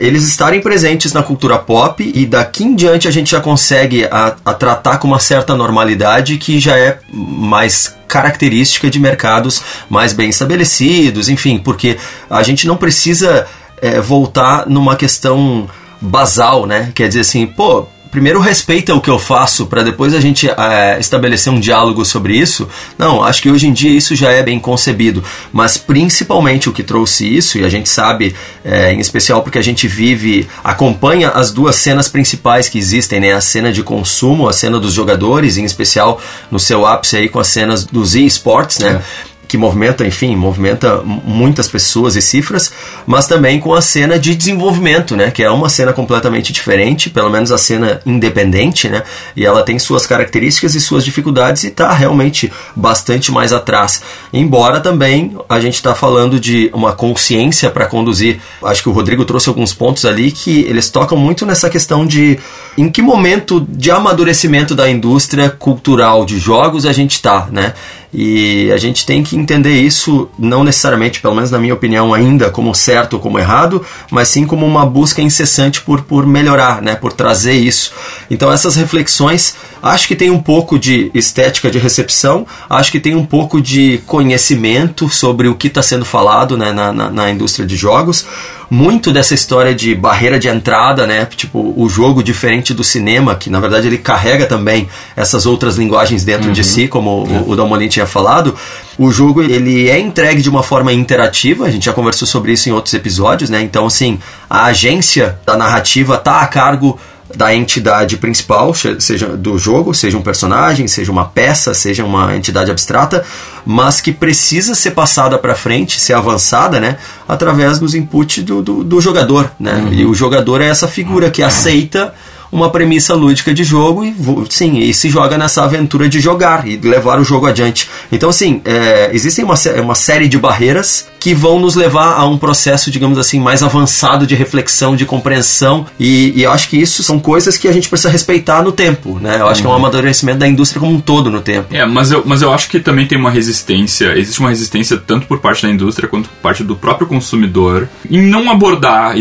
eles 0.00 0.24
estarem 0.24 0.60
presentes 0.60 1.12
na 1.12 1.22
cultura 1.22 1.58
pop 1.58 2.12
e 2.14 2.24
daqui 2.24 2.64
em 2.64 2.74
diante 2.74 3.06
a 3.06 3.10
gente 3.10 3.30
já 3.30 3.40
consegue 3.40 4.04
a, 4.06 4.34
a 4.44 4.54
tratar 4.54 4.98
com 4.98 5.06
uma 5.06 5.18
certa 5.18 5.54
normalidade 5.54 6.38
que 6.38 6.58
já 6.58 6.78
é 6.78 6.98
mais 7.12 7.94
característica 8.08 8.88
de 8.88 8.98
mercados 8.98 9.62
mais 9.90 10.12
bem 10.12 10.30
estabelecidos, 10.30 11.28
enfim, 11.28 11.58
porque 11.58 11.98
a 12.30 12.42
gente 12.42 12.66
não 12.66 12.76
precisa 12.76 13.46
é, 13.82 14.00
voltar 14.00 14.66
numa 14.66 14.96
questão 14.96 15.68
basal, 16.00 16.66
né? 16.66 16.92
Quer 16.94 17.08
dizer 17.08 17.20
assim, 17.20 17.46
pô, 17.46 17.86
primeiro 18.10 18.40
respeita 18.40 18.94
o 18.94 19.00
que 19.00 19.10
eu 19.10 19.18
faço 19.18 19.66
para 19.66 19.82
depois 19.82 20.14
a 20.14 20.20
gente 20.20 20.48
é, 20.48 20.98
estabelecer 20.98 21.52
um 21.52 21.60
diálogo 21.60 22.04
sobre 22.04 22.36
isso. 22.36 22.68
Não, 22.98 23.22
acho 23.22 23.42
que 23.42 23.50
hoje 23.50 23.66
em 23.66 23.72
dia 23.72 23.90
isso 23.90 24.14
já 24.14 24.30
é 24.30 24.42
bem 24.42 24.58
concebido. 24.58 25.22
Mas 25.52 25.76
principalmente 25.76 26.68
o 26.68 26.72
que 26.72 26.82
trouxe 26.82 27.26
isso, 27.26 27.58
e 27.58 27.64
a 27.64 27.68
gente 27.68 27.88
sabe, 27.88 28.34
é, 28.64 28.92
em 28.92 29.00
especial 29.00 29.42
porque 29.42 29.58
a 29.58 29.62
gente 29.62 29.86
vive, 29.86 30.48
acompanha 30.62 31.30
as 31.30 31.50
duas 31.50 31.76
cenas 31.76 32.08
principais 32.08 32.68
que 32.68 32.78
existem, 32.78 33.20
né? 33.20 33.32
A 33.32 33.40
cena 33.40 33.72
de 33.72 33.82
consumo, 33.82 34.48
a 34.48 34.52
cena 34.52 34.78
dos 34.78 34.92
jogadores, 34.92 35.56
em 35.56 35.64
especial 35.64 36.20
no 36.50 36.58
seu 36.58 36.86
ápice 36.86 37.16
aí 37.16 37.28
com 37.28 37.38
as 37.38 37.48
cenas 37.48 37.84
dos 37.84 38.14
e-sports, 38.14 38.78
né? 38.78 39.02
É 39.32 39.35
que 39.56 39.58
movimenta, 39.58 40.06
enfim, 40.06 40.36
movimenta 40.36 41.02
muitas 41.02 41.66
pessoas 41.66 42.14
e 42.14 42.20
cifras, 42.20 42.70
mas 43.06 43.26
também 43.26 43.58
com 43.58 43.72
a 43.72 43.80
cena 43.80 44.18
de 44.18 44.34
desenvolvimento, 44.34 45.16
né, 45.16 45.30
que 45.30 45.42
é 45.42 45.50
uma 45.50 45.70
cena 45.70 45.92
completamente 45.94 46.52
diferente, 46.52 47.08
pelo 47.08 47.30
menos 47.30 47.50
a 47.50 47.56
cena 47.56 48.00
independente, 48.04 48.88
né, 48.88 49.02
e 49.34 49.46
ela 49.46 49.62
tem 49.62 49.78
suas 49.78 50.06
características 50.06 50.74
e 50.74 50.80
suas 50.80 51.04
dificuldades 51.04 51.64
e 51.64 51.68
está 51.68 51.90
realmente 51.92 52.52
bastante 52.74 53.32
mais 53.32 53.52
atrás. 53.52 54.02
Embora 54.32 54.78
também 54.78 55.36
a 55.48 55.58
gente 55.58 55.74
está 55.74 55.94
falando 55.94 56.38
de 56.38 56.70
uma 56.74 56.92
consciência 56.92 57.70
para 57.70 57.86
conduzir, 57.86 58.38
acho 58.62 58.82
que 58.82 58.88
o 58.90 58.92
Rodrigo 58.92 59.24
trouxe 59.24 59.48
alguns 59.48 59.72
pontos 59.72 60.04
ali 60.04 60.30
que 60.30 60.60
eles 60.60 60.90
tocam 60.90 61.16
muito 61.16 61.46
nessa 61.46 61.70
questão 61.70 62.04
de 62.04 62.38
em 62.76 62.90
que 62.90 63.00
momento 63.00 63.66
de 63.70 63.90
amadurecimento 63.90 64.74
da 64.74 64.90
indústria 64.90 65.48
cultural 65.48 66.26
de 66.26 66.38
jogos 66.38 66.84
a 66.84 66.92
gente 66.92 67.12
está, 67.12 67.48
né? 67.50 67.72
E 68.18 68.72
a 68.72 68.78
gente 68.78 69.04
tem 69.04 69.22
que 69.22 69.36
entender 69.36 69.78
isso, 69.78 70.30
não 70.38 70.64
necessariamente, 70.64 71.20
pelo 71.20 71.34
menos 71.34 71.50
na 71.50 71.58
minha 71.58 71.74
opinião, 71.74 72.14
ainda 72.14 72.48
como 72.48 72.74
certo 72.74 73.12
ou 73.12 73.20
como 73.20 73.38
errado, 73.38 73.84
mas 74.10 74.28
sim 74.28 74.46
como 74.46 74.64
uma 74.64 74.86
busca 74.86 75.20
incessante 75.20 75.82
por, 75.82 76.00
por 76.00 76.26
melhorar, 76.26 76.80
né? 76.80 76.94
por 76.94 77.12
trazer 77.12 77.52
isso. 77.52 77.92
Então, 78.30 78.50
essas 78.50 78.74
reflexões, 78.74 79.56
acho 79.82 80.08
que 80.08 80.16
tem 80.16 80.30
um 80.30 80.40
pouco 80.40 80.78
de 80.78 81.10
estética 81.12 81.70
de 81.70 81.78
recepção, 81.78 82.46
acho 82.70 82.90
que 82.90 83.00
tem 83.00 83.14
um 83.14 83.26
pouco 83.26 83.60
de 83.60 84.00
conhecimento 84.06 85.10
sobre 85.10 85.46
o 85.46 85.54
que 85.54 85.66
está 85.66 85.82
sendo 85.82 86.06
falado 86.06 86.56
né? 86.56 86.72
na, 86.72 86.90
na, 86.94 87.10
na 87.10 87.30
indústria 87.30 87.66
de 87.66 87.76
jogos 87.76 88.24
muito 88.68 89.12
dessa 89.12 89.34
história 89.34 89.74
de 89.74 89.94
barreira 89.94 90.38
de 90.38 90.48
entrada, 90.48 91.06
né? 91.06 91.26
Tipo, 91.26 91.74
o 91.76 91.88
jogo 91.88 92.22
diferente 92.22 92.74
do 92.74 92.82
cinema, 92.82 93.34
que 93.34 93.48
na 93.48 93.60
verdade 93.60 93.86
ele 93.86 93.98
carrega 93.98 94.46
também 94.46 94.88
essas 95.14 95.46
outras 95.46 95.76
linguagens 95.76 96.24
dentro 96.24 96.48
uhum. 96.48 96.52
de 96.52 96.64
si, 96.64 96.88
como 96.88 97.26
é. 97.28 97.32
o, 97.32 97.50
o 97.50 97.56
Dalmolin 97.56 97.88
tinha 97.88 98.06
falado. 98.06 98.54
O 98.98 99.10
jogo 99.10 99.42
ele 99.42 99.88
é 99.88 99.98
entregue 99.98 100.42
de 100.42 100.48
uma 100.48 100.62
forma 100.62 100.92
interativa, 100.92 101.66
a 101.66 101.70
gente 101.70 101.86
já 101.86 101.92
conversou 101.92 102.26
sobre 102.26 102.52
isso 102.52 102.68
em 102.68 102.72
outros 102.72 102.94
episódios, 102.94 103.50
né? 103.50 103.60
Então, 103.62 103.86
assim, 103.86 104.18
a 104.48 104.64
agência 104.66 105.38
da 105.44 105.56
narrativa 105.56 106.16
tá 106.16 106.40
a 106.40 106.46
cargo 106.46 106.98
da 107.36 107.54
entidade 107.54 108.16
principal, 108.16 108.72
seja 108.74 109.28
do 109.36 109.58
jogo, 109.58 109.92
seja 109.92 110.16
um 110.16 110.22
personagem, 110.22 110.88
seja 110.88 111.12
uma 111.12 111.26
peça, 111.26 111.74
seja 111.74 112.04
uma 112.04 112.34
entidade 112.34 112.70
abstrata, 112.70 113.24
mas 113.64 114.00
que 114.00 114.10
precisa 114.10 114.74
ser 114.74 114.92
passada 114.92 115.38
para 115.38 115.54
frente, 115.54 116.00
ser 116.00 116.14
avançada, 116.14 116.80
né, 116.80 116.96
através 117.28 117.78
dos 117.78 117.94
inputs 117.94 118.42
do, 118.42 118.62
do, 118.62 118.82
do 118.82 119.00
jogador, 119.00 119.50
né? 119.60 119.74
Uhum. 119.74 119.92
E 119.92 120.06
o 120.06 120.14
jogador 120.14 120.62
é 120.62 120.66
essa 120.66 120.88
figura 120.88 121.30
que 121.30 121.42
aceita 121.42 122.14
uma 122.50 122.70
premissa 122.70 123.14
lúdica 123.14 123.52
de 123.52 123.64
jogo 123.64 124.04
e 124.04 124.14
sim, 124.50 124.78
e 124.78 124.92
se 124.94 125.08
joga 125.08 125.36
nessa 125.36 125.64
aventura 125.64 126.08
de 126.08 126.20
jogar 126.20 126.66
e 126.66 126.76
levar 126.76 127.18
o 127.18 127.24
jogo 127.24 127.46
adiante. 127.46 127.88
Então, 128.10 128.30
assim, 128.30 128.60
é, 128.64 129.10
existem 129.12 129.44
uma, 129.44 129.54
uma 129.82 129.94
série 129.94 130.28
de 130.28 130.38
barreiras 130.38 131.08
que 131.18 131.34
vão 131.34 131.58
nos 131.58 131.74
levar 131.74 132.14
a 132.14 132.26
um 132.26 132.38
processo, 132.38 132.90
digamos 132.90 133.18
assim, 133.18 133.40
mais 133.40 133.62
avançado 133.62 134.26
de 134.26 134.34
reflexão, 134.34 134.94
de 134.94 135.04
compreensão. 135.04 135.86
E, 135.98 136.32
e 136.36 136.42
eu 136.44 136.52
acho 136.52 136.68
que 136.68 136.76
isso 136.76 137.02
são 137.02 137.18
coisas 137.18 137.56
que 137.58 137.66
a 137.66 137.72
gente 137.72 137.88
precisa 137.88 138.08
respeitar 138.08 138.62
no 138.62 138.70
tempo, 138.70 139.18
né? 139.20 139.40
Eu 139.40 139.48
acho 139.48 139.60
que 139.60 139.66
é 139.66 139.70
um 139.70 139.74
amadurecimento 139.74 140.38
da 140.38 140.46
indústria 140.46 140.80
como 140.80 140.92
um 140.92 141.00
todo 141.00 141.30
no 141.30 141.40
tempo. 141.40 141.74
É, 141.74 141.84
mas 141.84 142.12
eu, 142.12 142.22
mas 142.24 142.42
eu 142.42 142.52
acho 142.52 142.68
que 142.68 142.78
também 142.78 143.06
tem 143.06 143.18
uma 143.18 143.30
resistência, 143.30 144.16
existe 144.16 144.38
uma 144.38 144.50
resistência 144.50 144.96
tanto 144.96 145.26
por 145.26 145.40
parte 145.40 145.62
da 145.62 145.72
indústria 145.72 146.08
quanto 146.08 146.28
por 146.28 146.36
parte 146.36 146.62
do 146.62 146.76
próprio 146.76 147.06
consumidor 147.06 147.88
em 148.08 148.22
não 148.22 148.50
abordar, 148.50 149.14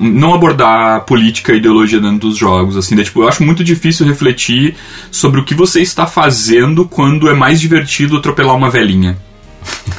não 0.00 0.34
abordar 0.34 1.04
política 1.04 1.52
e 1.52 1.58
ideologia 1.58 2.00
dentro 2.00 2.28
dos 2.28 2.36
jogos, 2.62 2.76
assim, 2.76 2.94
né? 2.94 3.02
tipo, 3.02 3.22
eu 3.22 3.28
acho 3.28 3.42
muito 3.42 3.64
difícil 3.64 4.06
refletir 4.06 4.74
sobre 5.10 5.40
o 5.40 5.44
que 5.44 5.54
você 5.54 5.80
está 5.80 6.06
fazendo 6.06 6.86
quando 6.86 7.28
é 7.28 7.34
mais 7.34 7.60
divertido 7.60 8.16
atropelar 8.16 8.56
uma 8.56 8.70
velhinha. 8.70 9.16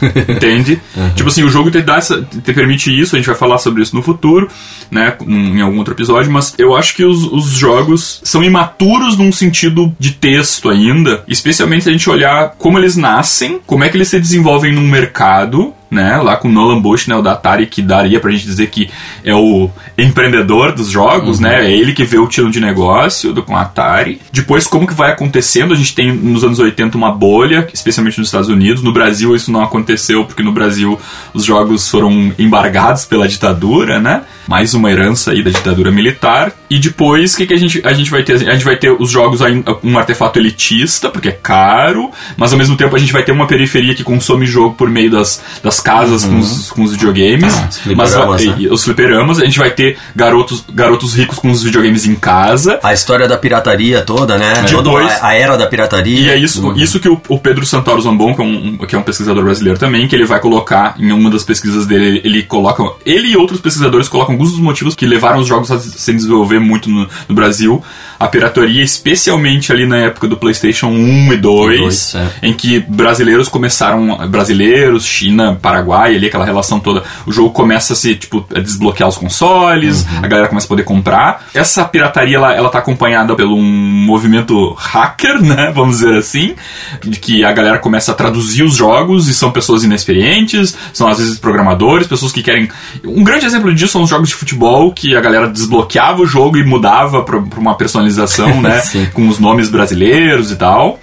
Entende? 0.28 0.82
Uhum. 0.96 1.10
Tipo 1.12 1.30
assim, 1.30 1.44
o 1.44 1.50
jogo 1.50 1.72
te, 1.72 1.82
dá 1.82 1.96
essa, 1.96 2.22
te 2.22 2.54
permite 2.54 2.92
isso, 2.92 3.16
a 3.16 3.20
gente 3.20 3.28
vai 3.28 3.36
falar 3.36 3.58
sobre 3.58 3.82
isso 3.82 3.96
no 3.96 4.02
futuro, 4.02 4.50
né? 4.92 5.16
Em 5.26 5.62
algum 5.62 5.78
outro 5.78 5.94
episódio, 5.94 6.30
mas 6.32 6.54
eu 6.58 6.76
acho 6.76 6.94
que 6.94 7.06
os, 7.06 7.24
os 7.24 7.46
jogos 7.46 8.20
são 8.26 8.44
imaturos 8.44 9.18
num 9.18 9.32
sentido 9.32 9.96
de 9.98 10.12
texto 10.12 10.70
ainda, 10.70 11.24
especialmente 11.30 11.84
se 11.84 11.90
a 11.90 11.94
gente 11.94 12.10
olhar 12.10 12.56
como 12.58 12.78
eles 12.78 12.98
nascem, 12.98 13.62
como 13.66 13.86
é 13.86 13.90
que 13.90 13.96
eles 13.96 14.10
se 14.10 14.20
desenvolvem 14.20 14.74
num 14.74 14.88
mercado, 14.88 15.74
né? 15.94 16.18
Lá 16.18 16.36
com 16.36 16.50
Nolan 16.50 16.82
Bush, 16.82 17.08
né? 17.08 17.16
O 17.16 17.22
da 17.22 17.34
Atari, 17.34 17.68
que 17.68 17.82
daria 17.82 18.20
pra 18.20 18.32
gente 18.32 18.46
dizer 18.46 18.68
que 18.68 18.90
é 19.24 19.34
o 19.34 19.70
empreendedor 19.98 20.74
dos 20.74 20.90
jogos, 20.90 21.38
uhum. 21.38 21.44
né? 21.44 21.66
É 21.66 21.72
ele 21.72 21.94
que 21.94 22.04
vê 22.04 22.18
o 22.18 22.28
tiro 22.28 22.52
de 22.52 22.60
negócio 22.60 23.32
do, 23.32 23.44
com 23.44 23.56
a 23.56 23.62
Atari. 23.62 24.20
Depois, 24.32 24.68
como 24.68 24.88
que 24.88 24.94
vai 24.94 25.12
acontecendo? 25.12 25.74
A 25.74 25.78
gente 25.78 25.96
tem 25.96 26.12
nos 26.12 26.44
anos 26.44 26.60
80 26.60 26.98
uma 26.98 27.12
bolha, 27.12 27.68
especialmente 27.74 28.18
nos 28.20 28.28
Estados 28.28 28.50
Unidos. 28.50 28.84
No 28.84 28.92
Brasil 28.92 29.36
isso 29.36 29.52
não 29.52 29.64
aconteceu, 29.64 30.26
porque 30.26 30.44
no 30.44 30.52
Brasil 30.52 31.00
os 31.34 31.46
jogos 31.46 31.88
foram 31.90 32.34
embargados 32.38 33.06
pela 33.06 33.28
ditadura, 33.28 34.00
né? 34.00 34.24
Mais 34.48 34.74
uma 34.74 34.92
herança 34.92 35.32
aí 35.32 35.44
da 35.44 35.52
ditadura 35.52 35.92
militar. 35.92 36.52
E 36.70 36.80
depois, 36.80 37.34
o 37.34 37.38
que, 37.38 37.48
que 37.48 37.54
a, 37.54 37.58
gente, 37.58 37.82
a 37.86 37.94
gente 37.94 38.10
vai 38.10 38.24
ter? 38.24 38.34
A 38.34 38.54
gente 38.54 38.66
vai 38.66 38.76
ter 38.76 38.92
os 38.92 39.12
jogos 39.12 39.42
um 39.84 39.98
artefato 39.98 40.40
elitista, 40.40 41.10
porque 41.10 41.30
é 41.30 41.32
caro, 41.32 42.10
mas 42.36 42.52
ao 42.52 42.58
mesmo 42.58 42.76
tempo 42.76 42.96
a 42.96 43.00
gente 43.00 43.14
vai 43.14 43.24
ter 43.24 43.32
uma 43.32 43.46
periferia 43.46 43.94
que 43.94 44.04
consome 44.04 44.46
jogo 44.46 44.76
por 44.76 44.90
meio 44.90 45.12
das, 45.12 45.42
das 45.62 45.80
casas 45.84 46.24
uhum. 46.24 46.32
com, 46.32 46.40
os, 46.40 46.72
com 46.72 46.84
os 46.84 46.92
videogames. 46.94 47.54
Ah, 47.54 47.70
os 47.70 47.96
mas 47.96 48.16
né? 48.16 48.68
os 48.72 48.84
fliperamas, 48.84 49.40
a 49.40 49.46
gente 49.46 49.60
vai 49.60 49.70
ter 49.70 49.98
garotos, 50.16 50.64
garotos 50.74 51.14
ricos 51.14 51.38
com 51.38 51.52
os 51.52 51.62
videogames 51.62 52.06
em 52.06 52.16
casa. 52.16 52.80
A 52.82 52.94
história 52.94 53.28
da 53.28 53.38
pirataria 53.38 54.02
toda, 54.02 54.38
né? 54.38 54.54
É. 54.60 54.62
Depois, 54.64 55.12
a, 55.22 55.28
a, 55.28 55.34
era 55.36 55.58
da 55.58 55.68
pirataria. 55.68 56.20
E 56.20 56.30
é 56.30 56.38
isso, 56.38 56.66
uhum. 56.66 56.76
isso 56.76 57.00
que 57.00 57.10
o, 57.10 57.22
o, 57.28 57.38
Pedro 57.38 57.66
Santoro 57.66 58.02
Zambon, 58.02 58.34
que 58.34 58.42
é, 58.42 58.46
um, 58.46 58.78
que 58.78 58.96
é 58.96 58.98
um 58.98 59.04
pesquisador 59.04 59.44
brasileiro 59.44 59.78
também, 59.78 60.08
que 60.08 60.16
ele 60.16 60.26
vai 60.26 60.40
colocar 60.40 60.96
em 60.98 61.12
uma 61.12 61.30
das 61.30 61.44
pesquisas 61.44 61.86
dele, 61.86 62.22
ele, 62.24 62.44
coloca. 62.44 62.84
Ele 63.06 63.30
e 63.30 63.38
outros 63.38 63.60
pesquisadores 63.60 64.08
colocam 64.08 64.34
alguns 64.34 64.52
dos 64.52 64.60
motivos 64.60 64.96
que 64.96 65.06
levaram 65.06 65.40
os 65.40 65.48
jogos 65.48 65.70
a 65.72 65.80
se 65.80 66.14
desenvolver 66.14 66.60
muito 66.60 66.90
no, 66.90 67.08
no 67.28 67.36
Brasil. 67.36 67.84
A 68.20 68.28
pirataria, 68.28 68.82
especialmente 68.82 69.72
ali 69.72 69.86
na 69.86 69.98
época 69.98 70.28
do 70.28 70.38
PlayStation 70.38 70.88
1 70.88 71.34
e 71.34 71.38
2, 71.38 71.76
e 71.76 71.82
2 71.82 72.16
é. 72.16 72.30
em 72.44 72.54
que 72.54 72.80
brasileiros 72.80 73.50
começaram. 73.50 74.18
Brasileiros, 74.28 75.06
China, 75.06 75.58
Paraguai, 75.62 75.73
ali, 76.16 76.28
aquela 76.28 76.46
relação 76.46 76.80
toda. 76.80 77.04
O 77.26 77.32
jogo 77.32 77.52
começa 77.52 77.94
a 77.94 77.96
se, 77.96 78.16
tipo, 78.16 78.46
a 78.56 78.60
desbloquear 78.60 79.10
os 79.10 79.18
consoles, 79.18 80.04
uhum. 80.04 80.20
a 80.24 80.28
galera 80.28 80.48
começa 80.48 80.68
a 80.68 80.70
poder 80.70 80.84
comprar. 80.84 81.46
Essa 81.54 81.86
pirataria, 81.86 82.38
ela, 82.38 82.54
ela 82.54 82.70
tá 82.70 82.80
acompanhada 82.80 83.36
pelo 83.36 83.56
um 83.56 83.64
movimento 83.64 84.74
hacker, 84.74 85.42
né? 85.42 85.72
Vamos 85.74 85.98
dizer 85.98 86.18
assim, 86.18 86.56
de 87.04 87.20
que 87.20 87.44
a 87.44 87.52
galera 87.52 87.80
começa 87.80 88.12
a 88.12 88.16
traduzir 88.16 88.64
os 88.64 88.76
jogos 88.76 89.28
e 89.28 89.34
são 89.34 89.52
pessoas 89.52 89.84
inexperientes, 89.84 90.76
são 90.94 91.08
às 91.08 91.18
vezes 91.18 91.38
programadores, 91.40 92.08
pessoas 92.08 92.32
que 92.32 92.44
querem. 92.44 92.70
Um 93.04 93.24
grande 93.24 93.46
exemplo 93.46 93.74
disso 93.74 93.94
são 93.94 94.04
os 94.04 94.10
jogos 94.10 94.30
de 94.30 94.36
futebol, 94.36 94.92
que 94.92 95.16
a 95.16 95.22
galera 95.22 95.48
desbloqueava 95.48 96.22
o 96.22 96.26
jogo 96.26 96.58
e 96.58 96.64
mudava 96.64 97.24
pra 97.24 97.38
uma 97.58 97.76
personalização, 97.76 98.60
né? 98.62 98.82
com 99.14 99.28
os 99.28 99.40
nomes 99.40 99.70
brasileiros 99.70 100.52
e 100.52 100.56
tal. 100.56 101.00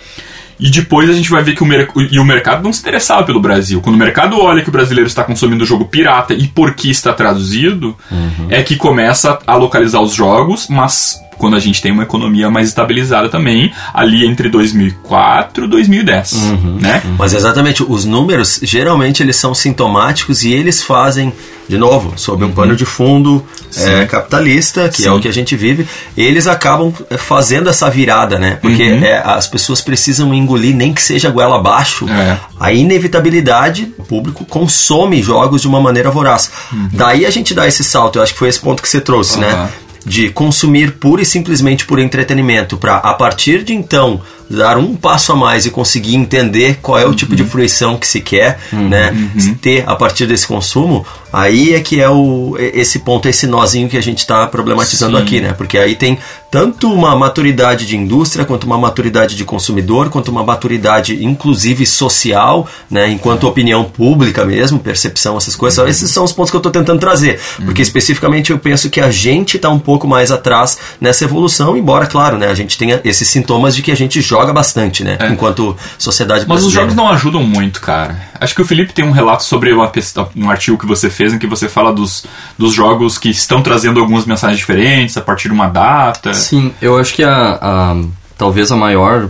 E 0.61 0.70
depois 0.70 1.09
a 1.09 1.12
gente 1.12 1.31
vai 1.31 1.42
ver 1.42 1.55
que 1.55 1.62
o, 1.62 2.01
e 2.01 2.18
o 2.18 2.25
mercado 2.25 2.62
não 2.62 2.73
se 2.73 2.81
interessava 2.81 3.25
pelo 3.25 3.40
Brasil. 3.40 3.81
Quando 3.81 3.96
o 3.96 3.99
mercado 3.99 4.38
olha 4.38 4.62
que 4.62 4.68
o 4.68 4.73
brasileiro 4.73 5.09
está 5.09 5.25
consumindo 5.25 5.64
o 5.64 5.66
jogo 5.66 5.87
pirata 5.87 6.35
e 6.35 6.46
por 6.46 6.75
que 6.75 6.90
está 6.90 7.12
traduzido, 7.12 7.96
uhum. 8.11 8.46
é 8.51 8.62
que 8.62 8.77
começa 8.77 9.38
a 9.46 9.57
localizar 9.57 10.01
os 10.01 10.12
jogos, 10.12 10.68
mas 10.68 11.20
quando 11.38 11.57
a 11.57 11.59
gente 11.59 11.81
tem 11.81 11.90
uma 11.90 12.03
economia 12.03 12.51
mais 12.51 12.68
estabilizada 12.68 13.29
também, 13.31 13.73
ali 13.94 14.27
entre 14.27 14.51
2004 14.51 15.64
e 15.64 15.68
2010, 15.68 16.33
uhum. 16.33 16.79
né? 16.79 17.03
Mas 17.18 17.33
exatamente, 17.33 17.83
os 17.83 18.05
números, 18.05 18.61
geralmente 18.62 19.23
eles 19.23 19.37
são 19.37 19.55
sintomáticos 19.55 20.44
e 20.44 20.53
eles 20.53 20.83
fazem 20.83 21.33
de 21.71 21.79
novo, 21.79 22.15
sob 22.17 22.43
um 22.43 22.49
uhum. 22.49 22.53
pano 22.53 22.75
de 22.75 22.85
fundo 22.85 23.47
é, 23.77 24.05
capitalista, 24.05 24.89
que 24.89 25.03
Sim. 25.03 25.09
é 25.09 25.13
o 25.13 25.21
que 25.21 25.29
a 25.29 25.33
gente 25.33 25.55
vive, 25.55 25.87
eles 26.17 26.49
acabam 26.49 26.93
é, 27.09 27.17
fazendo 27.17 27.71
essa 27.71 27.89
virada, 27.89 28.41
né? 28.41 28.59
Porque 28.61 28.91
uhum. 28.91 29.05
é, 29.05 29.23
as 29.25 29.47
pessoas 29.47 29.81
precisam 29.81 30.35
engolir, 30.35 30.75
nem 30.75 30.93
que 30.93 31.01
seja 31.01 31.31
goela 31.31 31.55
abaixo, 31.57 32.09
é. 32.09 32.37
a 32.59 32.73
inevitabilidade, 32.73 33.95
o 33.97 34.03
público 34.03 34.45
consome 34.45 35.23
jogos 35.23 35.63
de 35.63 35.69
uma 35.69 35.81
maneira 35.81 36.11
voraz. 36.11 36.51
Uhum. 36.73 36.89
Daí 36.93 37.25
a 37.25 37.31
gente 37.31 37.55
dá 37.55 37.69
esse 37.69 37.85
salto, 37.85 38.19
eu 38.19 38.23
acho 38.25 38.33
que 38.33 38.39
foi 38.41 38.49
esse 38.49 38.59
ponto 38.59 38.83
que 38.83 38.89
você 38.89 39.01
trouxe, 39.01 39.39
né? 39.39 39.69
De 40.05 40.29
consumir 40.31 40.93
pura 40.93 41.23
e 41.23 41.27
simplesmente 41.27 41.87
por 41.87 42.01
entretenimento, 42.01 42.77
para 42.77 42.97
a 42.97 43.15
partir 43.15 43.63
de 43.63 43.75
então 43.75 44.21
dar 44.51 44.77
um 44.77 44.97
passo 44.97 45.33
a 45.33 45.37
mais 45.37 45.65
e 45.65 45.71
conseguir 45.71 46.17
entender 46.17 46.81
qual 46.83 46.99
é 46.99 47.05
o 47.05 47.09
uhum. 47.09 47.15
tipo 47.15 47.37
de 47.37 47.43
uhum. 47.43 47.49
fruição 47.49 47.97
que 47.97 48.07
se 48.07 48.21
quer 48.21 48.59
uhum, 48.73 48.89
né, 48.89 49.11
uhum. 49.13 49.55
ter 49.55 49.85
a 49.87 49.95
partir 49.95 50.27
desse 50.27 50.47
consumo, 50.47 51.07
aí 51.33 51.75
é 51.75 51.81
que 51.81 52.01
é 52.01 52.11
o, 52.11 52.57
esse 52.59 52.99
ponto, 52.99 53.29
esse 53.29 53.47
nozinho 53.47 53.89
que 53.89 53.97
a 53.97 54.03
gente 54.03 54.19
está 54.19 54.47
problematizando 54.49 55.17
Sim. 55.17 55.23
aqui, 55.23 55.41
né? 55.41 55.53
Porque 55.53 55.79
aí 55.79 55.95
tem 55.95 56.19
tanto 56.51 56.93
uma 56.93 57.15
maturidade 57.15 57.87
de 57.87 57.97
indústria, 57.97 58.45
quanto 58.45 58.65
uma 58.65 58.77
maturidade 58.77 59.37
de 59.37 59.45
consumidor, 59.45 60.11
quanto 60.11 60.33
uma 60.33 60.43
maturidade, 60.43 61.25
inclusive, 61.25 61.87
social, 61.87 62.69
né? 62.91 63.09
Enquanto 63.09 63.47
opinião 63.47 63.85
pública 63.85 64.45
mesmo, 64.45 64.81
percepção, 64.81 65.37
essas 65.37 65.55
coisas. 65.55 65.79
Uhum. 65.79 65.89
Esses 65.89 66.11
são 66.11 66.25
os 66.25 66.33
pontos 66.33 66.51
que 66.51 66.57
eu 66.57 66.61
estou 66.61 66.73
tentando 66.73 66.99
trazer. 66.99 67.39
Porque, 67.65 67.81
especificamente, 67.81 68.51
eu 68.51 68.59
penso 68.59 68.91
que 68.91 69.01
a 69.01 69.11
gente 69.11 69.57
está 69.57 69.71
um 69.71 69.79
pouco 69.79 70.09
mais 70.09 70.33
atrás 70.33 70.77
nessa 71.01 71.25
evolução, 71.25 71.77
embora, 71.77 72.07
claro, 72.07 72.37
né? 72.37 72.49
A 72.49 72.55
gente 72.55 72.77
tenha 72.77 73.01
esses 73.05 73.29
sintomas 73.29 73.77
de 73.77 73.83
que 73.83 73.93
a 73.93 73.97
gente 73.97 74.21
joga 74.21 74.39
joga 74.40 74.53
bastante, 74.53 75.05
né? 75.05 75.16
É. 75.20 75.29
Enquanto 75.29 75.76
sociedade 75.98 76.46
Mas 76.48 76.64
os 76.64 76.72
jogos 76.72 76.94
não 76.94 77.09
ajudam 77.09 77.42
muito, 77.42 77.81
cara. 77.81 78.16
Acho 78.40 78.55
que 78.55 78.62
o 78.62 78.64
Felipe 78.64 78.92
tem 78.92 79.05
um 79.05 79.11
relato 79.11 79.44
sobre 79.44 79.72
uma, 79.72 79.90
um 80.35 80.50
artigo 80.50 80.79
que 80.79 80.87
você 80.87 81.11
fez 81.11 81.35
em 81.35 81.38
que 81.38 81.46
você 81.46 81.68
fala 81.68 81.92
dos, 81.92 82.24
dos 82.57 82.72
jogos 82.72 83.18
que 83.18 83.29
estão 83.29 83.62
trazendo 83.62 84.00
algumas 84.00 84.24
mensagens 84.24 84.59
diferentes 84.59 85.16
a 85.16 85.20
partir 85.20 85.48
de 85.48 85.55
uma 85.55 85.68
data. 85.68 86.33
Sim, 86.33 86.72
eu 86.81 86.98
acho 86.98 87.14
que 87.14 87.22
a, 87.22 87.59
a 87.61 87.96
talvez 88.38 88.72
a 88.72 88.76
maior 88.76 89.29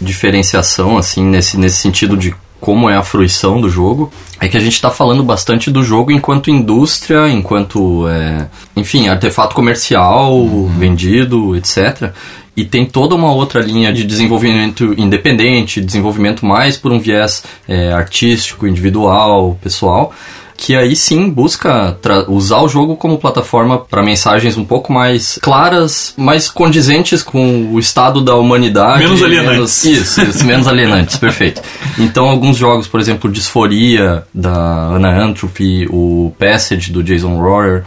diferenciação, 0.00 0.96
assim, 0.96 1.22
nesse, 1.22 1.58
nesse 1.58 1.76
sentido 1.76 2.16
de 2.16 2.34
como 2.58 2.88
é 2.88 2.96
a 2.96 3.02
fruição 3.02 3.60
do 3.60 3.68
jogo, 3.68 4.12
é 4.38 4.46
que 4.46 4.56
a 4.56 4.60
gente 4.60 4.74
está 4.74 4.90
falando 4.90 5.22
bastante 5.22 5.70
do 5.70 5.82
jogo 5.82 6.10
enquanto 6.10 6.50
indústria, 6.50 7.28
enquanto, 7.28 8.06
é, 8.08 8.46
enfim, 8.76 9.08
artefato 9.08 9.54
comercial 9.54 10.34
uhum. 10.34 10.68
vendido, 10.78 11.56
etc. 11.56 12.12
E 12.60 12.64
tem 12.66 12.84
toda 12.84 13.14
uma 13.14 13.32
outra 13.32 13.58
linha 13.62 13.90
de 13.90 14.04
desenvolvimento 14.04 14.94
independente, 14.98 15.80
desenvolvimento 15.80 16.44
mais 16.44 16.76
por 16.76 16.92
um 16.92 17.00
viés 17.00 17.42
é, 17.66 17.90
artístico, 17.90 18.66
individual, 18.66 19.58
pessoal, 19.62 20.12
que 20.58 20.76
aí 20.76 20.94
sim 20.94 21.30
busca 21.30 21.96
usar 22.28 22.58
o 22.58 22.68
jogo 22.68 22.96
como 22.96 23.16
plataforma 23.16 23.78
para 23.78 24.02
mensagens 24.02 24.58
um 24.58 24.64
pouco 24.64 24.92
mais 24.92 25.38
claras, 25.40 26.12
mais 26.18 26.50
condizentes 26.50 27.22
com 27.22 27.72
o 27.72 27.78
estado 27.78 28.20
da 28.20 28.36
humanidade. 28.36 29.04
Menos 29.04 29.22
alienantes. 29.22 29.84
Menos, 29.84 29.84
isso, 29.84 30.20
isso, 30.20 30.44
menos 30.44 30.68
alienantes, 30.68 31.16
perfeito. 31.18 31.62
Então, 31.98 32.28
alguns 32.28 32.58
jogos, 32.58 32.86
por 32.86 33.00
exemplo, 33.00 33.32
Disforia, 33.32 34.24
da 34.34 34.52
Anna 34.52 35.18
Antrophy, 35.24 35.86
o 35.88 36.30
Passage, 36.38 36.92
do 36.92 37.02
Jason 37.02 37.38
Rohrer, 37.40 37.84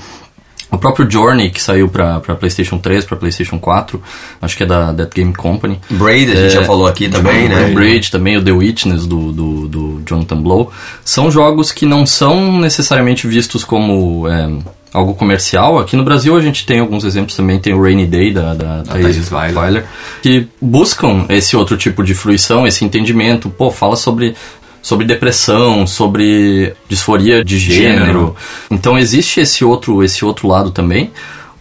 o 0.76 0.78
próprio 0.80 1.10
Journey, 1.10 1.50
que 1.50 1.62
saiu 1.62 1.88
para 1.88 2.20
PlayStation 2.20 2.78
3, 2.78 3.06
para 3.06 3.18
PlayStation 3.18 3.60
4, 3.60 4.02
acho 4.42 4.58
que 4.58 4.64
é 4.64 4.66
da 4.66 4.92
Dead 4.92 5.10
Game 5.14 5.34
Company. 5.34 5.80
Braid, 5.90 6.32
a 6.32 6.36
gente 6.36 6.46
é, 6.48 6.50
já 6.50 6.64
falou 6.64 6.88
aqui 6.88 7.08
também, 7.10 7.48
né? 7.48 7.72
Braid 7.74 8.10
também, 8.10 8.38
o 8.38 8.44
The 8.44 8.52
Witness 8.52 9.06
do, 9.06 9.32
do, 9.32 9.68
do, 9.68 10.02
Jonathan 10.06 10.42
Blow. 10.42 10.72
São 11.06 11.30
jogos 11.30 11.72
que 11.72 11.86
não 11.86 12.06
são 12.06 12.60
necessariamente 12.60 13.28
vistos 13.28 13.64
como 13.64 14.28
é, 14.28 14.50
algo 14.94 15.14
comercial. 15.14 15.80
Aqui 15.80 15.96
no 15.96 16.04
Brasil 16.04 16.36
a 16.36 16.42
gente 16.42 16.66
tem 16.66 16.80
alguns 16.80 17.04
exemplos 17.04 17.36
também, 17.36 17.60
tem 17.60 17.74
o 17.74 17.82
Rainy 17.82 18.06
Day 18.06 18.34
da, 18.34 18.54
da 18.54 18.84
Thais 18.84 19.32
Weiler, 19.32 19.86
que 20.22 20.48
buscam 20.62 21.26
esse 21.30 21.56
outro 21.56 21.78
tipo 21.78 22.04
de 22.04 22.14
fruição, 22.14 22.66
esse 22.66 22.84
entendimento. 22.86 23.50
Pô, 23.50 23.70
fala 23.72 23.96
sobre 23.96 24.36
sobre 24.84 25.06
depressão, 25.06 25.88
sobre 25.88 26.74
disforia 26.90 27.44
de 27.44 27.58
gênero. 27.58 28.06
gênero. 28.06 28.36
Então 28.70 29.00
existe 29.00 29.40
esse 29.40 29.64
outro, 29.64 30.04
esse 30.04 30.24
outro 30.26 30.48
lado 30.48 30.70
também. 30.70 31.10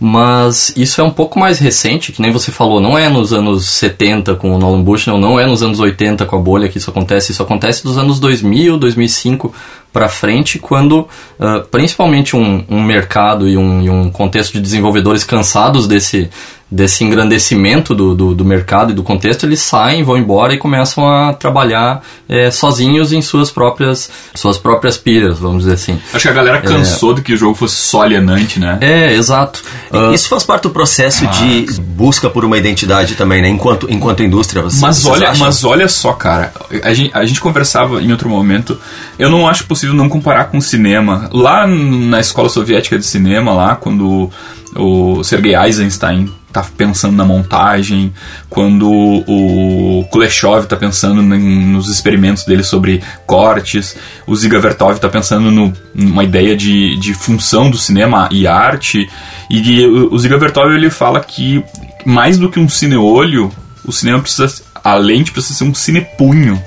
Mas 0.05 0.73
isso 0.77 1.01
é 1.01 1.05
um 1.05 1.12
pouco 1.12 1.39
mais 1.39 1.61
recente, 1.61 2.11
que 2.11 2.20
nem 2.20 2.33
você 2.33 2.51
falou, 2.51 2.81
não 2.81 2.99
é 2.99 3.09
nos 3.09 3.33
anos 3.33 3.68
70 3.68 4.35
com 4.35 4.53
o 4.53 4.59
Nolan 4.59 4.83
Bushnell, 4.83 5.16
não 5.16 5.39
é 5.39 5.47
nos 5.47 5.62
anos 5.62 5.79
80 5.79 6.27
com 6.27 6.35
a 6.35 6.39
bolha 6.41 6.68
que 6.68 6.77
isso 6.77 6.91
acontece, 6.91 7.31
isso 7.31 7.41
acontece 7.41 7.85
dos 7.85 7.97
anos 7.97 8.18
2000, 8.18 8.79
2005 8.79 9.55
para 9.93 10.09
frente 10.09 10.59
quando, 10.59 11.07
uh, 11.39 11.64
principalmente, 11.70 12.35
um, 12.35 12.64
um 12.68 12.83
mercado 12.83 13.49
e 13.49 13.57
um, 13.57 13.81
e 13.81 13.91
um 13.91 14.11
contexto 14.11 14.55
de 14.55 14.61
desenvolvedores 14.61 15.23
cansados 15.23 15.87
desse, 15.87 16.29
desse 16.73 17.05
engrandecimento 17.05 17.95
do, 17.95 18.14
do, 18.14 18.35
do, 18.35 18.45
mercado 18.47 18.93
e 18.93 18.95
do 18.95 19.03
contexto, 19.03 19.45
eles 19.45 19.61
saem, 19.61 20.03
vão 20.03 20.16
embora 20.16 20.55
e 20.55 20.59
começam 20.59 21.07
a 21.07 21.35
trabalhar 21.35 22.03
é, 22.27 22.51
sozinhos 22.51 23.12
em 23.12 23.20
suas 23.20 23.51
próprias, 23.51 24.11
suas 24.35 24.57
próprias 24.57 24.97
piras, 24.97 25.39
vamos 25.39 25.64
dizer 25.64 25.75
assim. 25.75 26.01
Acho 26.14 26.23
que 26.23 26.29
a 26.29 26.33
galera 26.33 26.62
cansou 26.62 27.12
é, 27.12 27.16
de 27.16 27.23
que 27.23 27.35
o 27.35 27.37
jogo 27.37 27.55
fosse 27.55 27.77
só 27.77 28.03
alienante, 28.03 28.59
né? 28.59 28.79
É, 28.81 29.12
exato. 29.12 29.62
Uh, 29.93 30.14
Isso 30.14 30.31
faz 30.31 30.45
parte 30.45 30.62
do 30.62 30.70
processo 30.70 31.27
ah. 31.27 31.31
de 31.31 31.66
busca 31.81 32.31
por 32.31 32.43
uma 32.43 32.57
identidade 32.57 33.16
também, 33.16 33.43
né? 33.43 33.49
Enquanto, 33.49 33.87
enquanto 33.91 34.23
indústria. 34.23 34.62
Você, 34.62 34.81
mas, 34.81 35.05
olha, 35.05 35.35
mas 35.35 35.64
olha 35.64 35.89
só, 35.89 36.14
cara, 36.14 36.55
a 36.83 36.95
gente, 36.95 37.11
a 37.12 37.27
gente 37.27 37.41
conversava 37.41 38.01
em 38.01 38.11
outro 38.11 38.31
momento, 38.31 38.81
eu 39.18 39.29
não 39.29 39.47
acho 39.47 39.66
possível 39.66 39.95
não 39.95 40.09
comparar 40.09 40.47
com 40.47 40.57
o 40.57 40.62
cinema. 40.62 41.29
Lá 41.33 41.66
na 41.66 42.18
escola 42.18 42.49
soviética 42.49 42.99
de 42.99 43.05
cinema, 43.05 43.53
lá 43.53 43.77
quando 43.77 44.31
o 44.77 45.23
Sergei 45.23 45.55
Eisenstein 45.55 46.33
tá 46.53 46.64
pensando 46.77 47.16
na 47.16 47.25
montagem, 47.25 48.12
quando 48.51 48.91
o 48.91 50.07
Kuleshov 50.11 50.66
tá 50.66 50.77
pensando 50.77 51.23
nos 51.23 51.89
experimentos 51.89 52.45
dele 52.45 52.62
sobre 52.62 53.03
cortes, 53.27 53.97
o 54.27 54.37
Ziga 54.37 54.61
Vertov 54.61 54.99
tá 54.99 55.09
pensando 55.09 55.51
no, 55.51 55.73
numa 55.95 56.23
ideia 56.23 56.55
de, 56.55 56.99
de 56.99 57.14
função 57.14 57.70
do 57.70 57.79
cinema 57.79 58.29
e 58.31 58.47
arte, 58.47 59.09
e 59.49 59.87
o 59.87 60.18
Ziga 60.18 60.37
Vertov 60.37 60.70
ele 60.73 60.91
fala 60.91 61.20
que 61.20 61.64
mais 62.05 62.37
do 62.37 62.51
que 62.51 62.61
um 62.61 62.68
cineolho, 62.68 63.51
o 63.85 63.93
cinema 63.93 64.20
precisa, 64.20 64.62
a 64.85 64.95
lente 64.95 65.33
precisa 65.33 65.59
ser 65.59 65.64
um 65.64 65.75
cinepunho. 65.75 66.62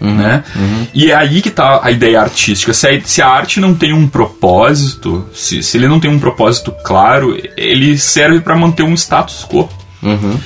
Uhum, 0.00 0.16
né? 0.16 0.44
Uhum. 0.56 0.86
E 0.94 1.10
é 1.10 1.14
aí 1.14 1.42
que 1.42 1.50
tá 1.50 1.80
a 1.82 1.90
ideia 1.90 2.20
artística. 2.20 2.72
Se 2.72 2.88
a, 2.88 3.00
se 3.02 3.20
a 3.22 3.28
arte 3.28 3.60
não 3.60 3.74
tem 3.74 3.92
um 3.92 4.08
propósito, 4.08 5.26
se, 5.34 5.62
se 5.62 5.76
ele 5.76 5.88
não 5.88 6.00
tem 6.00 6.10
um 6.10 6.18
propósito 6.18 6.72
claro, 6.84 7.36
ele 7.56 7.98
serve 7.98 8.40
para 8.40 8.56
manter 8.56 8.82
um 8.82 8.94
status 8.94 9.44
quo. 9.44 9.68
Uhum. 10.02 10.38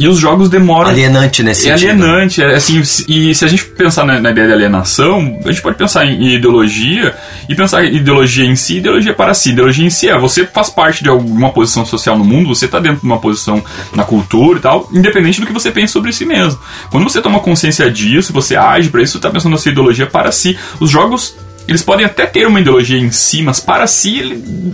E 0.00 0.08
os 0.08 0.18
jogos 0.18 0.48
demoram. 0.48 0.88
Alienante 0.88 1.42
nesse 1.42 1.68
é 1.68 1.76
sentido. 1.76 2.02
Alienante, 2.02 2.42
é 2.42 2.54
assim, 2.54 2.82
e 3.06 3.34
se 3.34 3.44
a 3.44 3.48
gente 3.48 3.66
pensar 3.66 4.06
na, 4.06 4.18
na, 4.18 4.30
ideia 4.30 4.46
de 4.46 4.54
alienação, 4.54 5.38
a 5.44 5.52
gente 5.52 5.60
pode 5.60 5.76
pensar 5.76 6.06
em 6.06 6.36
ideologia 6.36 7.14
e 7.46 7.54
pensar 7.54 7.84
em 7.84 7.96
ideologia 7.96 8.46
em 8.46 8.56
si, 8.56 8.78
ideologia 8.78 9.12
para 9.12 9.34
si. 9.34 9.50
Ideologia 9.50 9.84
em 9.84 9.90
si 9.90 10.08
é 10.08 10.18
você 10.18 10.46
faz 10.46 10.70
parte 10.70 11.02
de 11.02 11.10
alguma 11.10 11.50
posição 11.50 11.84
social 11.84 12.16
no 12.16 12.24
mundo, 12.24 12.48
você 12.48 12.64
está 12.64 12.80
dentro 12.80 13.00
de 13.00 13.06
uma 13.06 13.18
posição 13.18 13.62
na 13.94 14.02
cultura 14.02 14.58
e 14.58 14.62
tal, 14.62 14.88
independente 14.90 15.38
do 15.38 15.46
que 15.46 15.52
você 15.52 15.70
pense 15.70 15.92
sobre 15.92 16.14
si 16.14 16.24
mesmo. 16.24 16.58
Quando 16.90 17.04
você 17.04 17.20
toma 17.20 17.38
consciência 17.40 17.90
disso, 17.90 18.32
você 18.32 18.56
age 18.56 18.88
para 18.88 19.02
isso, 19.02 19.12
você 19.12 19.18
está 19.18 19.28
pensando 19.28 19.52
na 19.52 19.58
sua 19.58 19.70
ideologia 19.70 20.06
para 20.06 20.32
si. 20.32 20.56
Os 20.80 20.88
jogos, 20.88 21.36
eles 21.68 21.82
podem 21.82 22.06
até 22.06 22.24
ter 22.24 22.46
uma 22.46 22.58
ideologia 22.58 22.98
em 22.98 23.10
si, 23.10 23.42
mas 23.42 23.60
para 23.60 23.86
si 23.86 24.18
ele 24.18 24.72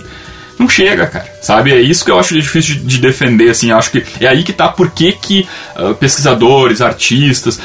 não 0.58 0.68
chega, 0.68 1.06
cara. 1.06 1.26
Sabe? 1.42 1.72
É 1.72 1.80
isso 1.80 2.04
que 2.04 2.10
eu 2.10 2.18
acho 2.18 2.34
difícil 2.34 2.76
de 2.76 2.98
defender, 2.98 3.50
assim. 3.50 3.70
Acho 3.70 3.90
que 3.90 4.02
é 4.20 4.26
aí 4.26 4.42
que 4.42 4.52
tá 4.52 4.68
por 4.68 4.90
que, 4.90 5.12
que 5.12 5.46
uh, 5.76 5.94
pesquisadores, 5.94 6.80
artistas. 6.80 7.60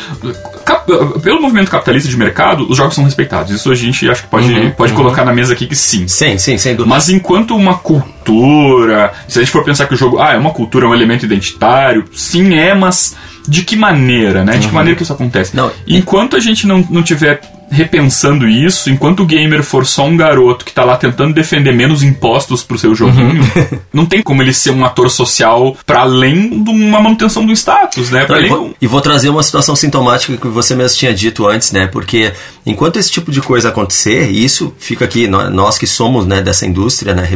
Cap, 0.65 0.85
pelo 1.21 1.41
movimento 1.41 1.71
capitalista 1.71 2.09
de 2.09 2.17
mercado, 2.17 2.69
os 2.69 2.77
jogos 2.77 2.95
são 2.95 3.03
respeitados. 3.03 3.51
Isso 3.51 3.71
a 3.71 3.75
gente 3.75 4.09
acho 4.09 4.23
que 4.23 4.29
pode, 4.29 4.51
uhum, 4.51 4.71
pode 4.71 4.91
uhum. 4.91 4.97
colocar 4.97 5.23
na 5.23 5.33
mesa 5.33 5.53
aqui 5.53 5.65
que 5.65 5.75
sim. 5.75 6.07
Sim, 6.07 6.37
sim, 6.37 6.57
sem 6.57 6.75
dúvida. 6.75 6.93
Mas 6.93 7.09
enquanto 7.09 7.55
uma 7.55 7.77
cultura. 7.77 9.13
Se 9.27 9.39
a 9.39 9.41
gente 9.41 9.51
for 9.51 9.63
pensar 9.63 9.87
que 9.87 9.93
o 9.93 9.97
jogo. 9.97 10.19
Ah, 10.19 10.33
é 10.33 10.37
uma 10.37 10.51
cultura, 10.51 10.85
é 10.85 10.89
um 10.89 10.93
elemento 10.93 11.25
identitário. 11.25 12.05
Sim, 12.13 12.53
é, 12.55 12.73
mas 12.73 13.15
de 13.47 13.63
que 13.63 13.75
maneira, 13.75 14.43
né? 14.43 14.53
De 14.53 14.59
que 14.59 14.65
uhum. 14.67 14.73
maneira 14.73 14.97
que 14.97 15.03
isso 15.03 15.13
acontece? 15.13 15.55
Não, 15.55 15.71
Enquanto 15.87 16.35
a 16.35 16.39
gente 16.39 16.67
não, 16.67 16.85
não 16.89 17.01
tiver 17.01 17.41
repensando 17.72 18.47
isso, 18.47 18.89
enquanto 18.89 19.24
o 19.24 19.26
gamer 19.26 19.63
for 19.63 19.86
só 19.86 20.05
um 20.05 20.17
garoto 20.17 20.65
que 20.65 20.74
tá 20.74 20.84
lá 20.84 20.97
tentando 20.97 21.34
defender 21.34 21.74
menos 21.74 22.03
impostos 22.03 22.63
pro 22.63 22.78
seu 22.78 22.93
joguinho, 22.93 23.41
uhum. 23.41 23.80
não 23.93 24.05
tem 24.05 24.22
como 24.22 24.41
ele 24.41 24.53
ser 24.53 24.72
um 24.72 24.84
ator 24.84 25.09
social 25.09 25.78
para 25.86 26.01
além 26.01 26.61
de 26.61 26.69
uma 26.69 26.99
manutenção 26.99 27.45
do 27.45 27.53
status, 27.53 28.11
né? 28.11 28.26
Não, 28.28 28.41
e, 28.41 28.49
vou, 28.49 28.76
e, 28.82 28.88
vou, 28.88 28.99
trazer 28.99 29.30
uma 29.30 29.41
situação 29.41 29.74
sintomática 29.74 30.36
que 30.36 30.47
você 30.47 30.76
mesmo 30.76 30.97
tinha 30.97 31.13
dito 31.13 31.47
antes, 31.47 31.72
né? 31.72 31.88
Porque 31.88 32.34
enquanto 32.65 32.97
esse 32.97 33.09
tipo 33.09 33.32
de 33.32 33.41
coisa 33.41 33.69
acontecer, 33.69 34.30
e 34.30 34.43
isso 34.43 34.74
fica 34.78 35.05
aqui, 35.05 35.28
nós 35.28 35.78
que 35.78 35.88
somos 35.88 36.26
né, 36.26 36.41
dessa 36.41 36.65
indústria, 36.65 37.13
né, 37.13 37.28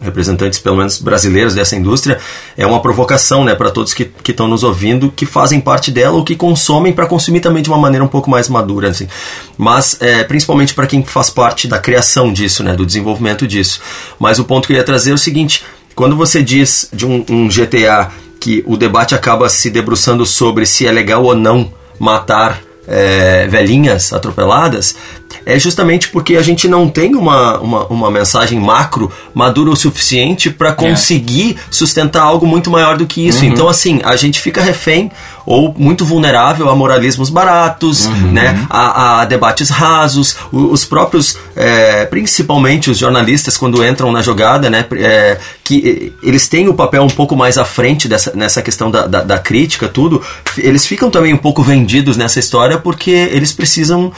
representantes 0.00 0.58
pelo 0.58 0.76
menos 0.76 0.98
brasileiros 0.98 1.54
dessa 1.54 1.74
indústria, 1.74 2.18
é 2.56 2.66
uma 2.66 2.80
provocação 2.80 3.42
né, 3.42 3.54
para 3.54 3.70
todos 3.70 3.94
que 3.94 4.10
estão 4.28 4.46
nos 4.46 4.62
ouvindo, 4.62 5.10
que 5.10 5.24
fazem 5.24 5.60
parte 5.60 5.90
dela 5.90 6.16
ou 6.16 6.24
que 6.24 6.36
consomem 6.36 6.92
para 6.92 7.06
consumir 7.06 7.40
também 7.40 7.62
de 7.62 7.70
uma 7.70 7.78
maneira 7.78 8.04
um 8.04 8.08
pouco 8.08 8.28
mais 8.30 8.48
madura. 8.48 8.88
Assim. 8.88 9.08
Mas 9.56 9.77
mas 9.78 9.96
é, 10.00 10.24
principalmente 10.24 10.74
para 10.74 10.88
quem 10.88 11.04
faz 11.04 11.30
parte 11.30 11.68
da 11.68 11.78
criação 11.78 12.32
disso, 12.32 12.64
né, 12.64 12.74
do 12.74 12.84
desenvolvimento 12.84 13.46
disso. 13.46 13.80
Mas 14.18 14.40
o 14.40 14.44
ponto 14.44 14.66
que 14.66 14.72
eu 14.72 14.76
ia 14.76 14.82
trazer 14.82 15.12
é 15.12 15.14
o 15.14 15.18
seguinte: 15.18 15.64
quando 15.94 16.16
você 16.16 16.42
diz 16.42 16.88
de 16.92 17.06
um, 17.06 17.24
um 17.28 17.48
GTA 17.48 18.10
que 18.40 18.64
o 18.66 18.76
debate 18.76 19.14
acaba 19.14 19.48
se 19.48 19.70
debruçando 19.70 20.26
sobre 20.26 20.66
se 20.66 20.84
é 20.84 20.90
legal 20.90 21.22
ou 21.22 21.34
não 21.34 21.72
matar 21.96 22.60
é, 22.88 23.46
velhinhas 23.46 24.12
atropeladas, 24.12 24.96
é 25.44 25.58
justamente 25.58 26.08
porque 26.08 26.36
a 26.36 26.42
gente 26.42 26.68
não 26.68 26.88
tem 26.88 27.14
uma, 27.14 27.58
uma, 27.58 27.86
uma 27.86 28.10
mensagem 28.10 28.58
macro 28.58 29.10
madura 29.34 29.70
o 29.70 29.76
suficiente 29.76 30.50
para 30.50 30.70
é. 30.70 30.72
conseguir 30.72 31.56
sustentar 31.70 32.22
algo 32.22 32.46
muito 32.46 32.70
maior 32.70 32.96
do 32.96 33.06
que 33.06 33.26
isso. 33.26 33.44
Uhum. 33.44 33.50
Então, 33.50 33.68
assim, 33.68 34.00
a 34.04 34.16
gente 34.16 34.40
fica 34.40 34.60
refém 34.60 35.10
ou 35.50 35.74
muito 35.78 36.04
vulnerável 36.04 36.68
a 36.68 36.76
moralismos 36.76 37.30
baratos, 37.30 38.04
uhum. 38.04 38.32
né, 38.32 38.66
a, 38.68 39.22
a, 39.22 39.24
debates 39.24 39.70
rasos, 39.70 40.36
os 40.52 40.84
próprios, 40.84 41.38
é, 41.56 42.04
principalmente 42.04 42.90
os 42.90 42.98
jornalistas 42.98 43.56
quando 43.56 43.82
entram 43.82 44.12
na 44.12 44.20
jogada, 44.20 44.68
né, 44.68 44.84
é, 44.98 45.38
que 45.64 46.12
eles 46.22 46.48
têm 46.48 46.68
o 46.68 46.74
papel 46.74 47.02
um 47.02 47.08
pouco 47.08 47.34
mais 47.34 47.56
à 47.56 47.64
frente 47.64 48.06
dessa, 48.06 48.32
nessa 48.34 48.60
questão 48.60 48.90
da, 48.90 49.06
da, 49.06 49.22
da, 49.22 49.38
crítica, 49.38 49.88
tudo, 49.88 50.22
eles 50.58 50.86
ficam 50.86 51.10
também 51.10 51.32
um 51.32 51.38
pouco 51.38 51.62
vendidos 51.62 52.18
nessa 52.18 52.38
história 52.38 52.76
porque 52.76 53.10
eles 53.10 53.50
precisam, 53.50 54.12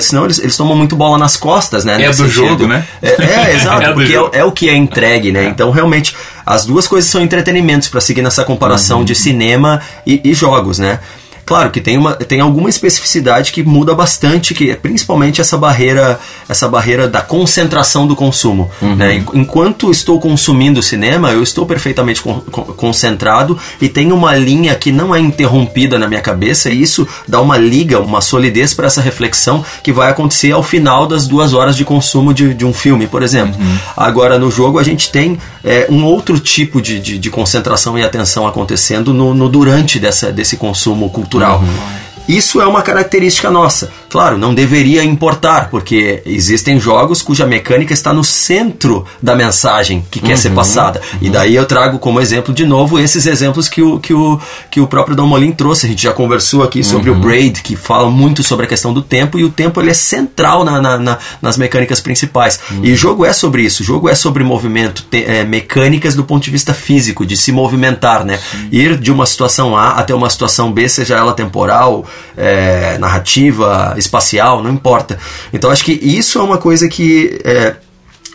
senão 0.00 0.24
eles, 0.24 0.40
eles 0.44 0.56
tomam 0.56 0.76
muito 0.76 0.94
bola 0.94 1.16
nas 1.16 1.36
costas, 1.36 1.84
né? 1.84 2.00
É 2.02 2.08
do 2.08 2.14
sentido. 2.14 2.32
jogo, 2.32 2.66
né? 2.66 2.86
É, 3.02 3.08
é 3.08 3.54
exato, 3.56 3.82
é 3.82 3.92
porque 3.92 4.14
é, 4.14 4.40
é, 4.40 4.44
o 4.44 4.52
que 4.52 4.68
é 4.68 4.76
entregue, 4.76 5.32
né? 5.32 5.46
É. 5.46 5.48
Então, 5.48 5.70
realmente, 5.70 6.14
as 6.44 6.66
duas 6.66 6.86
coisas 6.86 7.10
são 7.10 7.22
entretenimentos 7.22 7.88
para 7.88 8.00
seguir 8.00 8.20
nessa 8.20 8.44
comparação 8.44 8.98
uhum. 8.98 9.04
de 9.04 9.14
cinema 9.14 9.80
e, 10.06 10.20
e 10.22 10.34
jogos, 10.34 10.78
né? 10.78 11.00
Claro 11.46 11.70
que 11.70 11.80
tem, 11.80 11.98
uma, 11.98 12.14
tem 12.14 12.40
alguma 12.40 12.70
especificidade 12.70 13.52
que 13.52 13.62
muda 13.62 13.94
bastante, 13.94 14.54
que 14.54 14.70
é 14.70 14.74
principalmente 14.74 15.40
essa 15.40 15.58
barreira, 15.58 16.18
essa 16.48 16.66
barreira 16.66 17.06
da 17.06 17.20
concentração 17.20 18.06
do 18.06 18.16
consumo. 18.16 18.70
Uhum. 18.80 18.96
Né? 18.96 19.22
Enquanto 19.34 19.90
estou 19.90 20.18
consumindo 20.18 20.82
cinema, 20.82 21.32
eu 21.32 21.42
estou 21.42 21.66
perfeitamente 21.66 22.22
con 22.22 22.40
concentrado 22.76 23.58
e 23.80 23.88
tenho 23.88 24.14
uma 24.14 24.34
linha 24.34 24.74
que 24.74 24.90
não 24.90 25.14
é 25.14 25.20
interrompida 25.20 25.98
na 25.98 26.08
minha 26.08 26.20
cabeça, 26.20 26.70
e 26.70 26.80
isso 26.80 27.06
dá 27.26 27.40
uma 27.40 27.56
liga, 27.56 28.00
uma 28.00 28.20
solidez 28.20 28.72
para 28.72 28.86
essa 28.86 29.00
reflexão 29.00 29.64
que 29.82 29.92
vai 29.92 30.10
acontecer 30.10 30.52
ao 30.52 30.62
final 30.62 31.06
das 31.06 31.26
duas 31.26 31.52
horas 31.52 31.76
de 31.76 31.84
consumo 31.84 32.32
de, 32.32 32.54
de 32.54 32.64
um 32.64 32.72
filme, 32.72 33.06
por 33.06 33.22
exemplo. 33.22 33.60
Uhum. 33.60 33.78
Agora, 33.96 34.38
no 34.38 34.50
jogo, 34.50 34.78
a 34.78 34.82
gente 34.82 35.10
tem 35.10 35.38
é, 35.62 35.86
um 35.90 36.04
outro 36.04 36.38
tipo 36.38 36.80
de, 36.80 37.00
de, 37.00 37.18
de, 37.18 37.30
concentração 37.30 37.98
e 37.98 38.02
atenção 38.02 38.46
acontecendo 38.46 39.12
no, 39.12 39.34
no 39.34 39.48
durante 39.48 39.98
dessa, 39.98 40.32
desse 40.32 40.56
consumo 40.56 41.10
cultural 41.10 41.33
cultural. 41.34 41.58
Uhum. 41.58 42.03
Isso 42.28 42.60
é 42.60 42.66
uma 42.66 42.82
característica 42.82 43.50
nossa. 43.50 43.90
Claro, 44.08 44.38
não 44.38 44.54
deveria 44.54 45.02
importar, 45.02 45.68
porque 45.70 46.22
existem 46.24 46.78
jogos 46.78 47.20
cuja 47.20 47.46
mecânica 47.46 47.92
está 47.92 48.12
no 48.12 48.22
centro 48.22 49.04
da 49.20 49.34
mensagem 49.34 50.06
que 50.08 50.20
quer 50.20 50.32
uhum, 50.32 50.36
ser 50.36 50.50
passada. 50.50 51.00
Uhum. 51.14 51.18
E 51.22 51.30
daí 51.30 51.54
eu 51.56 51.66
trago 51.66 51.98
como 51.98 52.20
exemplo 52.20 52.54
de 52.54 52.64
novo 52.64 52.98
esses 52.98 53.26
exemplos 53.26 53.68
que 53.68 53.82
o, 53.82 53.98
que 53.98 54.14
o, 54.14 54.40
que 54.70 54.80
o 54.80 54.86
próprio 54.86 55.16
Dalmolin 55.16 55.50
trouxe. 55.50 55.86
A 55.86 55.88
gente 55.88 56.02
já 56.02 56.12
conversou 56.12 56.62
aqui 56.62 56.84
sobre 56.84 57.10
uhum. 57.10 57.16
o 57.16 57.20
Braid, 57.20 57.60
que 57.60 57.74
fala 57.74 58.08
muito 58.08 58.44
sobre 58.44 58.66
a 58.66 58.68
questão 58.68 58.94
do 58.94 59.02
tempo, 59.02 59.38
e 59.38 59.44
o 59.44 59.50
tempo 59.50 59.80
ele 59.80 59.90
é 59.90 59.94
central 59.94 60.64
na, 60.64 60.80
na, 60.80 60.96
na 60.96 61.18
nas 61.42 61.56
mecânicas 61.56 62.00
principais. 62.00 62.60
E 62.82 62.92
o 62.92 62.96
jogo 62.96 63.24
é 63.24 63.32
sobre 63.32 63.62
isso. 63.62 63.82
O 63.82 63.86
jogo 63.86 64.08
é 64.08 64.14
sobre 64.14 64.44
movimento, 64.44 65.04
te, 65.10 65.24
é, 65.24 65.44
mecânicas 65.44 66.14
do 66.14 66.24
ponto 66.24 66.44
de 66.44 66.50
vista 66.50 66.72
físico, 66.72 67.26
de 67.26 67.36
se 67.36 67.50
movimentar, 67.50 68.24
né? 68.24 68.38
Ir 68.70 68.96
de 68.96 69.10
uma 69.10 69.26
situação 69.26 69.76
A 69.76 69.90
até 69.90 70.14
uma 70.14 70.30
situação 70.30 70.72
B, 70.72 70.88
seja 70.88 71.16
ela 71.16 71.32
temporal 71.32 72.06
é, 72.36 72.98
narrativa, 72.98 73.94
espacial, 73.96 74.62
não 74.62 74.70
importa. 74.70 75.18
Então 75.52 75.70
acho 75.70 75.84
que 75.84 75.92
isso 75.92 76.38
é 76.38 76.42
uma 76.42 76.58
coisa 76.58 76.88
que 76.88 77.40
é, 77.44 77.76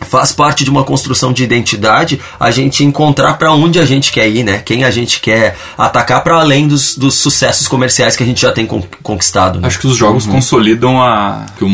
faz 0.00 0.32
parte 0.32 0.64
de 0.64 0.70
uma 0.70 0.84
construção 0.84 1.32
de 1.32 1.44
identidade 1.44 2.20
a 2.38 2.50
gente 2.50 2.84
encontrar 2.84 3.34
para 3.34 3.52
onde 3.52 3.78
a 3.78 3.84
gente 3.84 4.12
quer 4.12 4.28
ir, 4.28 4.42
né? 4.42 4.58
Quem 4.58 4.84
a 4.84 4.90
gente 4.90 5.20
quer 5.20 5.56
atacar 5.76 6.22
para 6.22 6.36
além 6.36 6.66
dos, 6.66 6.96
dos 6.96 7.14
sucessos 7.14 7.68
comerciais 7.68 8.16
que 8.16 8.22
a 8.22 8.26
gente 8.26 8.40
já 8.40 8.52
tem 8.52 8.66
conquistado. 8.66 9.60
Né? 9.60 9.66
Acho 9.66 9.78
que 9.78 9.86
os 9.86 9.96
jogos 9.96 10.26
uhum. 10.26 10.32
consolidam 10.32 11.00
a 11.00 11.46
que 11.56 11.64
o 11.64 11.68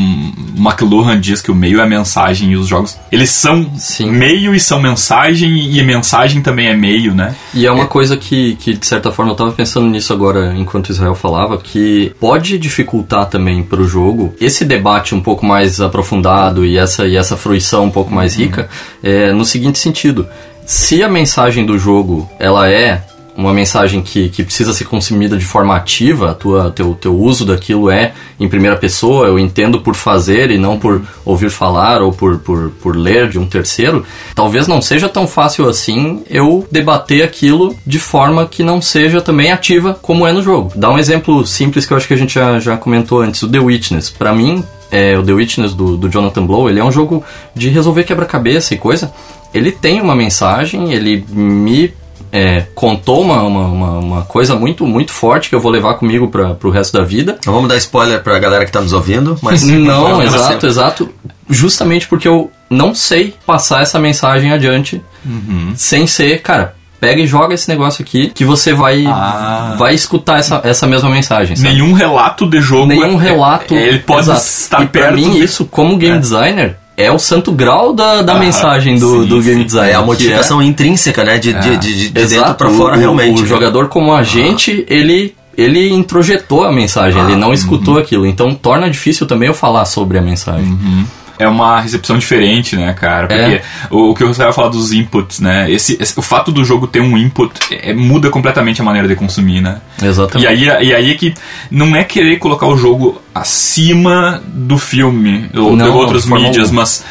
McLuhan 0.57 1.21
diz 1.21 1.41
que 1.41 1.51
o 1.51 1.55
meio 1.55 1.81
é 1.81 1.83
a 1.83 1.87
mensagem 1.87 2.53
e 2.53 2.57
os 2.57 2.67
jogos 2.67 2.97
eles 3.11 3.31
são 3.31 3.71
Sim. 3.77 4.11
meio 4.11 4.55
e 4.55 4.61
são 4.61 4.81
mensagem 4.81 5.77
e 5.77 5.83
mensagem 5.83 6.43
também 6.43 6.69
é 6.69 6.77
meio, 6.77 7.15
né? 7.15 7.35
E 7.55 7.67
é 7.67 7.73
uma 7.73 7.85
é. 7.85 7.87
coisa 7.87 8.17
que, 8.17 8.57
que 8.57 8.75
de 8.75 8.87
certa 8.87 9.11
forma 9.11 9.33
eu 9.33 9.37
tava 9.37 9.53
pensando 9.53 9.87
nisso 9.87 10.13
agora 10.13 10.55
enquanto 10.57 10.91
Israel 10.91 11.15
falava 11.15 11.59
que 11.59 12.13
pode 12.21 12.59
dificultar 12.59 13.27
também 13.27 13.63
para 13.63 13.81
o 13.81 13.89
jogo 13.89 14.35
esse 14.41 14.65
debate 14.65 15.15
um 15.15 15.21
pouco 15.21 15.45
mais 15.45 15.81
aprofundado 15.81 16.65
e 16.65 16.77
essa 16.77 17.07
e 17.07 17.17
essa 17.17 17.37
fruição 17.37 17.85
um 17.85 17.91
pouco 17.91 18.13
mais 18.17 18.35
rica 18.35 18.69
é, 19.03 19.33
no 19.33 19.45
seguinte 19.45 19.79
sentido: 19.79 20.27
se 20.65 21.03
a 21.03 21.09
mensagem 21.09 21.65
do 21.65 21.79
jogo 21.79 22.29
ela 22.39 22.69
é 22.69 23.03
uma 23.37 23.53
mensagem 23.53 24.01
que, 24.01 24.31
que 24.31 24.43
precisa 24.43 24.73
ser 24.73 24.85
consumida 24.85 25.37
de 25.37 25.45
forma 25.45 25.77
ativa, 25.77 26.35
tua, 26.35 26.71
teu, 26.71 26.95
teu 26.95 27.15
uso 27.15 27.45
daquilo 27.45 27.91
é 27.91 28.15
em 28.41 28.49
primeira 28.49 28.77
pessoa, 28.77 29.27
eu 29.27 29.39
entendo 29.39 29.81
por 29.81 29.95
fazer 29.95 30.51
e 30.51 30.57
não 30.57 30.79
por 30.79 31.03
ouvir 31.25 31.51
falar 31.51 32.01
ou 32.01 32.13
por, 32.13 32.39
por, 32.39 32.71
por 32.83 32.97
ler 32.97 33.29
de 33.29 33.39
um 33.39 33.47
terceiro, 33.47 34.05
talvez 34.35 34.67
não 34.67 34.81
seja 34.81 35.09
tão 35.09 35.27
fácil 35.27 35.69
assim 35.69 36.23
eu 36.31 36.67
debater 36.71 37.23
aquilo 37.23 37.77
de 37.87 37.99
forma 37.99 38.47
que 38.47 38.63
não 38.63 38.81
seja 38.81 39.21
também 39.21 39.53
ativa 39.53 39.99
como 40.01 40.27
é 40.27 40.33
no 40.33 40.43
jogo. 40.43 40.73
Dá 40.75 40.91
um 40.91 40.99
exemplo 40.99 41.47
simples 41.47 41.85
que 41.85 41.93
eu 41.93 41.97
acho 41.97 42.09
que 42.09 42.15
a 42.15 42.19
gente 42.19 42.35
já, 42.35 42.59
já 42.59 42.77
comentou 42.77 43.21
antes, 43.21 43.43
o 43.43 43.49
The 43.49 43.59
Witness. 43.59 44.09
Para 44.11 44.33
mim, 44.33 44.65
é, 44.91 45.17
o 45.19 45.23
The 45.23 45.33
Witness 45.33 45.75
do, 45.75 45.97
do 45.97 46.09
Jonathan 46.09 46.45
Blow, 46.47 46.69
ele 46.69 46.81
é 46.81 46.85
um 46.85 46.93
jogo 46.93 47.25
de 47.55 47.69
resolver 47.69 48.05
quebra-cabeça 48.05 48.75
e 48.75 48.79
coisa. 48.79 49.13
Ele 49.53 49.73
tem 49.73 50.01
uma 50.01 50.15
mensagem, 50.15 50.93
ele 50.93 51.25
me 51.29 51.93
é, 52.33 52.67
contou 52.75 53.23
uma, 53.23 53.43
uma, 53.43 53.99
uma, 53.99 54.23
coisa 54.23 54.55
muito, 54.55 54.87
muito 54.87 55.13
forte 55.13 55.49
que 55.49 55.55
eu 55.55 55.61
vou 55.61 55.71
levar 55.71 55.95
comigo 55.95 56.29
para 56.29 56.57
o 56.63 56.71
resto 56.71 56.99
da 56.99 57.05
vida. 57.05 57.39
Não 57.47 57.55
vamos 57.55 57.69
dar 57.69 57.77
spoiler 57.77 58.23
para 58.23 58.37
a 58.37 58.39
galera 58.39 58.65
que 58.65 58.71
está 58.71 58.81
nos 58.81 58.93
ouvindo, 58.93 59.39
mas. 59.43 59.63
não, 59.65 60.21
exato, 60.23 60.67
exato. 60.67 61.09
Justamente 61.49 62.09
porque 62.09 62.27
eu 62.27 62.51
não 62.69 62.95
sei 62.95 63.35
passar 63.47 63.83
essa 63.83 63.99
mensagem 63.99 64.53
adiante 64.53 65.03
uhum. 65.25 65.73
sem 65.77 66.07
ser, 66.07 66.43
cara, 66.43 66.75
pega 67.01 67.21
e 67.21 67.27
joga 67.27 67.55
esse 67.55 67.69
negócio 67.69 68.03
aqui 68.03 68.29
que 68.29 68.45
você 68.45 68.73
vai 68.73 69.05
ah. 69.07 69.75
vai 69.79 69.95
escutar 69.95 70.39
essa, 70.39 70.61
essa 70.65 70.87
mesma 70.87 71.11
mensagem. 71.11 71.57
Sabe? 71.57 71.69
Nenhum 71.69 71.93
relato 71.93 72.49
de 72.49 72.61
jogo. 72.61 72.87
Nenhum 72.87 73.21
é, 73.21 73.25
relato. 73.25 73.75
É, 73.75 73.89
ele 73.89 73.99
pode 74.01 74.23
exato. 74.23 74.41
estar 74.41 74.83
e 74.83 74.87
perto. 74.87 75.07
Pra 75.07 75.17
mim, 75.17 75.31
de... 75.31 75.45
isso, 75.45 75.65
como 75.67 75.97
game 75.97 76.17
é. 76.17 76.21
designer, 76.21 76.77
é 76.97 77.11
o 77.11 77.19
santo 77.19 77.53
grau 77.53 77.93
da, 77.93 78.23
da 78.23 78.35
ah, 78.35 78.39
mensagem 78.39 78.99
do, 78.99 79.23
sim, 79.23 79.29
do 79.29 79.41
game 79.41 79.65
design. 79.65 79.91
É 79.91 79.95
a 79.95 80.03
modificação 80.03 80.61
é... 80.61 80.65
intrínseca, 80.65 81.25
né? 81.25 81.39
De, 81.39 81.51
é. 81.51 81.59
de, 81.59 81.77
de, 81.77 81.95
de 82.09 82.27
dentro 82.27 82.55
para 82.55 82.71
fora, 82.71 82.97
o, 82.97 82.99
realmente. 82.99 83.39
O 83.41 83.43
né? 83.43 83.49
jogador, 83.49 83.89
como 83.89 84.13
agente, 84.13 84.85
ah. 84.89 84.93
ele 84.93 85.35
ele 85.57 85.91
introjetou 85.91 86.65
a 86.65 86.73
mensagem, 86.73 87.19
ah, 87.19 87.25
ele 87.25 87.37
não 87.37 87.51
escutou 87.51 87.95
uhum. 87.95 88.01
aquilo. 88.01 88.27
Então 88.27 88.55
torna 88.55 88.91
difícil 88.91 89.27
também 89.27 89.49
eu 89.49 89.55
falar 89.55 89.87
sobre 89.87 90.19
a 90.19 90.23
mensagem. 90.23 90.69
Uhum 90.69 91.07
é 91.39 91.47
uma 91.49 91.81
recepção 91.81 92.19
diferente, 92.19 92.77
né, 92.77 92.93
cara? 92.93 93.27
Porque 93.27 93.57
é. 93.57 93.63
o, 93.91 94.11
o, 94.11 94.15
que 94.15 94.25
você 94.25 94.43
vai 94.43 94.53
falar 94.53 94.69
dos 94.69 94.93
inputs, 94.93 95.41
né? 95.41 95.71
Esse, 95.71 95.97
esse, 96.01 96.19
o 96.19 96.23
fato 96.23 96.51
do 96.51 96.65
jogo 96.65 96.87
ter 96.87 97.01
um 97.01 97.17
input 97.17 97.53
é, 97.71 97.93
muda 97.93 98.31
completamente 98.31 98.81
a 98.81 98.85
maneira 98.85 99.07
de 99.07 99.15
consumir, 99.15 99.61
né? 99.61 99.81
Exatamente. 100.03 100.45
E 100.45 100.69
aí, 100.69 100.87
e 100.87 100.95
aí 100.95 101.11
é 101.11 101.15
que 101.15 101.35
não 101.71 101.95
é 101.95 102.05
querer 102.05 102.39
colocar 102.39 102.67
o 102.67 102.77
jogo 102.77 103.21
acima 103.35 104.43
do 104.47 104.79
filme 104.79 105.51
ou 105.55 105.77
não, 105.77 105.85
de 105.85 105.91
outras 105.91 106.27
mídias, 106.27 106.71
mas 106.71 107.05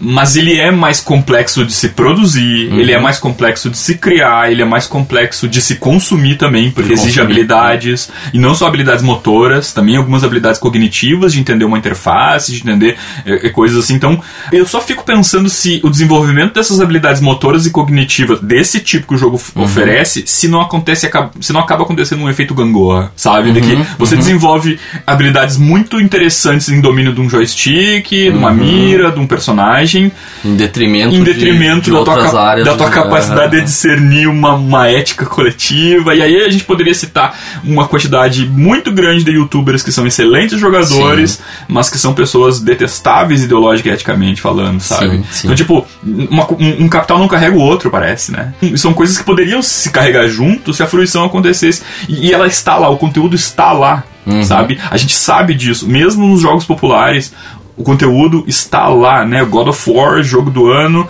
mas 0.00 0.36
ele 0.36 0.58
é 0.58 0.70
mais 0.70 1.00
complexo 1.00 1.64
de 1.64 1.72
se 1.72 1.90
produzir, 1.90 2.68
uhum. 2.70 2.78
ele 2.78 2.92
é 2.92 2.98
mais 2.98 3.18
complexo 3.18 3.70
de 3.70 3.78
se 3.78 3.96
criar, 3.96 4.50
ele 4.50 4.62
é 4.62 4.64
mais 4.64 4.86
complexo 4.86 5.48
de 5.48 5.60
se 5.60 5.76
consumir 5.76 6.36
também, 6.36 6.70
porque 6.70 6.92
exige 6.92 7.20
habilidades, 7.20 8.08
né? 8.08 8.30
e 8.34 8.38
não 8.38 8.54
só 8.54 8.66
habilidades 8.66 9.02
motoras, 9.02 9.72
também 9.72 9.96
algumas 9.96 10.22
habilidades 10.22 10.60
cognitivas, 10.60 11.32
de 11.32 11.40
entender 11.40 11.64
uma 11.64 11.78
interface, 11.78 12.52
de 12.52 12.60
entender 12.60 12.96
é, 13.24 13.48
coisas 13.48 13.84
assim. 13.84 13.94
Então, 13.94 14.20
eu 14.52 14.66
só 14.66 14.80
fico 14.80 15.04
pensando 15.04 15.48
se 15.48 15.80
o 15.82 15.88
desenvolvimento 15.88 16.54
dessas 16.54 16.80
habilidades 16.80 17.22
motoras 17.22 17.66
e 17.66 17.70
cognitivas 17.70 18.40
desse 18.40 18.80
tipo 18.80 19.08
que 19.08 19.14
o 19.14 19.18
jogo 19.18 19.40
uhum. 19.54 19.62
oferece, 19.62 20.24
se 20.26 20.48
não 20.48 20.60
acontece, 20.60 21.10
se 21.40 21.52
não 21.52 21.60
acaba 21.60 21.84
acontecendo 21.84 22.22
um 22.22 22.28
efeito 22.28 22.54
gangorra, 22.54 23.12
sabe? 23.16 23.48
Uhum. 23.48 23.54
De 23.54 23.60
que 23.62 23.74
uhum. 23.74 23.86
você 23.98 24.14
uhum. 24.14 24.20
desenvolve 24.20 24.78
habilidades 25.06 25.56
muito 25.56 26.00
interessantes 26.00 26.68
em 26.68 26.80
domínio 26.80 27.14
de 27.14 27.20
um 27.20 27.30
joystick, 27.30 28.08
de 28.08 28.28
uma 28.30 28.50
uhum. 28.50 28.56
mira, 28.56 29.10
de 29.10 29.20
um 29.20 29.26
personagem 29.26 29.85
em 29.94 30.56
detrimento, 30.56 31.14
em 31.14 31.22
detrimento 31.22 31.82
de, 31.82 31.90
de 31.90 31.92
da, 31.92 32.04
tua, 32.04 32.40
áreas 32.40 32.66
da 32.66 32.74
tua 32.74 32.90
capacidade 32.90 33.56
de 33.56 33.62
discernir 33.62 34.26
uma, 34.26 34.54
uma 34.54 34.88
ética 34.88 35.26
coletiva. 35.26 36.14
E 36.14 36.22
aí 36.22 36.42
a 36.42 36.50
gente 36.50 36.64
poderia 36.64 36.94
citar 36.94 37.38
uma 37.64 37.86
quantidade 37.86 38.46
muito 38.46 38.90
grande 38.92 39.24
de 39.24 39.32
youtubers 39.32 39.82
que 39.82 39.92
são 39.92 40.06
excelentes 40.06 40.58
jogadores, 40.58 41.32
sim. 41.32 41.42
mas 41.68 41.90
que 41.90 41.98
são 41.98 42.14
pessoas 42.14 42.60
detestáveis 42.60 43.42
ideológica 43.42 43.88
e 43.88 43.92
eticamente 43.92 44.40
falando, 44.40 44.80
sabe? 44.80 45.18
Sim, 45.18 45.24
sim. 45.30 45.46
Então, 45.46 45.56
tipo, 45.56 45.86
uma, 46.02 46.46
um, 46.52 46.88
capital 46.88 47.18
não 47.18 47.28
carrega 47.28 47.56
o 47.56 47.60
outro, 47.60 47.90
parece, 47.90 48.32
né? 48.32 48.52
São 48.76 48.92
coisas 48.94 49.18
que 49.18 49.24
poderiam 49.24 49.62
se 49.62 49.90
carregar 49.90 50.26
junto 50.28 50.72
se 50.72 50.82
a 50.82 50.86
fruição 50.86 51.24
acontecesse. 51.24 51.82
E, 52.08 52.28
e 52.28 52.32
ela 52.32 52.46
está 52.46 52.76
lá, 52.78 52.88
o 52.88 52.96
conteúdo 52.96 53.34
está 53.34 53.72
lá. 53.72 54.04
Uhum. 54.26 54.42
Sabe? 54.42 54.78
A 54.90 54.96
gente 54.96 55.14
sabe 55.14 55.54
disso. 55.54 55.88
Mesmo 55.88 56.26
nos 56.26 56.40
jogos 56.40 56.64
populares, 56.64 57.32
o 57.76 57.82
conteúdo 57.82 58.44
está 58.46 58.88
lá, 58.88 59.24
né? 59.24 59.44
God 59.44 59.68
of 59.68 59.90
War, 59.90 60.22
jogo 60.22 60.50
do 60.50 60.70
ano, 60.70 61.08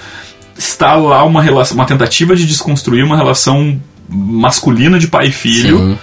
está 0.56 0.94
lá 0.94 1.24
uma 1.24 1.42
relação, 1.42 1.76
uma 1.76 1.86
tentativa 1.86 2.34
de 2.34 2.46
desconstruir 2.46 3.04
uma 3.04 3.16
relação 3.16 3.80
masculina 4.08 4.98
de 4.98 5.08
pai 5.08 5.28
e 5.28 5.32
filho. 5.32 5.78
Sim. 5.78 5.98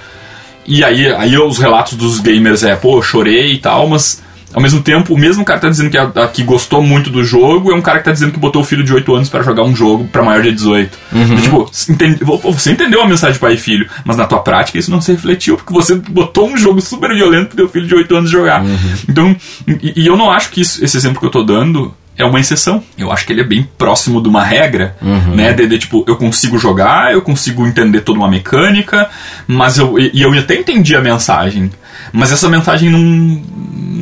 E 0.66 0.84
aí, 0.84 1.11
aí 1.14 1.38
os 1.38 1.57
relatos 1.57 1.97
dos 1.97 2.20
gamers 2.20 2.64
é, 2.64 2.76
pô, 2.76 3.01
chorei 3.01 3.53
e 3.53 3.57
tal, 3.57 3.88
mas 3.88 4.22
ao 4.53 4.61
mesmo 4.61 4.81
tempo, 4.81 5.13
o 5.13 5.17
mesmo 5.17 5.43
cara 5.43 5.59
que 5.59 5.65
tá 5.65 5.69
dizendo 5.69 5.89
que, 5.89 5.97
a, 5.97 6.03
a, 6.03 6.27
que 6.27 6.43
gostou 6.43 6.81
muito 6.81 7.09
do 7.09 7.23
jogo 7.23 7.71
é 7.71 7.75
um 7.75 7.81
cara 7.81 7.99
que 7.99 8.05
tá 8.05 8.11
dizendo 8.11 8.31
que 8.31 8.39
botou 8.39 8.61
o 8.61 8.65
filho 8.65 8.83
de 8.83 8.93
8 8.93 9.15
anos 9.15 9.29
para 9.29 9.43
jogar 9.43 9.63
um 9.63 9.75
jogo 9.75 10.07
para 10.07 10.23
maior 10.23 10.41
de 10.41 10.51
18. 10.51 10.97
Uhum. 11.11 11.35
Tipo, 11.37 11.71
entende, 11.89 12.19
você 12.23 12.71
entendeu 12.71 13.01
a 13.01 13.07
mensagem 13.07 13.33
de 13.33 13.39
pai 13.39 13.53
e 13.53 13.57
filho, 13.57 13.89
mas 14.05 14.17
na 14.17 14.25
tua 14.25 14.39
prática 14.39 14.77
isso 14.77 14.91
não 14.91 15.01
se 15.01 15.11
refletiu, 15.11 15.57
porque 15.57 15.73
você 15.73 15.95
botou 15.95 16.47
um 16.47 16.57
jogo 16.57 16.81
super 16.81 17.13
violento 17.13 17.47
pro 17.47 17.57
teu 17.57 17.69
filho 17.69 17.87
de 17.87 17.95
8 17.95 18.15
anos 18.15 18.29
jogar. 18.29 18.63
Uhum. 18.63 18.77
Então, 19.09 19.35
e, 19.67 20.01
e, 20.03 20.07
eu 20.07 20.15
não 20.15 20.31
acho 20.31 20.49
que 20.49 20.61
isso, 20.61 20.83
esse 20.83 20.95
exemplo 20.95 21.19
que 21.19 21.25
eu 21.25 21.31
tô 21.31 21.43
dando 21.43 21.93
é 22.18 22.24
uma 22.24 22.39
exceção. 22.39 22.84
Eu 22.97 23.11
acho 23.11 23.26
que 23.26 23.34
ele 23.34 23.41
é 23.41 23.45
bem 23.45 23.68
próximo 23.78 24.22
de 24.22 24.30
uma 24.30 24.43
regra, 24.43 24.95
uhum. 25.01 25.36
né? 25.36 25.53
De, 25.53 25.68
de, 25.68 25.80
tipo, 25.80 26.03
eu 26.07 26.16
consigo 26.16 26.57
jogar, 26.57 27.11
eu 27.14 27.22
consigo 27.22 27.66
entender 27.66 28.01
toda 28.01 28.20
uma 28.20 28.30
mecânica, 28.30 29.09
mas 29.47 29.78
eu, 29.78 29.97
e 29.99 30.22
eu 30.22 30.32
até 30.34 30.55
entendi 30.55 30.95
a 30.95 31.01
mensagem. 31.01 31.72
Mas 32.11 32.32
essa 32.32 32.49
mensagem 32.49 32.89
não. 32.89 33.41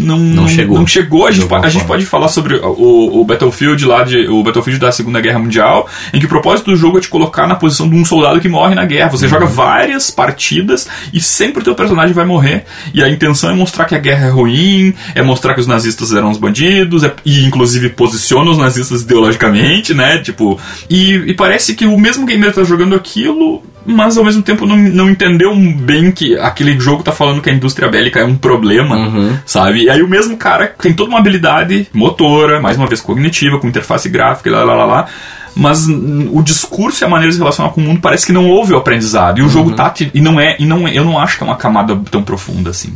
Não, 0.02 0.18
não 0.18 0.48
chegou. 0.48 0.80
Não 0.80 0.88
chegou. 0.88 1.28
A, 1.28 1.32
gente, 1.32 1.48
pode, 1.48 1.66
a 1.66 1.70
gente 1.70 1.86
pode 1.86 2.06
falar 2.08 2.28
sobre 2.28 2.56
o, 2.56 3.22
o 3.22 3.24
Battlefield 3.24 3.86
lá, 3.86 4.04
de, 4.04 4.28
o 4.28 4.42
Battlefield 4.42 4.80
da 4.80 4.92
Segunda 4.92 5.22
Guerra 5.22 5.38
Mundial, 5.38 5.88
em 6.12 6.20
que 6.20 6.26
o 6.26 6.30
propósito 6.30 6.72
do 6.72 6.76
jogo 6.76 6.98
é 6.98 7.02
te 7.02 7.08
colocar 7.08 7.46
na 7.46 7.56
posição 7.56 7.88
de 7.88 7.96
um 7.96 8.04
soldado 8.04 8.40
que 8.40 8.50
morre 8.50 8.74
na 8.74 8.84
guerra. 8.84 9.10
Você 9.10 9.26
uhum. 9.26 9.32
joga 9.32 9.46
várias 9.46 10.10
partidas 10.10 10.88
e 11.14 11.22
sempre 11.22 11.62
o 11.62 11.64
teu 11.64 11.76
personagem 11.76 12.14
vai 12.14 12.26
morrer. 12.26 12.66
E 12.94 13.04
a 13.04 13.10
intenção 13.10 13.52
é 13.52 13.54
mostrar 13.54 13.86
que 13.86 13.94
a 13.94 14.00
guerra 14.00 14.28
é 14.28 14.30
ruim, 14.30 14.94
é 15.14 15.22
mostrar 15.22 15.54
que 15.54 15.60
os 15.60 15.68
nazistas 15.68 16.12
eram 16.12 16.32
os 16.32 16.38
bandidos, 16.38 17.04
é, 17.04 17.14
e 17.24 17.46
inclusive 17.46 17.90
posiciona 18.02 18.50
os 18.50 18.58
nazistas 18.58 19.04
ideologicamente, 19.04 19.94
né? 19.94 20.18
Tipo. 20.18 20.60
E, 20.90 21.14
e 21.14 21.34
parece 21.36 21.76
que 21.76 21.86
o 21.86 22.00
mesmo 22.00 22.26
gamer 22.26 22.52
tá 22.52 22.64
jogando 22.64 22.96
aquilo 22.96 23.62
mas 23.84 24.16
ao 24.16 24.24
mesmo 24.24 24.44
tempo 24.44 24.66
não, 24.68 24.78
não 24.78 25.10
entendeu 25.10 25.56
bem 25.56 26.12
que 26.12 26.38
aquele 26.38 26.80
jogo 26.80 27.02
tá 27.02 27.12
falando 27.12 27.42
que 27.42 27.50
a 27.50 27.54
indústria 27.54 27.90
bélica 27.90 28.20
é 28.20 28.24
um 28.24 28.36
problema, 28.36 28.96
uhum. 28.96 29.38
sabe? 29.44 29.86
E 29.86 29.90
aí 29.90 30.04
o 30.04 30.08
mesmo 30.08 30.38
cara 30.38 30.68
tem 30.68 30.94
toda 30.94 31.10
uma 31.10 31.18
habilidade 31.18 31.88
motora, 31.92 32.62
mais 32.62 32.78
uma 32.78 32.86
vez 32.86 33.02
cognitiva, 33.02 33.58
com 33.58 33.68
interface 33.68 34.08
gráfica 34.08 34.50
e 34.50 34.52
lá 34.52 34.64
lá 34.64 34.76
lá 34.76 34.86
lá. 34.86 35.08
Mas 35.56 35.88
o 35.88 36.44
discurso 36.44 37.04
e 37.04 37.06
a 37.06 37.10
maneira 37.10 37.30
de 37.30 37.38
se 37.38 37.40
relacionar 37.40 37.72
com 37.72 37.82
o 37.82 37.84
mundo 37.84 38.00
parece 38.00 38.24
que 38.24 38.32
não 38.32 38.48
houve 38.48 38.72
o 38.72 38.78
aprendizado. 38.78 39.40
E 39.40 39.42
o 39.42 39.46
uhum. 39.46 39.50
jogo 39.50 39.72
tá. 39.72 39.92
E 40.14 40.22
não 40.22 40.40
é. 40.40 40.56
E 40.60 40.66
não, 40.66 40.88
é, 40.88 40.96
eu 40.96 41.04
não 41.04 41.18
acho 41.18 41.38
que 41.38 41.44
é 41.44 41.48
uma 41.48 41.58
camada 41.58 42.00
tão 42.12 42.22
profunda 42.22 42.70
assim. 42.70 42.94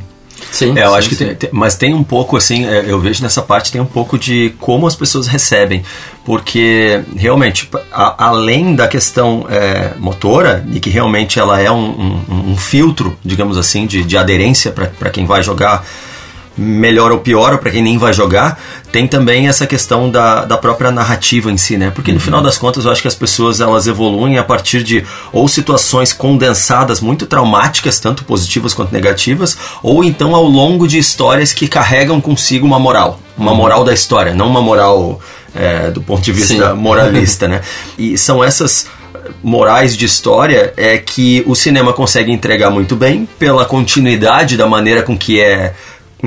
Sim, 0.52 0.78
é, 0.78 0.84
eu 0.86 0.92
sim, 0.92 0.98
acho 0.98 1.10
que 1.10 1.16
tem, 1.16 1.36
tem, 1.36 1.50
mas 1.52 1.76
tem 1.76 1.94
um 1.94 2.04
pouco 2.04 2.38
assim, 2.38 2.66
é, 2.66 2.86
eu 2.88 3.00
vejo 3.00 3.22
nessa 3.24 3.42
parte 3.42 3.72
tem 3.72 3.82
um 3.82 3.86
pouco 3.86 4.18
de 4.18 4.54
como 4.60 4.88
as 4.88 4.96
pessoas 4.96 5.28
recebem, 5.28 5.84
porque 6.24 7.02
realmente 7.16 7.70
a, 7.92 8.28
além 8.28 8.76
da 8.76 8.88
questão 8.88 9.46
é, 9.50 9.94
motora 9.98 10.66
e 10.72 10.80
que 10.80 10.90
realmente 10.90 11.40
ela 11.40 11.60
é 11.60 11.72
um, 11.72 11.86
um, 12.30 12.52
um 12.52 12.58
filtro, 12.58 13.18
digamos 13.24 13.58
assim, 13.58 13.86
de, 13.86 14.04
de 14.04 14.18
aderência 14.18 14.72
para 14.72 15.10
quem 15.10 15.26
vai 15.26 15.42
jogar 15.42 15.86
melhor 16.58 17.12
ou 17.12 17.20
pior, 17.20 17.54
ou 17.54 17.60
para 17.60 17.72
quem 17.72 17.82
nem 17.82 17.98
vai 17.98 18.14
jogar, 18.14 18.60
tem 18.92 19.08
também 19.08 19.48
essa 19.48 19.68
questão 19.68 20.10
da, 20.10 20.46
da 20.46 20.58
própria 20.58 20.92
narrativa 20.92 21.52
em 21.52 21.58
si, 21.58 21.78
né? 21.78 21.92
Porque 21.92 22.12
no 22.12 22.20
final 22.20 22.42
das 22.42 22.58
contas 22.58 22.86
eu 22.86 22.92
acho 22.92 23.02
que 23.02 23.08
as 23.08 23.16
pessoas 23.16 23.60
elas 23.60 23.88
evoluem 23.88 24.38
a 24.38 24.44
partir 24.44 24.84
de 24.84 25.06
ou 25.34 25.48
situações 25.48 26.14
condensadas 26.14 27.02
muito 27.02 27.26
traumáticas, 27.26 28.00
tanto 28.00 28.24
positivas 28.24 28.74
quanto 28.74 28.94
negativas, 28.94 29.58
ou 29.84 30.04
então 30.04 30.34
ao 30.34 30.46
longo 30.46 30.88
de 30.88 30.98
histórias 30.98 31.52
que 31.52 31.68
carregam 31.68 32.22
consigo 32.22 32.66
uma 32.66 32.80
moral, 32.80 33.20
uma 33.38 33.54
moral 33.54 33.84
da 33.84 33.94
história, 33.94 34.34
não 34.34 34.48
uma 34.48 34.62
moral 34.62 35.20
é, 35.54 35.92
do 35.92 36.02
ponto 36.02 36.22
de 36.22 36.32
vista 36.32 36.70
Sim. 36.70 36.76
moralista, 36.76 37.48
né? 37.50 37.62
E 37.98 38.18
são 38.18 38.44
essas 38.44 38.88
morais 39.44 39.96
de 39.98 40.06
história 40.06 40.74
é 40.78 40.98
que 40.98 41.44
o 41.48 41.56
cinema 41.56 41.94
consegue 41.94 42.32
entregar 42.32 42.70
muito 42.70 42.96
bem 42.96 43.28
pela 43.40 43.66
continuidade 43.66 44.58
da 44.58 44.68
maneira 44.68 45.02
com 45.02 45.18
que 45.18 45.40
é 45.42 45.74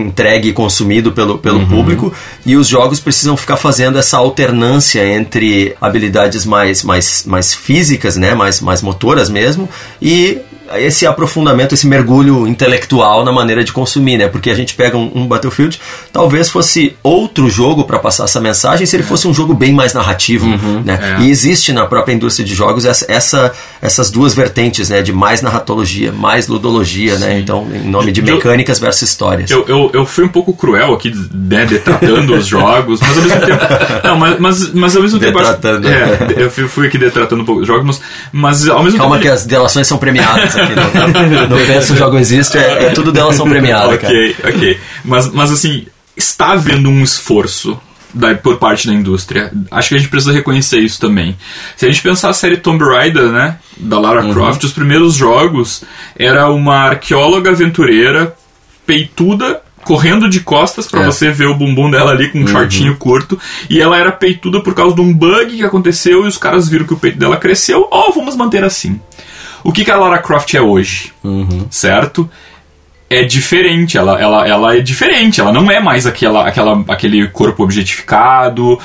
entregue 0.00 0.48
e 0.48 0.52
consumido 0.52 1.12
pelo, 1.12 1.38
pelo 1.38 1.58
uhum. 1.60 1.66
público 1.66 2.12
e 2.44 2.56
os 2.56 2.68
jogos 2.68 3.00
precisam 3.00 3.36
ficar 3.36 3.56
fazendo 3.56 3.98
essa 3.98 4.16
alternância 4.16 5.06
entre 5.06 5.74
habilidades 5.80 6.44
mais, 6.44 6.82
mais, 6.82 7.24
mais 7.26 7.54
físicas, 7.54 8.16
né, 8.16 8.34
mais, 8.34 8.60
mais 8.60 8.82
motoras 8.82 9.28
mesmo 9.28 9.68
e 10.00 10.38
esse 10.76 11.06
aprofundamento, 11.06 11.74
esse 11.74 11.86
mergulho 11.86 12.46
intelectual 12.46 13.24
na 13.24 13.32
maneira 13.32 13.64
de 13.64 13.72
consumir, 13.72 14.18
né? 14.18 14.28
Porque 14.28 14.50
a 14.50 14.54
gente 14.54 14.74
pega 14.74 14.96
um, 14.96 15.10
um 15.14 15.26
Battlefield, 15.26 15.80
talvez 16.12 16.50
fosse 16.50 16.96
outro 17.02 17.48
jogo 17.48 17.84
para 17.84 17.98
passar 17.98 18.24
essa 18.24 18.40
mensagem 18.40 18.86
se 18.86 18.96
ele 18.96 19.02
é. 19.02 19.06
fosse 19.06 19.26
um 19.26 19.34
jogo 19.34 19.54
bem 19.54 19.72
mais 19.72 19.94
narrativo, 19.94 20.46
uhum, 20.46 20.82
né? 20.84 21.16
É. 21.18 21.22
E 21.22 21.30
existe 21.30 21.72
na 21.72 21.86
própria 21.86 22.12
indústria 22.12 22.44
de 22.44 22.54
jogos 22.54 22.84
essa, 22.84 23.06
essa, 23.08 23.52
essas 23.80 24.10
duas 24.10 24.34
vertentes, 24.34 24.88
né? 24.88 25.02
De 25.02 25.12
mais 25.12 25.42
narratologia, 25.42 26.12
mais 26.12 26.48
ludologia, 26.48 27.18
né? 27.18 27.18
Sim. 27.18 27.26
né? 27.26 27.38
Então, 27.40 27.66
em 27.72 27.88
nome 27.88 28.12
de 28.12 28.20
mecânicas 28.22 28.78
eu, 28.78 28.84
versus 28.84 29.08
histórias. 29.08 29.50
Eu, 29.50 29.64
eu, 29.68 29.90
eu, 29.94 30.06
fui 30.06 30.24
um 30.24 30.28
pouco 30.28 30.52
cruel 30.52 30.94
aqui, 30.94 31.12
né? 31.32 31.64
Detratando 31.66 32.34
os 32.34 32.46
jogos, 32.46 33.00
mas 33.00 33.16
ao 33.16 33.22
mesmo 33.22 33.40
tempo... 33.40 33.64
Não, 34.04 34.16
mas, 34.16 34.38
mas, 34.38 34.72
mas 34.74 34.96
ao 34.96 35.02
mesmo 35.02 35.18
tempo... 35.18 35.38
Detratando. 35.38 35.88
É, 35.88 36.34
eu 36.36 36.68
fui 36.68 36.86
aqui 36.86 36.98
detratando 36.98 37.42
um 37.42 37.44
pouco 37.44 37.62
os 37.62 37.66
jogos, 37.66 37.84
mas, 37.84 38.00
mas 38.32 38.68
ao 38.68 38.82
mesmo 38.82 38.98
Calma 38.98 39.16
tempo... 39.16 39.28
que 39.28 39.28
as 39.28 39.46
delações 39.46 39.86
são 39.86 39.98
premiadas 39.98 40.57
aqui 40.60 40.72
no, 40.74 41.48
no 41.48 41.66
Pensa 41.66 41.92
o 41.92 41.96
Jogo 41.96 42.18
Existe, 42.18 42.58
é, 42.58 42.86
é 42.86 42.90
tudo 42.90 43.12
delas 43.12 43.36
são 43.36 43.48
premiadas, 43.48 43.94
Ok, 43.94 44.34
cara. 44.34 44.54
ok. 44.54 44.78
Mas, 45.04 45.32
mas 45.32 45.50
assim, 45.50 45.86
está 46.16 46.52
havendo 46.52 46.88
um 46.88 47.02
esforço 47.02 47.78
da, 48.12 48.34
por 48.34 48.56
parte 48.56 48.86
da 48.86 48.92
indústria. 48.92 49.52
Acho 49.70 49.90
que 49.90 49.94
a 49.94 49.98
gente 49.98 50.10
precisa 50.10 50.32
reconhecer 50.32 50.78
isso 50.78 51.00
também. 51.00 51.36
Se 51.76 51.86
a 51.86 51.88
gente 51.88 52.02
pensar 52.02 52.30
a 52.30 52.34
série 52.34 52.56
Tomb 52.56 52.84
Raider, 52.84 53.30
né, 53.30 53.58
da 53.76 53.98
Lara 53.98 54.24
uhum. 54.24 54.32
Croft, 54.32 54.64
os 54.64 54.72
primeiros 54.72 55.14
jogos 55.14 55.84
era 56.16 56.50
uma 56.50 56.76
arqueóloga 56.76 57.50
aventureira 57.50 58.34
peituda 58.86 59.62
correndo 59.84 60.28
de 60.28 60.40
costas 60.40 60.86
para 60.86 61.02
é. 61.02 61.06
você 61.06 61.30
ver 61.30 61.46
o 61.46 61.54
bumbum 61.54 61.90
dela 61.90 62.10
ali 62.10 62.28
com 62.28 62.38
um 62.38 62.42
uhum. 62.42 62.48
shortinho 62.48 62.96
curto. 62.96 63.38
E 63.70 63.80
ela 63.80 63.96
era 63.96 64.12
peituda 64.12 64.60
por 64.60 64.74
causa 64.74 64.94
de 64.94 65.00
um 65.00 65.14
bug 65.14 65.56
que 65.56 65.64
aconteceu 65.64 66.24
e 66.24 66.28
os 66.28 66.36
caras 66.36 66.68
viram 66.68 66.86
que 66.86 66.94
o 66.94 66.98
peito 66.98 67.18
dela 67.18 67.36
cresceu. 67.36 67.86
Ó, 67.90 68.08
oh, 68.08 68.12
vamos 68.12 68.36
manter 68.36 68.64
assim. 68.64 69.00
O 69.68 69.72
que, 69.72 69.84
que 69.84 69.90
a 69.90 69.98
Lara 69.98 70.18
Croft 70.18 70.54
é 70.54 70.62
hoje? 70.62 71.12
Uhum. 71.22 71.66
Certo? 71.70 72.26
É 73.10 73.22
diferente, 73.22 73.96
ela, 73.96 74.20
ela, 74.20 74.46
ela 74.46 74.76
é 74.76 74.80
diferente, 74.80 75.40
ela 75.40 75.50
não 75.50 75.70
é 75.70 75.80
mais 75.80 76.06
aquela, 76.06 76.46
aquela, 76.46 76.84
aquele 76.88 77.26
corpo 77.28 77.62
objetificado. 77.62 78.78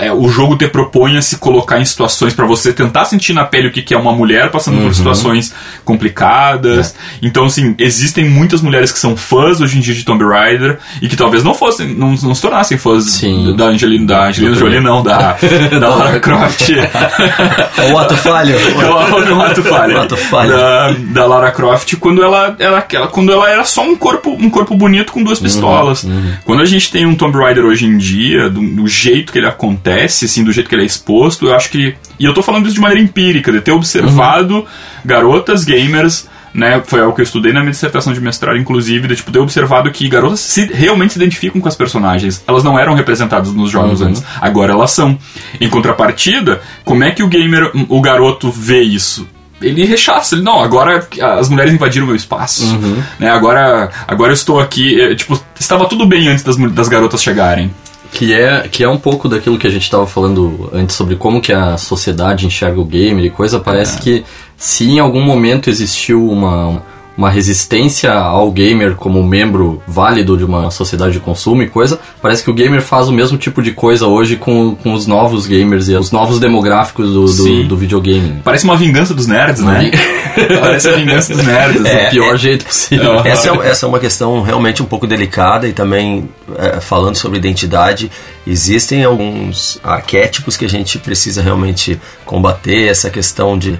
É, 0.00 0.10
o 0.10 0.28
jogo 0.28 0.56
te 0.56 0.66
propõe 0.66 1.18
a 1.18 1.22
se 1.22 1.36
colocar 1.36 1.78
em 1.78 1.84
situações 1.84 2.32
para 2.32 2.46
você 2.46 2.72
tentar 2.72 3.04
sentir 3.04 3.34
na 3.34 3.44
pele 3.44 3.68
o 3.68 3.70
que, 3.70 3.92
é 3.92 3.98
uma 3.98 4.12
mulher 4.12 4.50
passando 4.50 4.78
uhum. 4.78 4.84
por 4.84 4.94
situações 4.94 5.52
complicadas. 5.84 6.94
É. 6.94 7.26
Então, 7.26 7.44
assim, 7.44 7.74
existem 7.78 8.28
muitas 8.28 8.62
mulheres 8.62 8.90
que 8.90 8.98
são 8.98 9.14
fãs 9.14 9.60
hoje 9.60 9.76
em 9.76 9.80
dia 9.80 9.94
de 9.94 10.04
Tomb 10.04 10.24
Raider 10.24 10.78
e 11.02 11.08
que 11.08 11.16
talvez 11.16 11.44
não 11.44 11.52
fossem, 11.52 11.94
não, 11.94 12.12
não 12.12 12.34
se 12.34 12.40
tornassem 12.40 12.78
fãs 12.78 13.04
Sim. 13.04 13.54
da 13.56 13.66
Angelina, 13.66 14.06
da 14.06 14.26
Angelina 14.28 14.54
Jolie, 14.54 14.80
não, 14.80 15.02
da, 15.02 15.36
da 15.78 15.88
Lara 15.88 16.18
Croft. 16.18 16.70
É 16.70 17.92
o 17.92 17.98
ato 17.98 18.16
falho. 18.16 18.56
É 18.56 18.90
o, 18.90 18.98
ato 19.42 19.62
falho. 19.62 19.96
O 19.96 20.00
ato 20.00 20.16
falho. 20.16 20.50
Da, 20.50 20.90
da 20.92 21.26
Lara 21.26 21.50
Croft 21.50 21.94
quando 21.96 22.22
ela, 22.22 22.56
ela, 22.58 22.80
quando 23.10 23.32
ela 23.32 23.50
era 23.50 23.65
só 23.66 23.82
um 23.82 23.96
corpo, 23.96 24.30
um 24.30 24.48
corpo 24.48 24.74
bonito 24.76 25.12
com 25.12 25.22
duas 25.22 25.38
uhum, 25.38 25.44
pistolas. 25.44 26.04
Uhum, 26.04 26.12
uhum. 26.12 26.32
Quando 26.44 26.62
a 26.62 26.64
gente 26.64 26.90
tem 26.90 27.06
um 27.06 27.14
Tomb 27.14 27.36
Raider 27.36 27.64
hoje 27.64 27.86
em 27.86 27.98
dia, 27.98 28.48
do, 28.48 28.60
do, 28.60 28.88
jeito 28.88 29.32
que 29.32 29.38
ele 29.38 29.46
acontece, 29.46 30.24
assim, 30.24 30.44
do 30.44 30.52
jeito 30.52 30.68
que 30.68 30.74
ele 30.74 30.82
é 30.82 30.86
exposto, 30.86 31.46
eu 31.46 31.54
acho 31.54 31.70
que. 31.70 31.94
E 32.18 32.24
eu 32.24 32.32
tô 32.32 32.42
falando 32.42 32.66
isso 32.66 32.74
de 32.74 32.80
maneira 32.80 33.02
empírica, 33.02 33.52
de 33.52 33.60
ter 33.60 33.72
observado 33.72 34.56
uhum. 34.56 34.66
garotas 35.04 35.64
gamers. 35.64 36.28
Né, 36.54 36.82
foi 36.86 37.02
algo 37.02 37.14
que 37.14 37.20
eu 37.20 37.24
estudei 37.24 37.52
na 37.52 37.60
minha 37.60 37.72
dissertação 37.72 38.14
de 38.14 38.20
mestrado, 38.20 38.56
inclusive, 38.56 39.06
de 39.06 39.16
tipo, 39.16 39.30
ter 39.30 39.40
observado 39.40 39.90
que 39.90 40.08
garotas 40.08 40.40
se, 40.40 40.64
realmente 40.64 41.12
se 41.12 41.18
identificam 41.18 41.60
com 41.60 41.68
as 41.68 41.76
personagens. 41.76 42.42
Elas 42.46 42.64
não 42.64 42.78
eram 42.78 42.94
representadas 42.94 43.52
nos 43.52 43.70
jogos 43.70 44.00
uhum. 44.00 44.08
antes, 44.08 44.24
agora 44.40 44.72
elas 44.72 44.90
são. 44.90 45.18
Em 45.60 45.68
contrapartida, 45.68 46.62
como 46.82 47.04
é 47.04 47.10
que 47.10 47.22
o 47.22 47.28
gamer, 47.28 47.70
o 47.90 48.00
garoto 48.00 48.50
vê 48.50 48.80
isso? 48.80 49.28
Ele 49.60 49.84
rechaça, 49.84 50.34
ele, 50.34 50.42
não, 50.42 50.62
agora 50.62 51.06
as 51.38 51.48
mulheres 51.48 51.72
invadiram 51.72 52.04
o 52.04 52.08
meu 52.08 52.16
espaço, 52.16 52.64
uhum. 52.64 53.02
né, 53.18 53.30
agora, 53.30 53.90
agora 54.06 54.30
eu 54.30 54.34
estou 54.34 54.60
aqui, 54.60 55.00
é, 55.00 55.14
tipo, 55.14 55.40
estava 55.58 55.86
tudo 55.86 56.06
bem 56.06 56.28
antes 56.28 56.44
das, 56.44 56.56
das 56.72 56.88
garotas 56.88 57.22
chegarem. 57.22 57.70
Que 58.12 58.32
é, 58.32 58.68
que 58.68 58.84
é 58.84 58.88
um 58.88 58.96
pouco 58.96 59.28
daquilo 59.28 59.58
que 59.58 59.66
a 59.66 59.70
gente 59.70 59.82
estava 59.82 60.06
falando 60.06 60.70
antes 60.72 60.94
sobre 60.94 61.16
como 61.16 61.40
que 61.40 61.52
a 61.52 61.76
sociedade 61.76 62.46
enxerga 62.46 62.80
o 62.80 62.84
gamer 62.84 63.24
e 63.24 63.30
coisa, 63.30 63.58
parece 63.58 63.98
é. 63.98 64.00
que 64.00 64.24
se 64.56 64.88
em 64.88 65.00
algum 65.00 65.20
momento 65.20 65.68
existiu 65.68 66.26
uma 66.26 66.82
uma 67.16 67.30
resistência 67.30 68.12
ao 68.12 68.50
gamer 68.50 68.94
como 68.94 69.22
membro 69.22 69.82
válido 69.86 70.36
de 70.36 70.44
uma 70.44 70.70
sociedade 70.70 71.14
de 71.14 71.20
consumo 71.20 71.62
e 71.62 71.68
coisa, 71.68 71.98
parece 72.20 72.44
que 72.44 72.50
o 72.50 72.54
gamer 72.54 72.82
faz 72.82 73.08
o 73.08 73.12
mesmo 73.12 73.38
tipo 73.38 73.62
de 73.62 73.72
coisa 73.72 74.06
hoje 74.06 74.36
com, 74.36 74.76
com 74.76 74.92
os 74.92 75.06
novos 75.06 75.46
gamers 75.46 75.88
e 75.88 75.94
os 75.94 76.10
novos 76.10 76.38
demográficos 76.38 77.12
do, 77.12 77.24
do, 77.24 77.64
do 77.64 77.76
videogame. 77.76 78.40
Parece 78.44 78.64
uma 78.64 78.76
vingança 78.76 79.14
dos 79.14 79.26
nerds, 79.26 79.62
uma 79.62 79.72
né? 79.72 79.90
Parece 80.60 80.88
a 80.88 80.92
vingança 80.92 81.34
dos 81.34 81.44
nerds, 81.44 81.84
é, 81.84 82.08
o 82.08 82.10
pior 82.10 82.34
é, 82.34 82.38
jeito 82.38 82.66
possível. 82.66 83.20
Essa 83.24 83.50
é, 83.50 83.68
essa 83.68 83.86
é 83.86 83.88
uma 83.88 83.98
questão 83.98 84.42
realmente 84.42 84.82
um 84.82 84.86
pouco 84.86 85.06
delicada 85.06 85.66
e 85.66 85.72
também 85.72 86.28
é, 86.58 86.80
falando 86.80 87.16
sobre 87.16 87.38
identidade, 87.38 88.10
existem 88.46 89.04
alguns 89.04 89.80
arquétipos 89.82 90.56
que 90.56 90.64
a 90.64 90.68
gente 90.68 90.98
precisa 90.98 91.40
realmente 91.40 91.98
combater, 92.24 92.88
essa 92.88 93.08
questão 93.08 93.58
de 93.58 93.78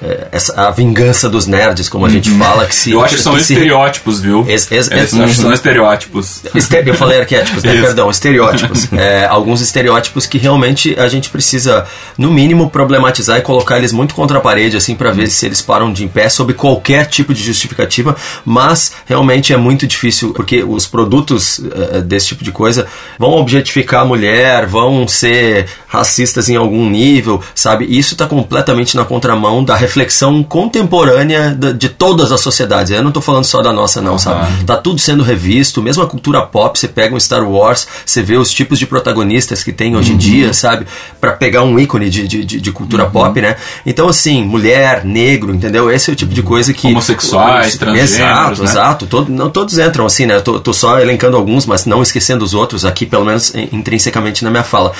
é, 0.00 0.28
essa, 0.30 0.68
a 0.68 0.70
vingança 0.70 1.28
dos 1.28 1.46
nerds, 1.46 1.88
como 1.88 2.06
a 2.06 2.08
gente 2.08 2.30
uhum. 2.30 2.38
fala, 2.38 2.66
que 2.66 2.74
se. 2.74 2.92
Eu 2.92 3.02
acho 3.02 3.16
que 3.16 3.20
são 3.20 3.34
que 3.34 3.40
estereótipos, 3.40 4.16
se... 4.16 4.22
viu? 4.22 4.44
Es, 4.48 4.70
es, 4.70 4.90
es, 4.90 5.14
acho 5.14 5.34
que 5.34 5.40
são 5.40 5.52
estereótipos. 5.52 6.42
eu 6.86 6.94
falei 6.94 7.20
arquétipos, 7.20 7.64
né? 7.64 7.80
perdão, 7.80 8.10
estereótipos. 8.10 8.88
É, 8.98 9.26
alguns 9.26 9.60
estereótipos 9.60 10.26
que 10.26 10.38
realmente 10.38 10.98
a 10.98 11.08
gente 11.08 11.30
precisa, 11.30 11.86
no 12.16 12.30
mínimo, 12.32 12.68
problematizar 12.68 13.38
e 13.38 13.42
colocar 13.42 13.78
eles 13.78 13.92
muito 13.92 14.14
contra 14.14 14.38
a 14.38 14.40
parede, 14.40 14.76
assim, 14.76 14.96
para 14.96 15.12
ver 15.12 15.28
se 15.28 15.46
eles 15.46 15.62
param 15.62 15.92
de 15.92 16.04
em 16.04 16.08
pé 16.08 16.28
sob 16.28 16.52
qualquer 16.54 17.06
tipo 17.06 17.32
de 17.32 17.42
justificativa, 17.42 18.16
mas 18.44 18.92
realmente 19.06 19.52
é 19.52 19.56
muito 19.56 19.86
difícil, 19.86 20.32
porque 20.32 20.64
os 20.64 20.86
produtos 20.86 21.58
uh, 21.58 22.02
desse 22.02 22.28
tipo 22.28 22.42
de 22.42 22.50
coisa 22.50 22.86
vão 23.18 23.32
objetificar 23.32 24.02
a 24.02 24.04
mulher, 24.04 24.66
vão 24.66 25.06
ser 25.06 25.66
racistas 25.88 26.48
em 26.48 26.56
algum 26.56 26.88
nível, 26.88 27.42
sabe? 27.54 27.86
Isso 27.88 28.14
está 28.14 28.26
completamente 28.26 28.96
na 28.96 29.04
contramão 29.04 29.64
da 29.64 29.74
reflexão 29.74 30.42
contemporânea 30.42 31.56
de 31.76 31.88
todas 31.88 32.30
as 32.30 32.40
sociedades. 32.40 32.92
Eu 32.92 33.02
não 33.02 33.08
estou 33.08 33.22
falando 33.22 33.44
só 33.44 33.62
da 33.62 33.72
nossa, 33.72 34.00
não, 34.00 34.12
uhum. 34.12 34.18
sabe? 34.18 34.64
Tá 34.64 34.76
tudo 34.76 35.00
sendo 35.00 35.22
revisto, 35.22 35.82
mesmo 35.82 36.02
a 36.02 36.06
cultura 36.06 36.42
pop, 36.42 36.78
você 36.78 36.86
pega 36.86 37.14
um 37.14 37.20
Star 37.20 37.48
Wars, 37.48 37.88
você 38.04 38.22
vê 38.22 38.36
os 38.36 38.50
tipos 38.50 38.78
de 38.78 38.86
protagonistas 38.86 39.64
que 39.64 39.72
tem 39.72 39.96
hoje 39.96 40.10
em 40.10 40.12
uhum. 40.12 40.18
dia, 40.18 40.52
sabe? 40.52 40.86
Para 41.20 41.32
pegar 41.32 41.62
um 41.62 41.78
ícone 41.78 42.10
de, 42.10 42.28
de, 42.28 42.44
de 42.44 42.72
cultura 42.72 43.04
uhum. 43.04 43.10
pop, 43.10 43.40
né? 43.40 43.56
Então, 43.86 44.08
assim, 44.08 44.44
mulher, 44.44 45.04
negro, 45.04 45.54
entendeu? 45.54 45.90
Esse 45.90 46.10
é 46.10 46.12
o 46.12 46.16
tipo 46.16 46.34
de 46.34 46.42
coisa 46.42 46.72
que. 46.74 46.88
Homossexuais, 46.88 47.76
transgêneros. 47.76 48.12
Exato, 48.12 48.62
né? 48.62 48.70
exato. 48.70 49.06
Todo, 49.06 49.32
não 49.32 49.48
todos 49.48 49.78
entram 49.78 50.04
assim, 50.04 50.26
né? 50.26 50.36
Eu 50.36 50.42
tô, 50.42 50.60
tô 50.60 50.72
só 50.72 50.98
elencando 51.00 51.36
alguns, 51.36 51.64
mas 51.64 51.86
não 51.86 52.02
esquecendo 52.02 52.44
os 52.44 52.54
outros 52.54 52.84
aqui, 52.84 53.06
pelo 53.06 53.24
menos 53.24 53.54
intrinsecamente 53.72 54.44
na 54.44 54.50
minha 54.50 54.64
fala. 54.64 54.92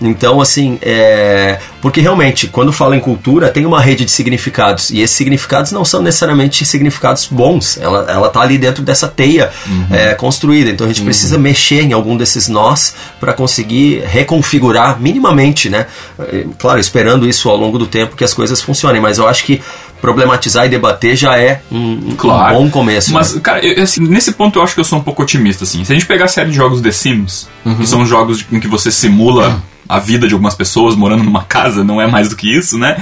Então, 0.00 0.40
assim, 0.40 0.78
é... 0.82 1.58
porque 1.80 2.00
realmente, 2.00 2.48
quando 2.48 2.72
fala 2.72 2.96
em 2.96 3.00
cultura, 3.00 3.48
tem 3.48 3.64
uma 3.64 3.80
rede 3.80 4.04
de 4.04 4.10
significados, 4.10 4.90
e 4.90 5.00
esses 5.00 5.16
significados 5.16 5.72
não 5.72 5.84
são 5.84 6.02
necessariamente 6.02 6.64
significados 6.64 7.26
bons, 7.26 7.78
ela, 7.78 8.10
ela 8.10 8.28
tá 8.28 8.40
ali 8.40 8.58
dentro 8.58 8.82
dessa 8.82 9.08
teia 9.08 9.50
uhum. 9.66 9.86
é, 9.90 10.14
construída, 10.14 10.70
então 10.70 10.84
a 10.84 10.88
gente 10.88 11.00
uhum. 11.00 11.06
precisa 11.06 11.38
mexer 11.38 11.82
em 11.82 11.92
algum 11.92 12.16
desses 12.16 12.48
nós 12.48 12.94
para 13.20 13.32
conseguir 13.32 14.02
reconfigurar 14.06 15.00
minimamente, 15.00 15.70
né? 15.70 15.86
É, 16.18 16.44
claro, 16.58 16.80
esperando 16.80 17.28
isso 17.28 17.48
ao 17.48 17.56
longo 17.56 17.78
do 17.78 17.86
tempo 17.86 18.16
que 18.16 18.24
as 18.24 18.34
coisas 18.34 18.60
funcionem, 18.60 19.00
mas 19.00 19.18
eu 19.18 19.28
acho 19.28 19.44
que 19.44 19.62
problematizar 20.00 20.66
e 20.66 20.68
debater 20.68 21.16
já 21.16 21.38
é 21.38 21.62
um, 21.72 22.14
claro. 22.14 22.56
um 22.56 22.64
bom 22.64 22.70
começo. 22.70 23.10
Mas, 23.10 23.34
né? 23.34 23.40
cara, 23.42 23.64
eu, 23.64 23.82
assim, 23.82 24.02
nesse 24.02 24.32
ponto 24.32 24.58
eu 24.58 24.62
acho 24.62 24.74
que 24.74 24.80
eu 24.80 24.84
sou 24.84 24.98
um 24.98 25.02
pouco 25.02 25.22
otimista, 25.22 25.64
assim. 25.64 25.82
Se 25.82 25.92
a 25.92 25.94
gente 25.94 26.04
pegar 26.04 26.26
a 26.26 26.28
série 26.28 26.50
de 26.50 26.56
jogos 26.56 26.82
The 26.82 26.92
Sims, 26.92 27.48
uhum. 27.64 27.76
que 27.76 27.86
são 27.86 28.04
jogos 28.04 28.44
em 28.52 28.60
que 28.60 28.68
você 28.68 28.92
simula 28.92 29.62
a 29.88 29.98
vida 29.98 30.26
de 30.26 30.34
algumas 30.34 30.54
pessoas 30.54 30.94
morando 30.96 31.22
numa 31.22 31.42
casa, 31.42 31.84
não 31.84 32.00
é 32.00 32.06
mais 32.06 32.28
do 32.28 32.36
que 32.36 32.50
isso, 32.50 32.78
né? 32.78 32.96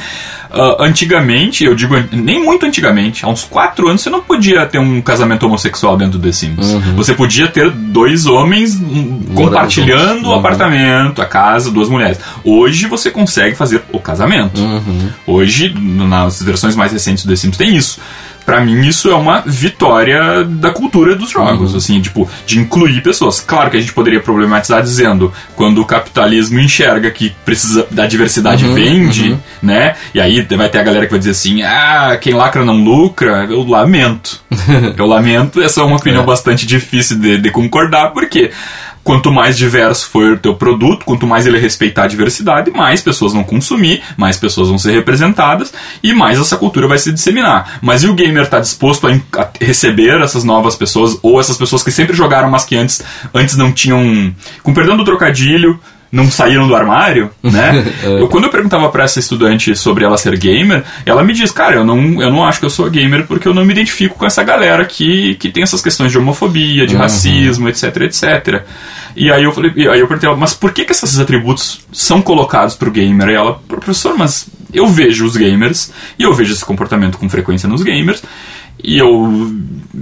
Uh, 0.50 0.82
antigamente, 0.82 1.64
eu 1.64 1.74
digo 1.74 1.94
nem 2.12 2.42
muito 2.42 2.66
antigamente, 2.66 3.24
há 3.24 3.28
uns 3.28 3.42
4 3.42 3.88
anos 3.88 4.02
você 4.02 4.10
não 4.10 4.20
podia 4.20 4.66
ter 4.66 4.78
um 4.78 5.00
casamento 5.00 5.46
homossexual 5.46 5.96
dentro 5.96 6.18
do 6.18 6.26
The 6.26 6.32
Sims. 6.32 6.66
Uhum. 6.72 6.94
Você 6.96 7.14
podia 7.14 7.48
ter 7.48 7.70
dois 7.70 8.26
homens 8.26 8.74
hum, 8.74 9.22
compartilhando 9.34 10.28
o 10.28 10.34
apartamento, 10.34 11.22
a 11.22 11.26
casa, 11.26 11.70
duas 11.70 11.88
mulheres. 11.88 12.18
Hoje 12.44 12.86
você 12.86 13.10
consegue 13.10 13.56
fazer 13.56 13.82
o 13.92 13.98
casamento. 13.98 14.60
Uhum. 14.60 15.08
Hoje, 15.26 15.74
nas 15.74 16.42
versões 16.42 16.76
mais 16.76 16.92
recentes 16.92 17.24
do 17.24 17.30
The 17.30 17.36
Sims, 17.36 17.56
tem 17.56 17.74
isso. 17.74 17.98
Pra 18.44 18.60
mim, 18.60 18.86
isso 18.86 19.10
é 19.10 19.14
uma 19.14 19.42
vitória 19.46 20.44
da 20.44 20.70
cultura 20.70 21.14
dos 21.14 21.30
jogos, 21.30 21.74
assim, 21.74 22.00
tipo, 22.00 22.28
de 22.46 22.58
incluir 22.58 23.02
pessoas. 23.02 23.40
Claro 23.40 23.70
que 23.70 23.76
a 23.76 23.80
gente 23.80 23.92
poderia 23.92 24.20
problematizar 24.20 24.82
dizendo 24.82 25.32
quando 25.54 25.80
o 25.80 25.84
capitalismo 25.84 26.58
enxerga 26.58 27.10
que 27.10 27.30
precisa 27.44 27.86
da 27.90 28.06
diversidade 28.06 28.64
vende, 28.64 29.38
né? 29.62 29.94
E 30.14 30.20
aí 30.20 30.42
vai 30.56 30.68
ter 30.68 30.78
a 30.78 30.82
galera 30.82 31.06
que 31.06 31.10
vai 31.10 31.18
dizer 31.18 31.32
assim: 31.32 31.62
ah, 31.62 32.16
quem 32.20 32.34
lacra 32.34 32.64
não 32.64 32.82
lucra. 32.82 33.46
Eu 33.48 33.62
lamento. 33.62 34.40
Eu 34.96 35.06
lamento, 35.06 35.60
essa 35.60 35.80
é 35.80 35.84
uma 35.84 35.96
opinião 35.96 36.24
bastante 36.24 36.66
difícil 36.66 37.18
de, 37.18 37.38
de 37.38 37.50
concordar, 37.50 38.12
porque 38.12 38.50
quanto 39.04 39.32
mais 39.32 39.56
diverso 39.56 40.08
for 40.08 40.32
o 40.32 40.38
teu 40.38 40.54
produto, 40.54 41.04
quanto 41.04 41.26
mais 41.26 41.46
ele 41.46 41.58
respeitar 41.58 42.04
a 42.04 42.06
diversidade, 42.06 42.70
mais 42.70 43.00
pessoas 43.00 43.32
vão 43.32 43.42
consumir, 43.42 44.02
mais 44.16 44.36
pessoas 44.36 44.68
vão 44.68 44.78
ser 44.78 44.92
representadas 44.92 45.72
e 46.02 46.14
mais 46.14 46.38
essa 46.38 46.56
cultura 46.56 46.86
vai 46.86 46.98
se 46.98 47.12
disseminar. 47.12 47.78
Mas 47.82 48.02
e 48.02 48.08
o 48.08 48.14
gamer 48.14 48.44
está 48.44 48.60
disposto 48.60 49.06
a, 49.06 49.48
receber 49.60 50.20
essas 50.20 50.44
novas 50.44 50.76
pessoas 50.76 51.18
ou 51.22 51.40
essas 51.40 51.56
pessoas 51.56 51.82
que 51.82 51.90
sempre 51.90 52.16
jogaram, 52.16 52.50
mas 52.50 52.64
que 52.64 52.76
antes, 52.76 53.02
antes 53.34 53.56
não 53.56 53.72
tinham, 53.72 54.34
com 54.62 54.72
perdão 54.72 54.96
do 54.96 55.04
trocadilho, 55.04 55.78
não 56.12 56.30
saíram 56.30 56.68
do 56.68 56.76
armário, 56.76 57.30
né? 57.42 57.82
eu, 58.04 58.28
quando 58.28 58.44
eu 58.44 58.50
perguntava 58.50 58.90
pra 58.90 59.04
essa 59.04 59.18
estudante 59.18 59.74
sobre 59.74 60.04
ela 60.04 60.18
ser 60.18 60.36
gamer, 60.36 60.84
ela 61.06 61.24
me 61.24 61.32
diz, 61.32 61.50
cara, 61.50 61.76
eu 61.76 61.84
não, 61.84 62.20
eu 62.20 62.30
não 62.30 62.44
acho 62.44 62.60
que 62.60 62.66
eu 62.66 62.70
sou 62.70 62.90
gamer 62.90 63.26
porque 63.26 63.48
eu 63.48 63.54
não 63.54 63.64
me 63.64 63.72
identifico 63.72 64.16
com 64.16 64.26
essa 64.26 64.44
galera 64.44 64.84
que, 64.84 65.36
que 65.36 65.50
tem 65.50 65.62
essas 65.62 65.80
questões 65.80 66.12
de 66.12 66.18
homofobia, 66.18 66.86
de 66.86 66.94
racismo, 66.94 67.66
etc, 67.70 67.96
etc. 68.02 68.62
E 69.16 69.32
aí 69.32 69.42
eu 69.42 69.52
falei, 69.52 69.72
aí 69.88 70.00
eu 70.00 70.06
perguntei, 70.06 70.30
mas 70.36 70.52
por 70.52 70.72
que, 70.72 70.84
que 70.84 70.92
esses 70.92 71.18
atributos 71.18 71.80
são 71.90 72.20
colocados 72.20 72.74
pro 72.74 72.90
gamer? 72.90 73.30
E 73.30 73.34
ela, 73.34 73.54
professor, 73.66 74.14
mas 74.16 74.46
eu 74.72 74.86
vejo 74.88 75.24
os 75.24 75.36
gamers 75.36 75.92
e 76.18 76.22
eu 76.22 76.34
vejo 76.34 76.52
esse 76.52 76.64
comportamento 76.64 77.16
com 77.16 77.28
frequência 77.28 77.68
nos 77.68 77.82
gamers 77.82 78.22
e 78.82 78.98
eu 78.98 79.52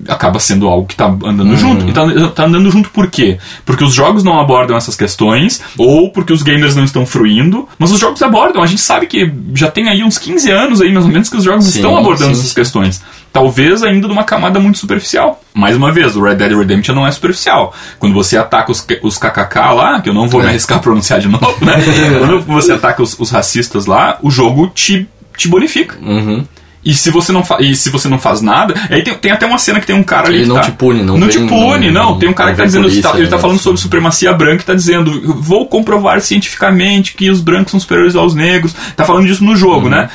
acaba 0.09 0.39
sendo 0.39 0.68
algo 0.68 0.87
que 0.87 0.97
tá 0.97 1.07
andando 1.07 1.57
junto. 1.57 1.89
E 1.89 1.93
tá, 1.93 2.03
tá 2.28 2.45
andando 2.45 2.70
junto 2.70 2.91
por 2.91 3.11
quê? 3.11 3.39
Porque 3.64 3.85
os 3.85 3.93
jogos 3.93 4.22
não 4.22 4.39
abordam 4.41 4.76
essas 4.76 4.97
questões, 4.97 5.61
ou 5.76 6.11
porque 6.11 6.33
os 6.33 6.43
gamers 6.43 6.76
não 6.76 6.85
estão 6.85 7.05
fruindo, 7.05 7.68
mas 7.78 7.91
os 7.93 7.99
jogos 7.99 8.22
abordam. 8.22 8.62
A 8.62 8.66
gente 8.66 8.81
sabe 8.81 9.07
que 9.07 9.31
já 9.55 9.70
tem 9.70 9.89
aí 9.89 10.03
uns 10.03 10.18
15 10.18 10.51
anos 10.51 10.81
aí, 10.81 10.93
mais 10.93 11.05
ou 11.05 11.12
menos, 11.12 11.28
que 11.28 11.37
os 11.37 11.45
jogos 11.45 11.64
Sim, 11.64 11.78
estão 11.78 11.97
abordando 11.97 12.35
sim, 12.35 12.41
essas 12.41 12.51
sim. 12.51 12.55
questões. 12.55 13.03
Talvez 13.33 13.83
ainda 13.83 14.07
de 14.09 14.12
uma 14.12 14.24
camada 14.24 14.59
muito 14.59 14.78
superficial. 14.78 15.41
Mais 15.55 15.76
uma 15.76 15.93
vez, 15.93 16.16
o 16.16 16.22
Red 16.22 16.37
Dead 16.37 16.53
Redemption 16.53 16.95
não 16.95 17.07
é 17.07 17.11
superficial. 17.11 17.74
Quando 17.99 18.12
você 18.12 18.37
ataca 18.37 18.72
os, 18.72 18.85
os 19.03 19.18
KKK 19.18 19.74
lá, 19.74 20.01
que 20.01 20.09
eu 20.09 20.14
não 20.14 20.28
vou 20.28 20.41
me 20.41 20.49
arriscar 20.49 20.78
a 20.78 20.81
pronunciar 20.81 21.20
de 21.20 21.28
novo, 21.28 21.64
né? 21.64 21.74
Quando 22.18 22.41
você 22.41 22.72
ataca 22.72 23.03
os, 23.03 23.18
os 23.18 23.31
racistas 23.31 23.87
lá, 23.87 24.18
o 24.22 24.31
jogo 24.31 24.68
te, 24.68 25.09
te 25.37 25.49
bonifica. 25.49 25.97
Uhum. 26.01 26.45
E 26.83 26.95
se 26.95 27.11
você 27.11 27.31
não, 27.31 27.45
fa 27.45 27.59
e 27.61 27.74
se 27.76 27.91
você 27.91 28.09
não 28.09 28.18
faz 28.18 28.41
nada, 28.41 28.74
aí 28.89 29.03
tem, 29.03 29.12
tem 29.14 29.31
até 29.33 29.45
uma 29.45 29.59
cena 29.59 29.78
que 29.81 29.87
tem 29.87 29.95
um 29.95 30.03
cara 30.03 30.28
ali 30.28 30.39
Ele 30.39 30.47
não 30.47 30.55
tá, 30.55 30.62
te 30.62 30.70
pune, 30.72 31.03
não 31.03 31.18
Não 31.18 31.28
vem- 31.28 31.28
te 31.28 31.47
pune, 31.47 31.91
não. 31.91 32.12
não- 32.12 32.18
Tem 32.18 32.28
um 32.28 32.33
cara 32.33 32.53
que 32.53 32.57
tá 32.57 32.64
dizendo, 32.64 32.85
polícia, 32.85 33.03
tá- 33.03 33.18
ele 33.18 33.28
tá 33.28 33.37
né? 33.37 33.43
falando 33.43 33.59
sobre 33.59 33.78
supremacia 33.81 34.33
branca 34.33 34.62
e 34.62 34.66
tá 34.66 34.74
dizendo, 34.74 35.35
vou 35.43 35.66
comprovar 35.68 36.20
cientificamente 36.22 37.14
que 37.14 37.28
os 37.31 37.41
brancos 37.43 37.72
são 37.72 37.81
superiores 37.81 38.16
aos 38.16 38.35
negros. 38.35 38.74
Tá 38.97 39.05
falando 39.05 39.26
disso 39.26 39.45
no 39.45 39.55
jogo, 39.55 39.85
Uhum. 39.85 39.91
né? 39.91 40.09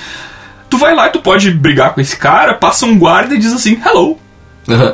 Tu 0.67 0.77
vai 0.79 0.95
lá 0.95 1.05
e 1.07 1.11
tu 1.11 1.19
pode 1.19 1.51
brigar 1.51 1.93
com 1.93 2.01
esse 2.01 2.17
cara, 2.17 2.55
passa 2.55 2.87
um 2.87 2.97
guarda 2.97 3.35
e 3.35 3.37
diz 3.37 3.53
assim, 3.53 3.79
hello. 3.85 4.17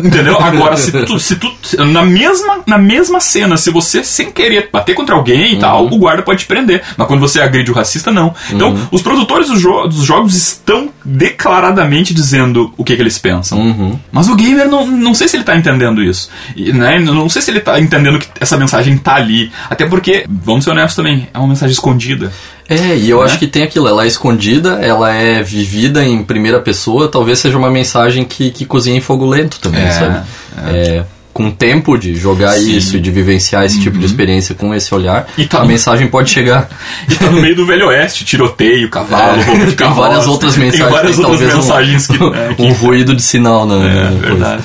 Entendeu? 0.03 0.37
Agora, 0.39 0.75
se 0.77 0.91
tu, 1.05 1.19
se 1.19 1.35
tu. 1.37 1.51
Na 1.85 2.03
mesma, 2.03 2.59
na 2.67 2.77
mesma 2.77 3.19
cena, 3.19 3.55
se 3.57 3.69
você 3.69 4.03
sem 4.03 4.31
querer 4.31 4.69
bater 4.71 4.93
contra 4.93 5.15
alguém 5.15 5.53
e 5.53 5.59
tal, 5.59 5.85
Uhum. 5.85 5.93
o 5.93 5.97
guarda 5.97 6.21
pode 6.23 6.41
te 6.41 6.45
prender. 6.45 6.81
Mas 6.97 7.07
quando 7.07 7.19
você 7.21 7.39
agride 7.41 7.71
o 7.71 7.73
racista, 7.73 8.11
não. 8.11 8.33
Então, 8.51 8.75
os 8.91 9.01
produtores 9.01 9.47
dos, 9.47 9.61
jo- 9.61 9.87
dos 9.87 10.03
jogos 10.03 10.35
estão 10.35 10.89
declaradamente 11.05 12.13
dizendo 12.13 12.73
o 12.77 12.83
que, 12.83 12.95
que 12.95 13.01
eles 13.01 13.17
pensam. 13.17 13.57
Uhum. 13.59 13.99
Mas 14.11 14.27
o 14.27 14.35
gamer, 14.35 14.67
não, 14.67 14.85
não 14.85 15.13
sei 15.13 15.27
se 15.27 15.37
ele 15.37 15.43
tá 15.43 15.55
entendendo 15.55 16.03
isso. 16.03 16.29
E, 16.55 16.73
né? 16.73 16.99
Não 16.99 17.29
sei 17.29 17.41
se 17.41 17.49
ele 17.51 17.59
tá 17.61 17.79
entendendo 17.79 18.19
que 18.19 18.27
essa 18.39 18.57
mensagem 18.57 18.97
tá 18.97 19.15
ali. 19.15 19.51
Até 19.69 19.85
porque, 19.85 20.25
vamos 20.29 20.63
ser 20.65 20.71
honestos 20.71 20.95
também, 20.95 21.27
é 21.33 21.37
uma 21.37 21.47
mensagem 21.47 21.73
escondida. 21.73 22.31
É, 22.73 22.95
e 22.97 23.09
eu 23.09 23.19
Né? 23.19 23.25
acho 23.25 23.37
que 23.37 23.47
tem 23.47 23.63
aquilo, 23.63 23.87
ela 23.87 24.03
é 24.03 24.07
escondida, 24.07 24.79
ela 24.81 25.13
é 25.13 25.43
vivida 25.43 26.03
em 26.05 26.23
primeira 26.23 26.59
pessoa, 26.59 27.07
talvez 27.07 27.39
seja 27.39 27.57
uma 27.57 27.69
mensagem 27.69 28.23
que, 28.23 28.49
que 28.51 28.65
cozinha 28.65 28.97
em 28.97 29.01
fogo 29.01 29.25
lento 29.25 29.59
também, 29.59 29.83
É, 29.83 29.91
sabe? 29.91 30.21
É, 30.67 31.03
com 31.33 31.49
tempo 31.49 31.97
de 31.97 32.13
jogar 32.15 32.51
Sim. 32.53 32.71
Uhum. 32.71 32.77
isso 32.77 32.97
e 32.97 32.99
de 32.99 33.09
vivenciar 33.09 33.63
esse 33.63 33.79
tipo 33.79 33.97
de 33.97 34.05
experiência 34.05 34.53
com 34.53 34.73
esse 34.75 34.93
olhar, 34.93 35.27
E 35.37 35.45
tá 35.45 35.59
a 35.59 35.61
no- 35.61 35.67
mensagem 35.67 36.07
pode 36.07 36.29
chegar. 36.29 36.69
E 37.09 37.15
tá 37.15 37.31
no 37.31 37.41
meio 37.41 37.55
do 37.55 37.65
Velho 37.65 37.87
Oeste, 37.87 38.25
tiroteio, 38.25 38.89
cavalo, 38.89 39.41
roubo 39.41 39.65
de 39.65 39.71
É, 39.71 39.75
tem 39.75 39.93
várias 39.93 40.27
outras 40.27 40.57
mensagens, 40.57 40.81
Tem 40.85 40.91
várias 40.93 41.17
outras 41.19 41.39
talvez 41.39 41.53
um- 41.53 41.57
mensagens 41.57 42.07
que, 42.07 42.15
é, 42.23 42.53
que 42.55 42.61
um 42.61 42.73
ruído 42.73 43.15
de 43.15 43.21
sinal 43.21 43.65
na, 43.65 43.75
É, 43.75 44.11
coisa. 44.29 44.59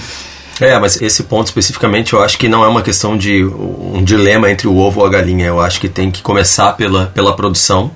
É, 0.61 0.79
mas 0.79 1.01
esse 1.03 1.25
ponto 1.25 1.47
especificamente 1.47 2.15
eu 2.15 2.23
acho 2.23 2.39
que 2.39 2.49
não 2.49 2.65
é 2.65 2.69
uma 2.69 2.83
questão 2.83 3.17
de 3.17 3.45
um 3.45 4.03
dilema 4.03 4.51
entre 4.51 4.67
o 4.67 4.77
ovo 4.77 5.01
ou 5.01 5.07
a 5.07 5.11
galinha. 5.11 5.47
Eu 5.47 5.61
acho 5.61 5.81
que 5.81 5.89
tem 5.89 6.11
que 6.11 6.23
começar 6.23 6.73
pela, 6.73 7.07
pela 7.07 7.35
produção 7.35 7.91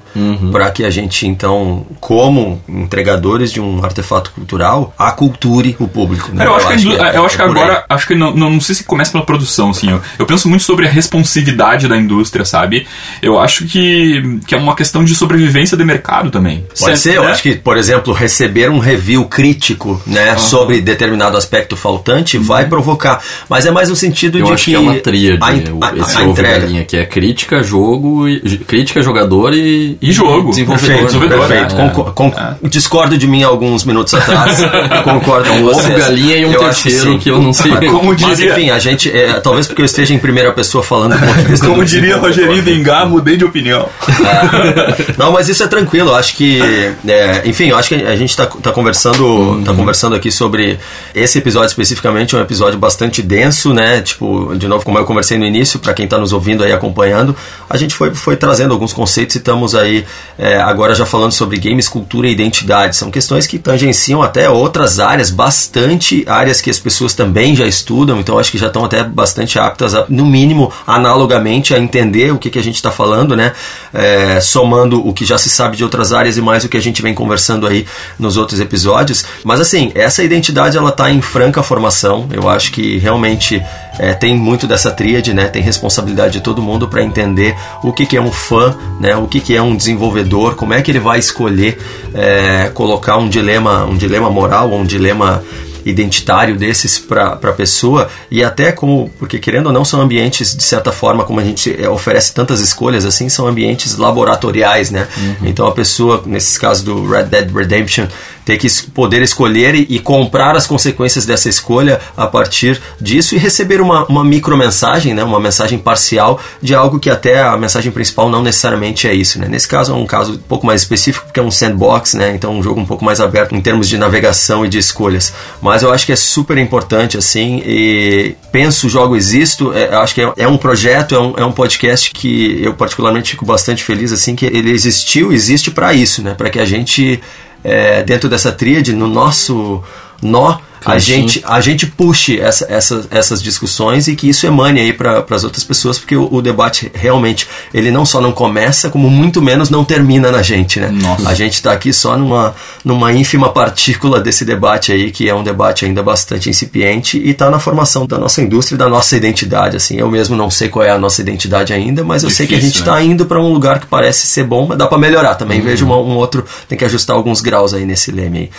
para 0.52 0.70
que 0.70 0.84
a 0.84 0.90
gente, 0.90 1.26
então, 1.26 1.86
como 2.00 2.60
entregadores 2.68 3.52
de 3.52 3.60
um 3.60 3.84
artefato 3.84 4.30
cultural, 4.32 4.94
aculture 4.98 5.76
o 5.78 5.86
público. 5.88 6.30
Né? 6.32 6.44
É, 6.44 6.46
eu 6.46 6.54
acho 6.54 6.66
que, 6.68 6.98
a 7.00 7.08
é- 7.12 7.16
eu 7.16 7.24
acho 7.26 7.36
que 7.36 7.42
é 7.42 7.46
por 7.46 7.56
aí. 7.56 7.62
agora, 7.62 7.84
acho 7.88 8.06
que 8.06 8.14
não, 8.14 8.34
não, 8.34 8.50
não 8.50 8.60
sei 8.60 8.74
se 8.74 8.84
começa 8.84 9.12
pela 9.12 9.24
produção, 9.24 9.70
assim. 9.70 9.90
Eu, 9.90 10.00
eu 10.18 10.26
penso 10.26 10.48
muito 10.48 10.62
sobre 10.64 10.86
a 10.86 10.90
responsividade 10.90 11.86
da 11.88 11.96
indústria, 11.96 12.44
sabe? 12.44 12.86
Eu 13.22 13.38
acho 13.38 13.66
que, 13.66 14.38
que 14.46 14.54
é 14.54 14.58
uma 14.58 14.74
questão 14.74 15.04
de 15.04 15.14
sobrevivência 15.14 15.76
de 15.76 15.84
mercado 15.84 16.30
também. 16.30 16.64
Pode 16.78 16.96
Se- 16.98 17.02
ser, 17.10 17.16
eu 17.16 17.24
né? 17.24 17.30
acho 17.30 17.42
que, 17.42 17.54
por 17.56 17.76
exemplo, 17.76 18.12
receber 18.12 18.70
um 18.70 18.78
review 18.78 19.24
crítico 19.26 20.00
né, 20.06 20.36
sobre 20.38 20.80
determinado 20.80 21.36
aspecto 21.36 21.76
faltante 21.76 22.36
vai 22.38 22.66
provocar. 22.66 23.22
Mas 23.48 23.66
é 23.66 23.70
mais 23.70 23.88
no 23.88 23.96
sentido 23.96 24.38
Eu 24.38 24.46
de 24.46 24.52
acho 24.52 24.64
que. 24.64 24.70
que 24.72 24.76
é 24.76 24.80
uma 24.80 24.94
tríade, 24.94 25.38
a, 25.42 25.86
a- 25.86 25.96
esse 25.96 26.16
a 26.16 26.22
ovo 26.22 26.30
entrega. 26.32 26.84
que 26.84 26.96
é 26.96 27.06
crítica, 27.06 27.62
jogo, 27.62 28.28
e, 28.28 28.40
crítica, 28.58 29.02
jogador 29.02 29.52
e, 29.54 29.98
E 30.02 30.12
jogo. 30.12 30.50
desenvolvedor. 30.50 30.96
Perfeito, 30.96 31.28
perfeito. 31.28 31.74
né? 31.76 31.92
Con- 32.14 32.32
Discordo 32.68 33.18
de 33.18 33.26
mim 33.26 33.42
alguns 33.42 33.84
minutos 33.84 34.14
atrás. 34.14 34.58
concordo 35.04 35.48
com 35.50 35.56
Um 35.56 35.66
ovo 35.66 35.74
vocês. 35.74 35.98
galinha 35.98 36.36
e 36.38 36.46
um 36.46 36.52
Eu 36.52 36.60
terceiro 36.60 37.18
que 37.18 37.30
eu 37.30 37.40
não 37.40 37.52
sei. 37.52 37.70
Como 37.90 38.12
Mas 38.12 38.16
diria, 38.38 38.52
enfim, 38.52 38.70
a 38.70 38.78
gente. 38.78 39.10
é, 39.14 39.34
talvez 39.40 39.66
porque 39.66 39.82
eu 39.82 39.86
esteja 39.86 40.14
em 40.14 40.18
primeira 40.18 40.52
pessoa 40.52 40.82
falando 40.82 41.18
com 41.18 41.24
a 41.40 41.44
questão 41.44 41.70
como 41.70 41.84
diria. 41.84 42.16
Rogerinho 42.16 42.62
Dengar, 42.62 43.06
mudei 43.08 43.36
de 43.36 43.44
opinião. 43.44 43.88
Não, 45.18 45.32
mas 45.32 45.48
isso 45.48 45.62
é 45.62 45.66
tranquilo. 45.66 46.10
Eu 46.10 46.14
acho 46.16 46.34
que, 46.34 46.60
é, 47.06 47.42
enfim, 47.44 47.66
eu 47.68 47.76
acho 47.76 47.88
que 47.90 47.94
a 47.94 48.16
gente 48.16 48.36
tá, 48.36 48.46
tá 48.46 48.72
conversando, 48.72 49.62
tá 49.64 49.72
conversando 49.74 50.14
aqui 50.16 50.30
sobre 50.30 50.78
esse 51.14 51.38
episódio 51.38 51.68
especificamente, 51.68 52.34
é 52.34 52.38
um 52.38 52.42
episódio 52.42 52.78
bastante 52.78 53.22
denso, 53.22 53.72
né? 53.74 54.00
Tipo, 54.00 54.54
de 54.56 54.66
novo, 54.68 54.84
como 54.84 54.98
eu 54.98 55.04
conversei 55.04 55.36
no 55.38 55.44
início, 55.44 55.78
para 55.78 55.92
quem 55.92 56.06
tá 56.06 56.18
nos 56.18 56.32
ouvindo 56.32 56.64
aí 56.64 56.72
acompanhando, 56.72 57.34
a 57.68 57.76
gente 57.76 57.94
foi, 57.94 58.14
foi 58.14 58.36
trazendo 58.36 58.72
alguns 58.72 58.92
conceitos 58.92 59.36
e 59.36 59.38
estamos 59.38 59.74
aí 59.74 59.89
é, 60.38 60.56
agora 60.56 60.94
já 60.94 61.04
falando 61.04 61.32
sobre 61.32 61.58
games, 61.58 61.88
cultura 61.88 62.28
e 62.28 62.32
identidade. 62.32 62.96
São 62.96 63.10
questões 63.10 63.46
que 63.46 63.58
tangenciam 63.58 64.22
até 64.22 64.48
outras 64.48 64.98
áreas, 64.98 65.30
bastante 65.30 66.24
áreas 66.26 66.60
que 66.60 66.70
as 66.70 66.78
pessoas 66.78 67.14
também 67.14 67.54
já 67.54 67.66
estudam, 67.66 68.18
então 68.18 68.38
acho 68.38 68.50
que 68.50 68.58
já 68.58 68.68
estão 68.68 68.84
até 68.84 69.02
bastante 69.02 69.58
aptas, 69.58 69.94
a, 69.94 70.06
no 70.08 70.24
mínimo, 70.24 70.72
analogamente, 70.86 71.74
a 71.74 71.78
entender 71.78 72.32
o 72.32 72.38
que, 72.38 72.50
que 72.50 72.58
a 72.58 72.62
gente 72.62 72.76
está 72.76 72.90
falando, 72.90 73.36
né? 73.36 73.52
É, 73.92 74.40
somando 74.40 75.06
o 75.06 75.12
que 75.12 75.24
já 75.24 75.36
se 75.36 75.50
sabe 75.50 75.76
de 75.76 75.84
outras 75.84 76.12
áreas 76.12 76.36
e 76.36 76.40
mais 76.40 76.64
o 76.64 76.68
que 76.68 76.76
a 76.76 76.82
gente 76.82 77.02
vem 77.02 77.14
conversando 77.14 77.66
aí 77.66 77.86
nos 78.18 78.36
outros 78.36 78.60
episódios. 78.60 79.24
Mas 79.44 79.60
assim, 79.60 79.92
essa 79.94 80.22
identidade 80.22 80.76
ela 80.76 80.90
está 80.90 81.10
em 81.10 81.20
franca 81.20 81.62
formação. 81.62 82.28
Eu 82.32 82.48
acho 82.48 82.72
que 82.72 82.98
realmente 82.98 83.62
é, 84.00 84.14
tem 84.14 84.34
muito 84.34 84.66
dessa 84.66 84.90
tríade, 84.90 85.34
né? 85.34 85.46
Tem 85.46 85.60
responsabilidade 85.60 86.32
de 86.32 86.40
todo 86.40 86.62
mundo 86.62 86.88
para 86.88 87.04
entender 87.04 87.54
o 87.82 87.92
que, 87.92 88.06
que 88.06 88.16
é 88.16 88.20
um 88.20 88.32
fã, 88.32 88.74
né? 88.98 89.14
O 89.14 89.26
que, 89.28 89.40
que 89.40 89.54
é 89.54 89.60
um 89.60 89.76
desenvolvedor, 89.76 90.54
como 90.54 90.72
é 90.72 90.80
que 90.80 90.90
ele 90.90 90.98
vai 90.98 91.18
escolher 91.18 91.78
é, 92.14 92.70
colocar 92.72 93.18
um 93.18 93.28
dilema, 93.28 93.84
um 93.84 93.98
dilema 93.98 94.30
moral 94.30 94.70
ou 94.70 94.80
um 94.80 94.86
dilema 94.86 95.44
identitário 95.84 96.56
desses 96.56 96.98
para 96.98 97.32
a 97.32 97.52
pessoa 97.52 98.08
e 98.30 98.42
até 98.42 98.72
como 98.72 99.10
porque 99.18 99.38
querendo 99.38 99.66
ou 99.66 99.72
não 99.72 99.84
são 99.84 100.00
ambientes 100.00 100.54
de 100.54 100.62
certa 100.62 100.92
forma 100.92 101.24
como 101.24 101.40
a 101.40 101.44
gente 101.44 101.74
é, 101.78 101.88
oferece 101.88 102.34
tantas 102.34 102.60
escolhas 102.60 103.06
assim 103.06 103.30
são 103.30 103.46
ambientes 103.46 103.96
laboratoriais 103.96 104.90
né 104.90 105.08
então 105.42 105.66
a 105.66 105.72
pessoa 105.72 106.22
nesses 106.26 106.58
casos 106.58 106.82
do 106.84 107.08
Red 107.08 107.24
Dead 107.24 107.50
Redemption 107.50 108.06
ter 108.44 108.56
que 108.56 108.68
poder 108.92 109.22
escolher 109.22 109.74
e, 109.74 109.86
e, 109.90 109.98
comprar 109.98 110.56
as 110.56 110.66
consequências 110.66 111.26
dessa 111.26 111.48
escolha 111.48 112.00
a 112.16 112.26
partir 112.26 112.80
disso 113.00 113.34
e 113.34 113.38
receber 113.38 113.80
uma, 113.80 114.04
uma 114.06 114.24
micromensagem, 114.24 115.14
né, 115.14 115.22
uma 115.22 115.40
mensagem 115.40 115.78
parcial 115.78 116.40
de 116.60 116.74
algo 116.74 116.98
que 116.98 117.10
até 117.10 117.42
a 117.42 117.56
mensagem 117.56 117.92
principal 117.92 118.28
não 118.28 118.42
necessariamente 118.42 119.06
é 119.06 119.14
isso. 119.14 119.38
Né? 119.38 119.48
Nesse 119.48 119.68
caso 119.68 119.92
é 119.92 119.94
um 119.94 120.06
caso 120.06 120.34
um 120.34 120.38
pouco 120.38 120.66
mais 120.66 120.82
específico 120.82 121.26
porque 121.26 121.40
é 121.40 121.42
um 121.42 121.50
sandbox, 121.50 122.14
né, 122.14 122.32
então 122.34 122.52
um 122.54 122.62
jogo 122.62 122.80
um 122.80 122.86
pouco 122.86 123.04
mais 123.04 123.20
aberto 123.20 123.54
em 123.54 123.60
termos 123.60 123.88
de 123.88 123.98
navegação 123.98 124.64
e 124.64 124.68
de 124.68 124.78
escolhas. 124.78 125.32
Mas 125.60 125.82
eu 125.82 125.92
acho 125.92 126.06
que 126.06 126.12
é 126.12 126.16
super 126.16 126.58
importante 126.58 127.16
assim 127.16 127.62
e 127.64 128.34
penso, 128.50 128.88
jogo, 128.88 129.16
existo, 129.16 129.72
é, 129.72 129.94
acho 129.94 130.14
que 130.14 130.22
é, 130.22 130.32
é, 130.38 130.48
um 130.48 130.56
projeto, 130.56 131.14
é 131.14 131.20
um, 131.20 131.34
é 131.36 131.44
um 131.44 131.52
podcast 131.52 132.10
que 132.10 132.60
eu 132.62 132.74
particularmente 132.74 133.32
fico 133.32 133.44
bastante 133.44 133.84
feliz 133.84 134.12
assim 134.12 134.34
que 134.34 134.46
ele 134.46 134.70
existiu, 134.70 135.32
existe 135.32 135.70
para 135.70 135.92
isso, 135.92 136.22
né, 136.22 136.34
para 136.34 136.50
que 136.50 136.58
a 136.58 136.64
gente 136.64 137.20
é, 137.62 138.02
dentro 138.02 138.28
dessa 138.28 138.52
tríade, 138.52 138.92
no 138.92 139.06
nosso 139.06 139.82
nó, 140.22 140.58
a 140.84 140.98
gente, 140.98 141.42
a 141.46 141.60
gente 141.60 141.86
puxe 141.86 142.40
essa, 142.40 142.66
essa, 142.68 143.06
essas 143.10 143.42
discussões 143.42 144.08
e 144.08 144.16
que 144.16 144.28
isso 144.28 144.46
emane 144.46 144.80
aí 144.80 144.92
para 144.92 145.24
as 145.30 145.44
outras 145.44 145.62
pessoas, 145.62 145.98
porque 145.98 146.16
o, 146.16 146.28
o, 146.32 146.40
debate 146.40 146.90
realmente, 146.94 147.46
ele 147.72 147.90
não 147.90 148.06
só 148.06 148.20
não 148.20 148.32
começa, 148.32 148.88
como 148.88 149.10
muito 149.10 149.42
menos 149.42 149.68
não 149.68 149.84
termina 149.84 150.30
na 150.30 150.42
gente, 150.42 150.80
né? 150.80 150.90
Nossa. 150.90 151.28
A 151.28 151.34
gente 151.34 151.54
está 151.54 151.72
aqui 151.72 151.92
só 151.92 152.16
numa, 152.16 152.54
numa 152.84 153.12
ínfima 153.12 153.50
partícula 153.50 154.20
desse 154.20 154.44
debate 154.44 154.92
aí, 154.92 155.10
que 155.10 155.28
é 155.28 155.34
um 155.34 155.42
debate 155.42 155.84
ainda 155.84 156.02
bastante 156.02 156.48
incipiente 156.48 157.18
e 157.18 157.30
está 157.30 157.50
na 157.50 157.58
formação 157.58 158.06
da 158.06 158.18
nossa 158.18 158.40
indústria 158.40 158.76
e 158.76 158.78
da 158.78 158.88
nossa 158.88 159.16
identidade, 159.16 159.76
assim. 159.76 159.98
Eu 159.98 160.10
mesmo 160.10 160.36
não 160.36 160.50
sei 160.50 160.68
qual 160.68 160.84
é 160.84 160.90
a 160.90 160.98
nossa 160.98 161.20
identidade 161.20 161.72
ainda, 161.72 162.02
mas 162.02 162.22
eu 162.22 162.28
Difícil, 162.28 162.46
sei 162.46 162.46
que 162.46 162.54
a 162.54 162.66
gente 162.66 162.78
está 162.78 162.96
né? 162.96 163.04
indo 163.04 163.26
para 163.26 163.40
um 163.40 163.52
lugar 163.52 163.80
que 163.80 163.86
parece 163.86 164.26
ser 164.26 164.44
bom, 164.44 164.66
mas 164.66 164.78
dá 164.78 164.86
para 164.86 164.98
melhorar 164.98 165.34
também. 165.34 165.60
Uhum. 165.60 165.66
Vejo 165.66 165.84
uma, 165.84 165.96
um 165.96 166.16
outro, 166.16 166.44
tem 166.68 166.78
que 166.78 166.84
ajustar 166.84 167.14
alguns 167.14 167.40
graus 167.40 167.74
aí 167.74 167.84
nesse 167.84 168.10
leme 168.10 168.38
aí. 168.38 168.50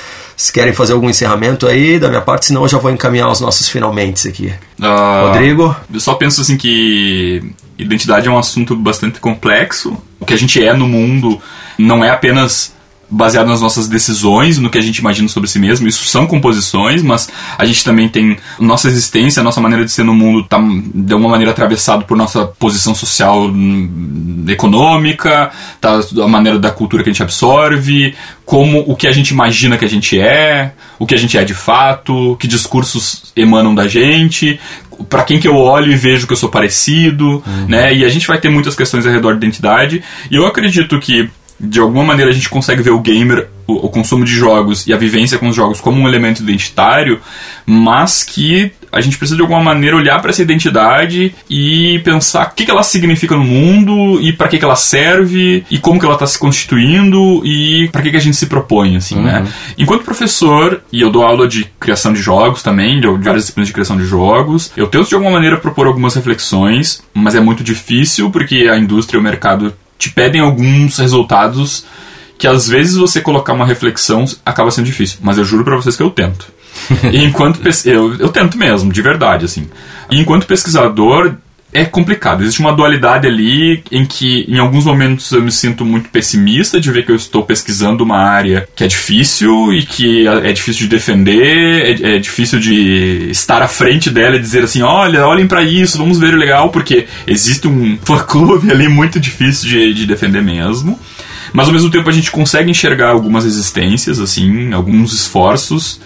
Se 0.41 0.51
querem 0.51 0.73
fazer 0.73 0.93
algum 0.93 1.07
encerramento 1.07 1.67
aí 1.67 1.99
da 1.99 2.09
minha 2.09 2.19
parte, 2.19 2.47
senão 2.47 2.63
eu 2.63 2.67
já 2.67 2.79
vou 2.79 2.89
encaminhar 2.89 3.29
os 3.29 3.39
nossos 3.39 3.69
finalmente 3.69 4.27
aqui. 4.27 4.51
Uh, 4.79 5.27
Rodrigo? 5.27 5.75
Eu 5.93 5.99
só 5.99 6.15
penso 6.15 6.41
assim 6.41 6.57
que 6.57 7.43
identidade 7.77 8.27
é 8.27 8.31
um 8.31 8.39
assunto 8.39 8.75
bastante 8.75 9.19
complexo. 9.19 9.95
O 10.19 10.25
que 10.25 10.33
a 10.33 10.37
gente 10.37 10.65
é 10.65 10.73
no 10.73 10.87
mundo 10.87 11.39
não 11.77 12.03
é 12.03 12.09
apenas 12.09 12.73
baseado 13.11 13.47
nas 13.47 13.59
nossas 13.59 13.89
decisões, 13.89 14.57
no 14.57 14.69
que 14.69 14.77
a 14.77 14.81
gente 14.81 14.99
imagina 14.99 15.27
sobre 15.27 15.49
si 15.49 15.59
mesmo. 15.59 15.87
Isso 15.87 16.05
são 16.05 16.25
composições, 16.25 17.03
mas 17.03 17.29
a 17.57 17.65
gente 17.65 17.83
também 17.83 18.07
tem 18.07 18.37
nossa 18.57 18.87
existência, 18.87 19.43
nossa 19.43 19.59
maneira 19.59 19.83
de 19.83 19.91
ser 19.91 20.03
no 20.03 20.13
mundo 20.13 20.43
tá 20.43 20.57
de 20.59 21.11
alguma 21.11 21.31
maneira 21.31 21.51
atravessado 21.51 22.05
por 22.05 22.15
nossa 22.15 22.45
posição 22.45 22.95
social 22.95 23.43
hum, 23.43 24.45
econômica, 24.47 25.51
tá 25.81 25.99
a 26.23 26.27
maneira 26.27 26.57
da 26.57 26.71
cultura 26.71 27.03
que 27.03 27.09
a 27.09 27.13
gente 27.13 27.23
absorve, 27.23 28.15
como 28.45 28.79
o 28.87 28.95
que 28.95 29.07
a 29.07 29.11
gente 29.11 29.29
imagina 29.29 29.77
que 29.77 29.85
a 29.85 29.89
gente 29.89 30.19
é, 30.19 30.73
o 30.97 31.05
que 31.05 31.15
a 31.15 31.17
gente 31.17 31.37
é 31.37 31.43
de 31.43 31.53
fato, 31.53 32.37
que 32.39 32.47
discursos 32.47 33.31
emanam 33.35 33.75
da 33.75 33.87
gente, 33.87 34.59
para 35.09 35.23
quem 35.23 35.39
que 35.39 35.47
eu 35.47 35.55
olho 35.55 35.91
e 35.91 35.95
vejo 35.95 36.27
que 36.27 36.33
eu 36.33 36.37
sou 36.37 36.49
parecido, 36.49 37.43
uhum. 37.45 37.65
né? 37.67 37.93
E 37.93 38.05
a 38.05 38.09
gente 38.09 38.27
vai 38.27 38.39
ter 38.39 38.49
muitas 38.49 38.75
questões 38.75 39.05
ao 39.05 39.11
redor 39.11 39.31
de 39.31 39.37
identidade. 39.37 40.03
E 40.29 40.35
eu 40.35 40.45
acredito 40.45 40.99
que 40.99 41.29
de 41.61 41.79
alguma 41.79 42.03
maneira 42.03 42.31
a 42.31 42.33
gente 42.33 42.49
consegue 42.49 42.81
ver 42.81 42.89
o 42.89 42.99
gamer, 42.99 43.47
o, 43.67 43.85
o, 43.85 43.89
consumo 43.89 44.25
de 44.25 44.31
jogos 44.31 44.87
e 44.87 44.93
a 44.93 44.97
vivência 44.97 45.37
com 45.37 45.47
os 45.47 45.55
jogos 45.55 45.79
como 45.79 46.01
um 46.01 46.07
elemento 46.07 46.41
identitário, 46.41 47.21
mas 47.65 48.23
que 48.23 48.71
a 48.91 48.99
gente 48.99 49.17
precisa 49.17 49.35
de 49.35 49.41
alguma 49.41 49.61
maneira 49.61 49.95
olhar 49.95 50.19
para 50.19 50.31
essa 50.31 50.41
identidade 50.41 51.33
e 51.49 51.99
pensar 51.99 52.47
o 52.47 52.55
que, 52.55 52.65
que 52.65 52.71
ela 52.71 52.83
significa 52.83 53.35
no 53.35 53.43
mundo 53.43 54.19
e 54.19 54.33
para 54.33 54.47
que, 54.47 54.57
que 54.57 54.65
ela 54.65 54.75
serve 54.75 55.63
e 55.69 55.77
como 55.77 55.99
que 55.99 56.05
ela 56.05 56.15
está 56.15 56.25
se 56.25 56.37
constituindo 56.37 57.45
e 57.45 57.87
para 57.89 58.01
que, 58.01 58.11
que 58.11 58.17
a 58.17 58.21
gente 58.21 58.35
se 58.35 58.47
propõe, 58.47 58.97
assim, 58.97 59.15
né? 59.15 59.37
uhum. 59.37 59.43
né? 59.43 59.51
Enquanto 59.77 60.03
professor, 60.03 60.81
e 60.91 60.99
eu 60.99 61.11
dou 61.11 61.23
aula 61.23 61.47
de 61.47 61.65
criação 61.79 62.11
de 62.11 62.21
jogos 62.21 62.63
também, 62.63 62.99
de 62.99 63.07
várias 63.07 63.43
disciplinas 63.43 63.67
de 63.67 63.73
criação 63.73 63.97
de 63.97 64.05
jogos, 64.05 64.71
eu 64.75 64.87
tento 64.87 65.07
de 65.07 65.13
alguma 65.13 65.31
maneira 65.31 65.57
propor 65.57 65.85
algumas 65.85 66.15
reflexões, 66.15 67.03
mas 67.13 67.35
é 67.35 67.39
muito 67.39 67.63
difícil 67.63 68.31
porque 68.31 68.67
a 68.67 68.77
indústria 68.77 69.17
e 69.17 69.21
o 69.21 69.23
mercado 69.23 69.73
te 70.01 70.09
pedem 70.09 70.41
alguns 70.41 70.97
resultados 70.97 71.85
que 72.39 72.47
às 72.47 72.67
vezes 72.67 72.95
você 72.95 73.21
colocar 73.21 73.53
uma 73.53 73.67
reflexão 73.67 74.25
acaba 74.43 74.71
sendo 74.71 74.85
difícil, 74.85 75.19
mas 75.21 75.37
eu 75.37 75.45
juro 75.45 75.63
para 75.63 75.75
vocês 75.75 75.95
que 75.95 76.01
eu 76.01 76.09
tento. 76.09 76.47
E 77.11 77.23
enquanto 77.23 77.61
eu, 77.85 78.15
eu 78.15 78.29
tento 78.29 78.57
mesmo, 78.57 78.91
de 78.91 79.01
verdade, 79.01 79.45
assim. 79.45 79.69
E 80.09 80.19
enquanto 80.19 80.47
pesquisador, 80.47 81.35
é 81.73 81.85
complicado. 81.85 82.41
Existe 82.41 82.59
uma 82.59 82.73
dualidade 82.73 83.27
ali 83.27 83.83
em 83.91 84.05
que, 84.05 84.45
em 84.47 84.59
alguns 84.59 84.85
momentos, 84.85 85.31
eu 85.31 85.41
me 85.41 85.51
sinto 85.51 85.85
muito 85.85 86.09
pessimista 86.09 86.79
de 86.79 86.91
ver 86.91 87.05
que 87.05 87.11
eu 87.11 87.15
estou 87.15 87.43
pesquisando 87.43 88.03
uma 88.03 88.17
área 88.17 88.67
que 88.75 88.83
é 88.83 88.87
difícil 88.87 89.73
e 89.73 89.83
que 89.83 90.27
é 90.27 90.51
difícil 90.51 90.81
de 90.81 90.89
defender, 90.89 92.01
é, 92.03 92.15
é 92.15 92.19
difícil 92.19 92.59
de 92.59 93.29
estar 93.29 93.61
à 93.61 93.67
frente 93.67 94.09
dela 94.09 94.35
e 94.35 94.39
dizer 94.39 94.63
assim: 94.63 94.81
olha, 94.81 95.25
olhem 95.25 95.47
para 95.47 95.63
isso, 95.63 95.97
vamos 95.97 96.19
ver 96.19 96.33
o 96.33 96.37
legal, 96.37 96.69
porque 96.69 97.07
existe 97.25 97.67
um 97.67 97.97
fã-clube 98.03 98.71
ali 98.71 98.87
muito 98.87 99.19
difícil 99.19 99.69
de, 99.69 99.93
de 99.93 100.05
defender 100.05 100.41
mesmo. 100.41 100.99
Mas 101.53 101.67
ao 101.67 101.73
mesmo 101.73 101.89
tempo 101.89 102.09
a 102.09 102.13
gente 102.13 102.31
consegue 102.31 102.71
enxergar 102.71 103.09
algumas 103.09 103.43
resistências, 103.43 104.19
assim, 104.19 104.73
alguns 104.73 105.13
esforços 105.13 105.99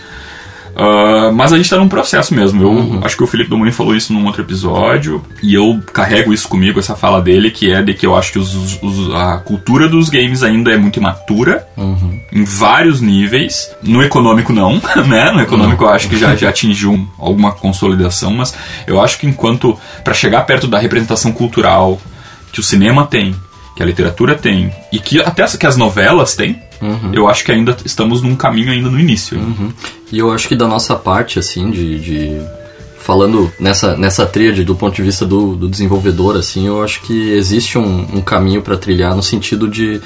Uh, 0.75 1.31
mas 1.33 1.53
a 1.53 1.57
gente 1.57 1.69
tá 1.69 1.77
num 1.77 1.87
processo 1.87 2.33
mesmo. 2.33 2.61
Eu 2.61 2.69
uhum. 2.69 2.99
acho 3.01 3.15
que 3.15 3.23
o 3.23 3.27
Felipe 3.27 3.49
Domuni 3.49 3.71
falou 3.71 3.95
isso 3.95 4.11
num 4.11 4.25
outro 4.25 4.41
episódio, 4.41 5.23
e 5.41 5.53
eu 5.53 5.81
carrego 5.93 6.33
isso 6.33 6.47
comigo, 6.49 6.79
essa 6.79 6.95
fala 6.95 7.21
dele, 7.21 7.49
que 7.49 7.71
é 7.71 7.81
de 7.81 7.93
que 7.93 8.05
eu 8.05 8.15
acho 8.15 8.33
que 8.33 8.39
os, 8.39 8.81
os, 8.83 9.13
a 9.15 9.37
cultura 9.37 9.87
dos 9.87 10.09
games 10.09 10.43
ainda 10.43 10.71
é 10.71 10.77
muito 10.77 10.99
imatura, 10.99 11.65
uhum. 11.77 12.19
em 12.31 12.43
vários 12.43 12.99
níveis. 12.99 13.71
No 13.81 14.03
econômico, 14.03 14.51
não, 14.51 14.73
né? 15.07 15.31
No 15.31 15.41
econômico, 15.41 15.83
uhum. 15.83 15.89
eu 15.89 15.95
acho 15.95 16.09
que 16.09 16.17
já, 16.17 16.35
já 16.35 16.49
atingiu 16.49 17.07
alguma 17.17 17.53
consolidação, 17.53 18.33
mas 18.33 18.53
eu 18.85 19.01
acho 19.01 19.17
que 19.17 19.25
enquanto, 19.25 19.77
para 20.03 20.13
chegar 20.13 20.41
perto 20.45 20.67
da 20.67 20.77
representação 20.77 21.31
cultural 21.31 21.99
que 22.51 22.59
o 22.59 22.63
cinema 22.63 23.05
tem, 23.05 23.33
que 23.75 23.83
a 23.83 23.85
literatura 23.85 24.35
tem, 24.35 24.73
e 24.91 24.99
que 24.99 25.21
até 25.21 25.45
que 25.45 25.67
as 25.67 25.75
novelas 25.75 26.35
têm, 26.35 26.61
Uhum. 26.81 27.11
Eu 27.13 27.27
acho 27.27 27.43
que 27.43 27.51
ainda 27.51 27.75
estamos 27.85 28.21
num 28.21 28.35
caminho 28.35 28.71
ainda 28.71 28.89
no 28.89 28.99
início. 28.99 29.37
Uhum. 29.37 29.71
E 30.11 30.19
eu 30.19 30.31
acho 30.31 30.47
que 30.47 30.55
da 30.55 30.67
nossa 30.67 30.95
parte, 30.95 31.39
assim, 31.39 31.71
de, 31.71 31.99
de 31.99 32.41
falando 32.99 33.51
nessa, 33.59 33.95
nessa 33.95 34.25
tríade 34.25 34.63
do 34.63 34.75
ponto 34.75 34.95
de 34.95 35.03
vista 35.03 35.25
do, 35.25 35.55
do 35.55 35.69
desenvolvedor, 35.69 36.35
assim, 36.35 36.67
eu 36.67 36.83
acho 36.83 37.01
que 37.01 37.31
existe 37.33 37.77
um, 37.77 38.07
um 38.15 38.21
caminho 38.21 38.61
para 38.61 38.77
trilhar 38.77 39.15
no 39.15 39.21
sentido 39.23 39.67
de 39.67 40.01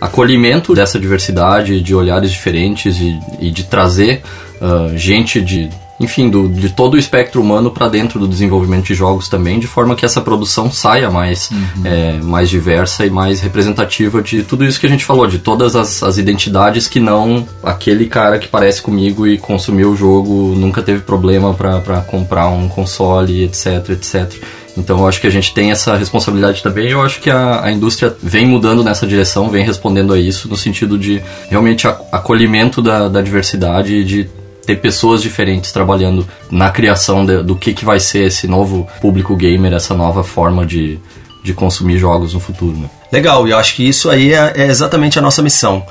acolhimento 0.00 0.74
dessa 0.74 0.98
diversidade, 0.98 1.80
de 1.80 1.94
olhares 1.94 2.30
diferentes 2.30 2.96
e, 3.00 3.18
e 3.40 3.50
de 3.50 3.64
trazer 3.64 4.22
uh, 4.60 4.96
gente 4.96 5.40
de 5.40 5.68
enfim, 5.98 6.28
do, 6.28 6.48
de 6.48 6.70
todo 6.70 6.94
o 6.94 6.98
espectro 6.98 7.40
humano 7.40 7.70
para 7.70 7.88
dentro 7.88 8.18
do 8.18 8.26
desenvolvimento 8.26 8.86
de 8.86 8.94
jogos 8.94 9.28
também, 9.28 9.58
de 9.58 9.66
forma 9.66 9.94
que 9.94 10.04
essa 10.04 10.20
produção 10.20 10.70
saia 10.70 11.10
mais, 11.10 11.50
uhum. 11.50 11.82
é, 11.84 12.12
mais 12.22 12.50
diversa 12.50 13.06
e 13.06 13.10
mais 13.10 13.40
representativa 13.40 14.20
de 14.20 14.42
tudo 14.42 14.64
isso 14.64 14.80
que 14.80 14.86
a 14.86 14.88
gente 14.88 15.04
falou, 15.04 15.26
de 15.26 15.38
todas 15.38 15.76
as, 15.76 16.02
as 16.02 16.18
identidades 16.18 16.88
que 16.88 16.98
não 16.98 17.46
aquele 17.62 18.06
cara 18.06 18.38
que 18.38 18.48
parece 18.48 18.82
comigo 18.82 19.26
e 19.26 19.38
consumiu 19.38 19.92
o 19.92 19.96
jogo, 19.96 20.54
nunca 20.56 20.82
teve 20.82 21.00
problema 21.00 21.54
para 21.54 22.00
comprar 22.00 22.48
um 22.48 22.68
console, 22.68 23.44
etc, 23.44 23.90
etc. 23.90 24.32
Então 24.76 24.98
eu 24.98 25.06
acho 25.06 25.20
que 25.20 25.26
a 25.26 25.30
gente 25.30 25.54
tem 25.54 25.70
essa 25.70 25.96
responsabilidade 25.96 26.62
também. 26.62 26.90
Eu 26.90 27.02
acho 27.02 27.20
que 27.20 27.30
a, 27.30 27.64
a 27.64 27.72
indústria 27.72 28.14
vem 28.20 28.44
mudando 28.44 28.82
nessa 28.82 29.06
direção, 29.06 29.48
vem 29.48 29.64
respondendo 29.64 30.12
a 30.12 30.18
isso, 30.18 30.48
no 30.48 30.56
sentido 30.56 30.98
de 30.98 31.22
realmente 31.48 31.86
acolhimento 31.86 32.82
da, 32.82 33.08
da 33.08 33.22
diversidade 33.22 33.94
e 33.94 34.04
de 34.04 34.28
ter 34.64 34.76
pessoas 34.76 35.22
diferentes 35.22 35.72
trabalhando 35.72 36.26
na 36.50 36.70
criação 36.70 37.24
de, 37.24 37.42
do 37.42 37.56
que, 37.56 37.72
que 37.72 37.84
vai 37.84 38.00
ser 38.00 38.26
esse 38.26 38.46
novo 38.46 38.88
público 39.00 39.36
gamer, 39.36 39.72
essa 39.72 39.94
nova 39.94 40.24
forma 40.24 40.64
de, 40.64 40.98
de 41.42 41.52
consumir 41.52 41.98
jogos 41.98 42.34
no 42.34 42.40
futuro. 42.40 42.76
Né? 42.76 42.88
Legal, 43.12 43.46
e 43.46 43.50
eu 43.50 43.58
acho 43.58 43.76
que 43.76 43.86
isso 43.86 44.10
aí 44.10 44.32
é, 44.32 44.52
é 44.56 44.66
exatamente 44.66 45.18
a 45.18 45.22
nossa 45.22 45.42
missão. 45.42 45.86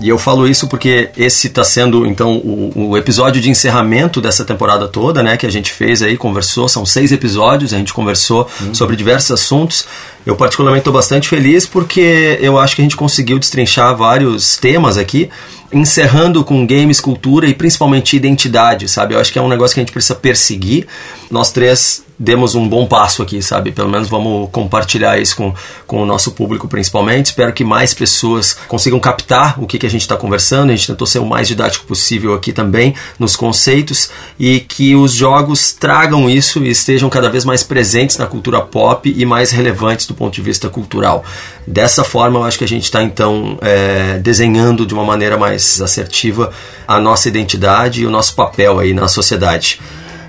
E 0.00 0.08
eu 0.08 0.16
falo 0.16 0.46
isso 0.46 0.68
porque 0.68 1.10
esse 1.16 1.48
está 1.48 1.64
sendo, 1.64 2.06
então, 2.06 2.36
o, 2.36 2.90
o, 2.90 2.96
episódio 2.96 3.40
de 3.42 3.50
encerramento 3.50 4.20
dessa 4.20 4.44
temporada 4.44 4.86
toda, 4.86 5.22
né? 5.22 5.36
Que 5.36 5.44
a 5.44 5.50
gente 5.50 5.72
fez 5.72 6.02
aí, 6.02 6.16
conversou, 6.16 6.68
são 6.68 6.86
seis 6.86 7.10
episódios, 7.10 7.74
a 7.74 7.78
gente 7.78 7.92
conversou 7.92 8.48
uhum. 8.60 8.74
sobre 8.74 8.94
diversos 8.94 9.32
assuntos. 9.32 9.86
Eu 10.24 10.36
particularmente 10.36 10.82
estou 10.82 10.92
bastante 10.92 11.28
feliz 11.28 11.66
porque 11.66 12.38
eu 12.40 12.58
acho 12.58 12.76
que 12.76 12.82
a 12.82 12.84
gente 12.84 12.96
conseguiu 12.96 13.38
destrinchar 13.38 13.96
vários 13.96 14.56
temas 14.56 14.96
aqui 14.96 15.30
encerrando 15.72 16.42
com 16.44 16.66
games, 16.66 17.00
cultura 17.00 17.46
e 17.46 17.54
principalmente 17.54 18.16
identidade, 18.16 18.88
sabe? 18.88 19.14
Eu 19.14 19.20
acho 19.20 19.32
que 19.32 19.38
é 19.38 19.42
um 19.42 19.48
negócio 19.48 19.74
que 19.74 19.80
a 19.80 19.82
gente 19.82 19.92
precisa 19.92 20.14
perseguir. 20.14 20.86
Nós 21.30 21.50
três 21.50 22.04
demos 22.18 22.54
um 22.54 22.68
bom 22.68 22.86
passo 22.86 23.22
aqui, 23.22 23.40
sabe? 23.40 23.70
Pelo 23.70 23.88
menos 23.88 24.08
vamos 24.08 24.48
compartilhar 24.50 25.18
isso 25.20 25.36
com, 25.36 25.54
com 25.86 26.02
o 26.02 26.06
nosso 26.06 26.32
público 26.32 26.66
principalmente. 26.66 27.26
Espero 27.26 27.52
que 27.52 27.62
mais 27.62 27.94
pessoas 27.94 28.54
consigam 28.66 28.98
captar 28.98 29.62
o 29.62 29.66
que, 29.66 29.78
que 29.78 29.86
a 29.86 29.90
gente 29.90 30.00
está 30.00 30.16
conversando. 30.16 30.70
A 30.70 30.76
gente 30.76 30.88
tentou 30.88 31.06
ser 31.06 31.20
o 31.20 31.26
mais 31.26 31.46
didático 31.46 31.86
possível 31.86 32.34
aqui 32.34 32.52
também 32.52 32.94
nos 33.18 33.36
conceitos 33.36 34.10
e 34.38 34.60
que 34.60 34.96
os 34.96 35.12
jogos 35.12 35.72
tragam 35.72 36.28
isso 36.28 36.64
e 36.64 36.70
estejam 36.70 37.08
cada 37.08 37.30
vez 37.30 37.44
mais 37.44 37.62
presentes 37.62 38.18
na 38.18 38.26
cultura 38.26 38.60
pop 38.60 39.12
e 39.16 39.24
mais 39.24 39.50
relevantes 39.50 40.06
do 40.06 40.14
ponto 40.14 40.34
de 40.34 40.42
vista 40.42 40.68
cultural. 40.68 41.24
Dessa 41.66 42.02
forma, 42.02 42.40
eu 42.40 42.44
acho 42.44 42.58
que 42.58 42.64
a 42.64 42.68
gente 42.68 42.84
está 42.84 43.02
então 43.02 43.58
é, 43.60 44.18
desenhando 44.18 44.84
de 44.84 44.94
uma 44.94 45.04
maneira 45.04 45.36
mais 45.36 45.80
assertiva 45.80 46.50
a 46.86 46.98
nossa 46.98 47.28
identidade 47.28 48.02
e 48.02 48.06
o 48.06 48.10
nosso 48.10 48.34
papel 48.34 48.78
aí 48.80 48.92
na 48.92 49.06
sociedade. 49.06 49.78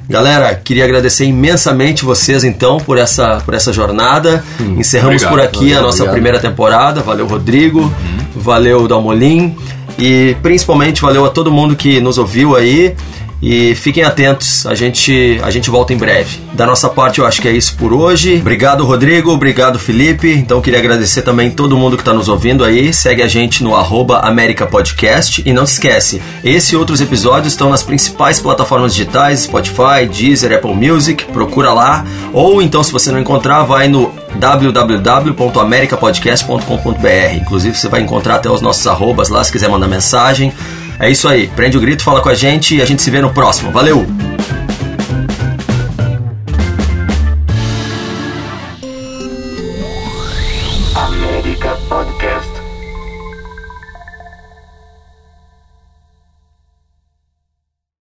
Galera, 0.10 0.55
queria 0.55 0.86
agradecer 0.86 1.26
imensamente 1.26 2.03
vocês 2.03 2.43
então 2.43 2.78
por 2.78 2.97
essa, 2.97 3.41
por 3.45 3.53
essa 3.53 3.72
jornada. 3.72 4.43
Hum, 4.60 4.80
Encerramos 4.80 5.22
obrigado, 5.24 5.30
por 5.30 5.39
aqui 5.39 5.66
valeu, 5.68 5.78
a 5.78 5.82
nossa 5.84 5.97
obrigado. 5.97 6.14
primeira 6.14 6.39
temporada. 6.39 7.01
Valeu, 7.01 7.28
Rodrigo. 7.28 7.82
Hum. 7.82 8.18
Valeu, 8.36 8.88
Dalmolin. 8.88 9.55
E 9.99 10.36
principalmente 10.41 11.01
valeu 11.01 11.26
a 11.26 11.30
todo 11.30 11.51
mundo 11.51 11.76
que 11.76 11.99
nos 12.01 12.18
ouviu 12.18 12.55
aí. 12.55 12.95
E 13.42 13.74
fiquem 13.74 14.04
atentos, 14.04 14.66
a 14.66 14.76
gente, 14.76 15.40
a 15.42 15.50
gente 15.50 15.70
volta 15.70 15.94
em 15.94 15.98
breve. 15.98 16.40
Da 16.54 16.66
nossa 16.66 16.90
parte, 16.90 17.20
eu 17.20 17.26
acho 17.26 17.42
que 17.42 17.48
é 17.48 17.52
isso 17.52 17.76
por 17.76 17.94
hoje. 17.94 18.38
Obrigado, 18.42 18.86
Rodrigo. 18.86 19.32
Obrigado, 19.32 19.80
Felipe. 19.80 20.34
Então, 20.34 20.60
queria 20.60 20.80
agradecer 20.80 21.22
também 21.22 21.50
todo 21.50 21.78
mundo 21.78 21.96
que 21.96 22.02
está 22.02 22.14
nos 22.14 22.28
ouvindo 22.28 22.66
aí. 22.66 22.94
Segue 22.94 23.24
a 23.24 23.28
gente 23.28 23.64
no 23.64 23.76
arroba 23.76 24.20
América 24.20 24.66
Podcast. 24.66 25.42
E 25.46 25.54
não 25.54 25.66
se 25.66 25.74
esquece, 25.74 26.22
esse 26.44 26.76
e 26.76 26.78
outros 26.78 27.00
episódios 27.00 27.54
estão 27.54 27.70
nas 27.70 27.82
principais 27.82 28.42
plataformas 28.42 28.94
digitais, 28.94 29.40
Spotify, 29.42 30.06
Deezer, 30.12 30.52
Apple 30.52 30.76
Music. 30.76 31.24
Procura 31.26 31.72
lá. 31.72 32.04
Ou 32.34 32.62
então, 32.62 32.84
se 32.84 32.92
você 32.92 33.10
não 33.10 33.20
encontrar, 33.20 33.64
vai 33.64 33.88
no 33.88 34.12
www.americapodcast.com.br. 34.36 37.36
Inclusive, 37.36 37.78
você 37.78 37.88
vai 37.88 38.02
encontrar 38.02 38.36
até 38.36 38.52
os 38.52 38.62
nossos 38.62 38.86
arrobas 38.86 39.30
lá 39.30 39.42
se 39.44 39.52
quiser 39.52 39.70
mandar 39.70 39.88
mensagem. 39.88 40.54
É 41.00 41.10
isso 41.10 41.28
aí. 41.28 41.47
Prende 41.56 41.78
o 41.78 41.82
grito, 41.82 42.04
fala 42.04 42.22
com 42.22 42.30
a 42.30 42.34
gente 42.34 42.76
e 42.76 42.82
a 42.82 42.86
gente 42.86 43.02
se 43.02 43.10
vê 43.10 43.22
no 43.22 43.34
próximo. 43.34 43.72
Valeu! 43.72 44.06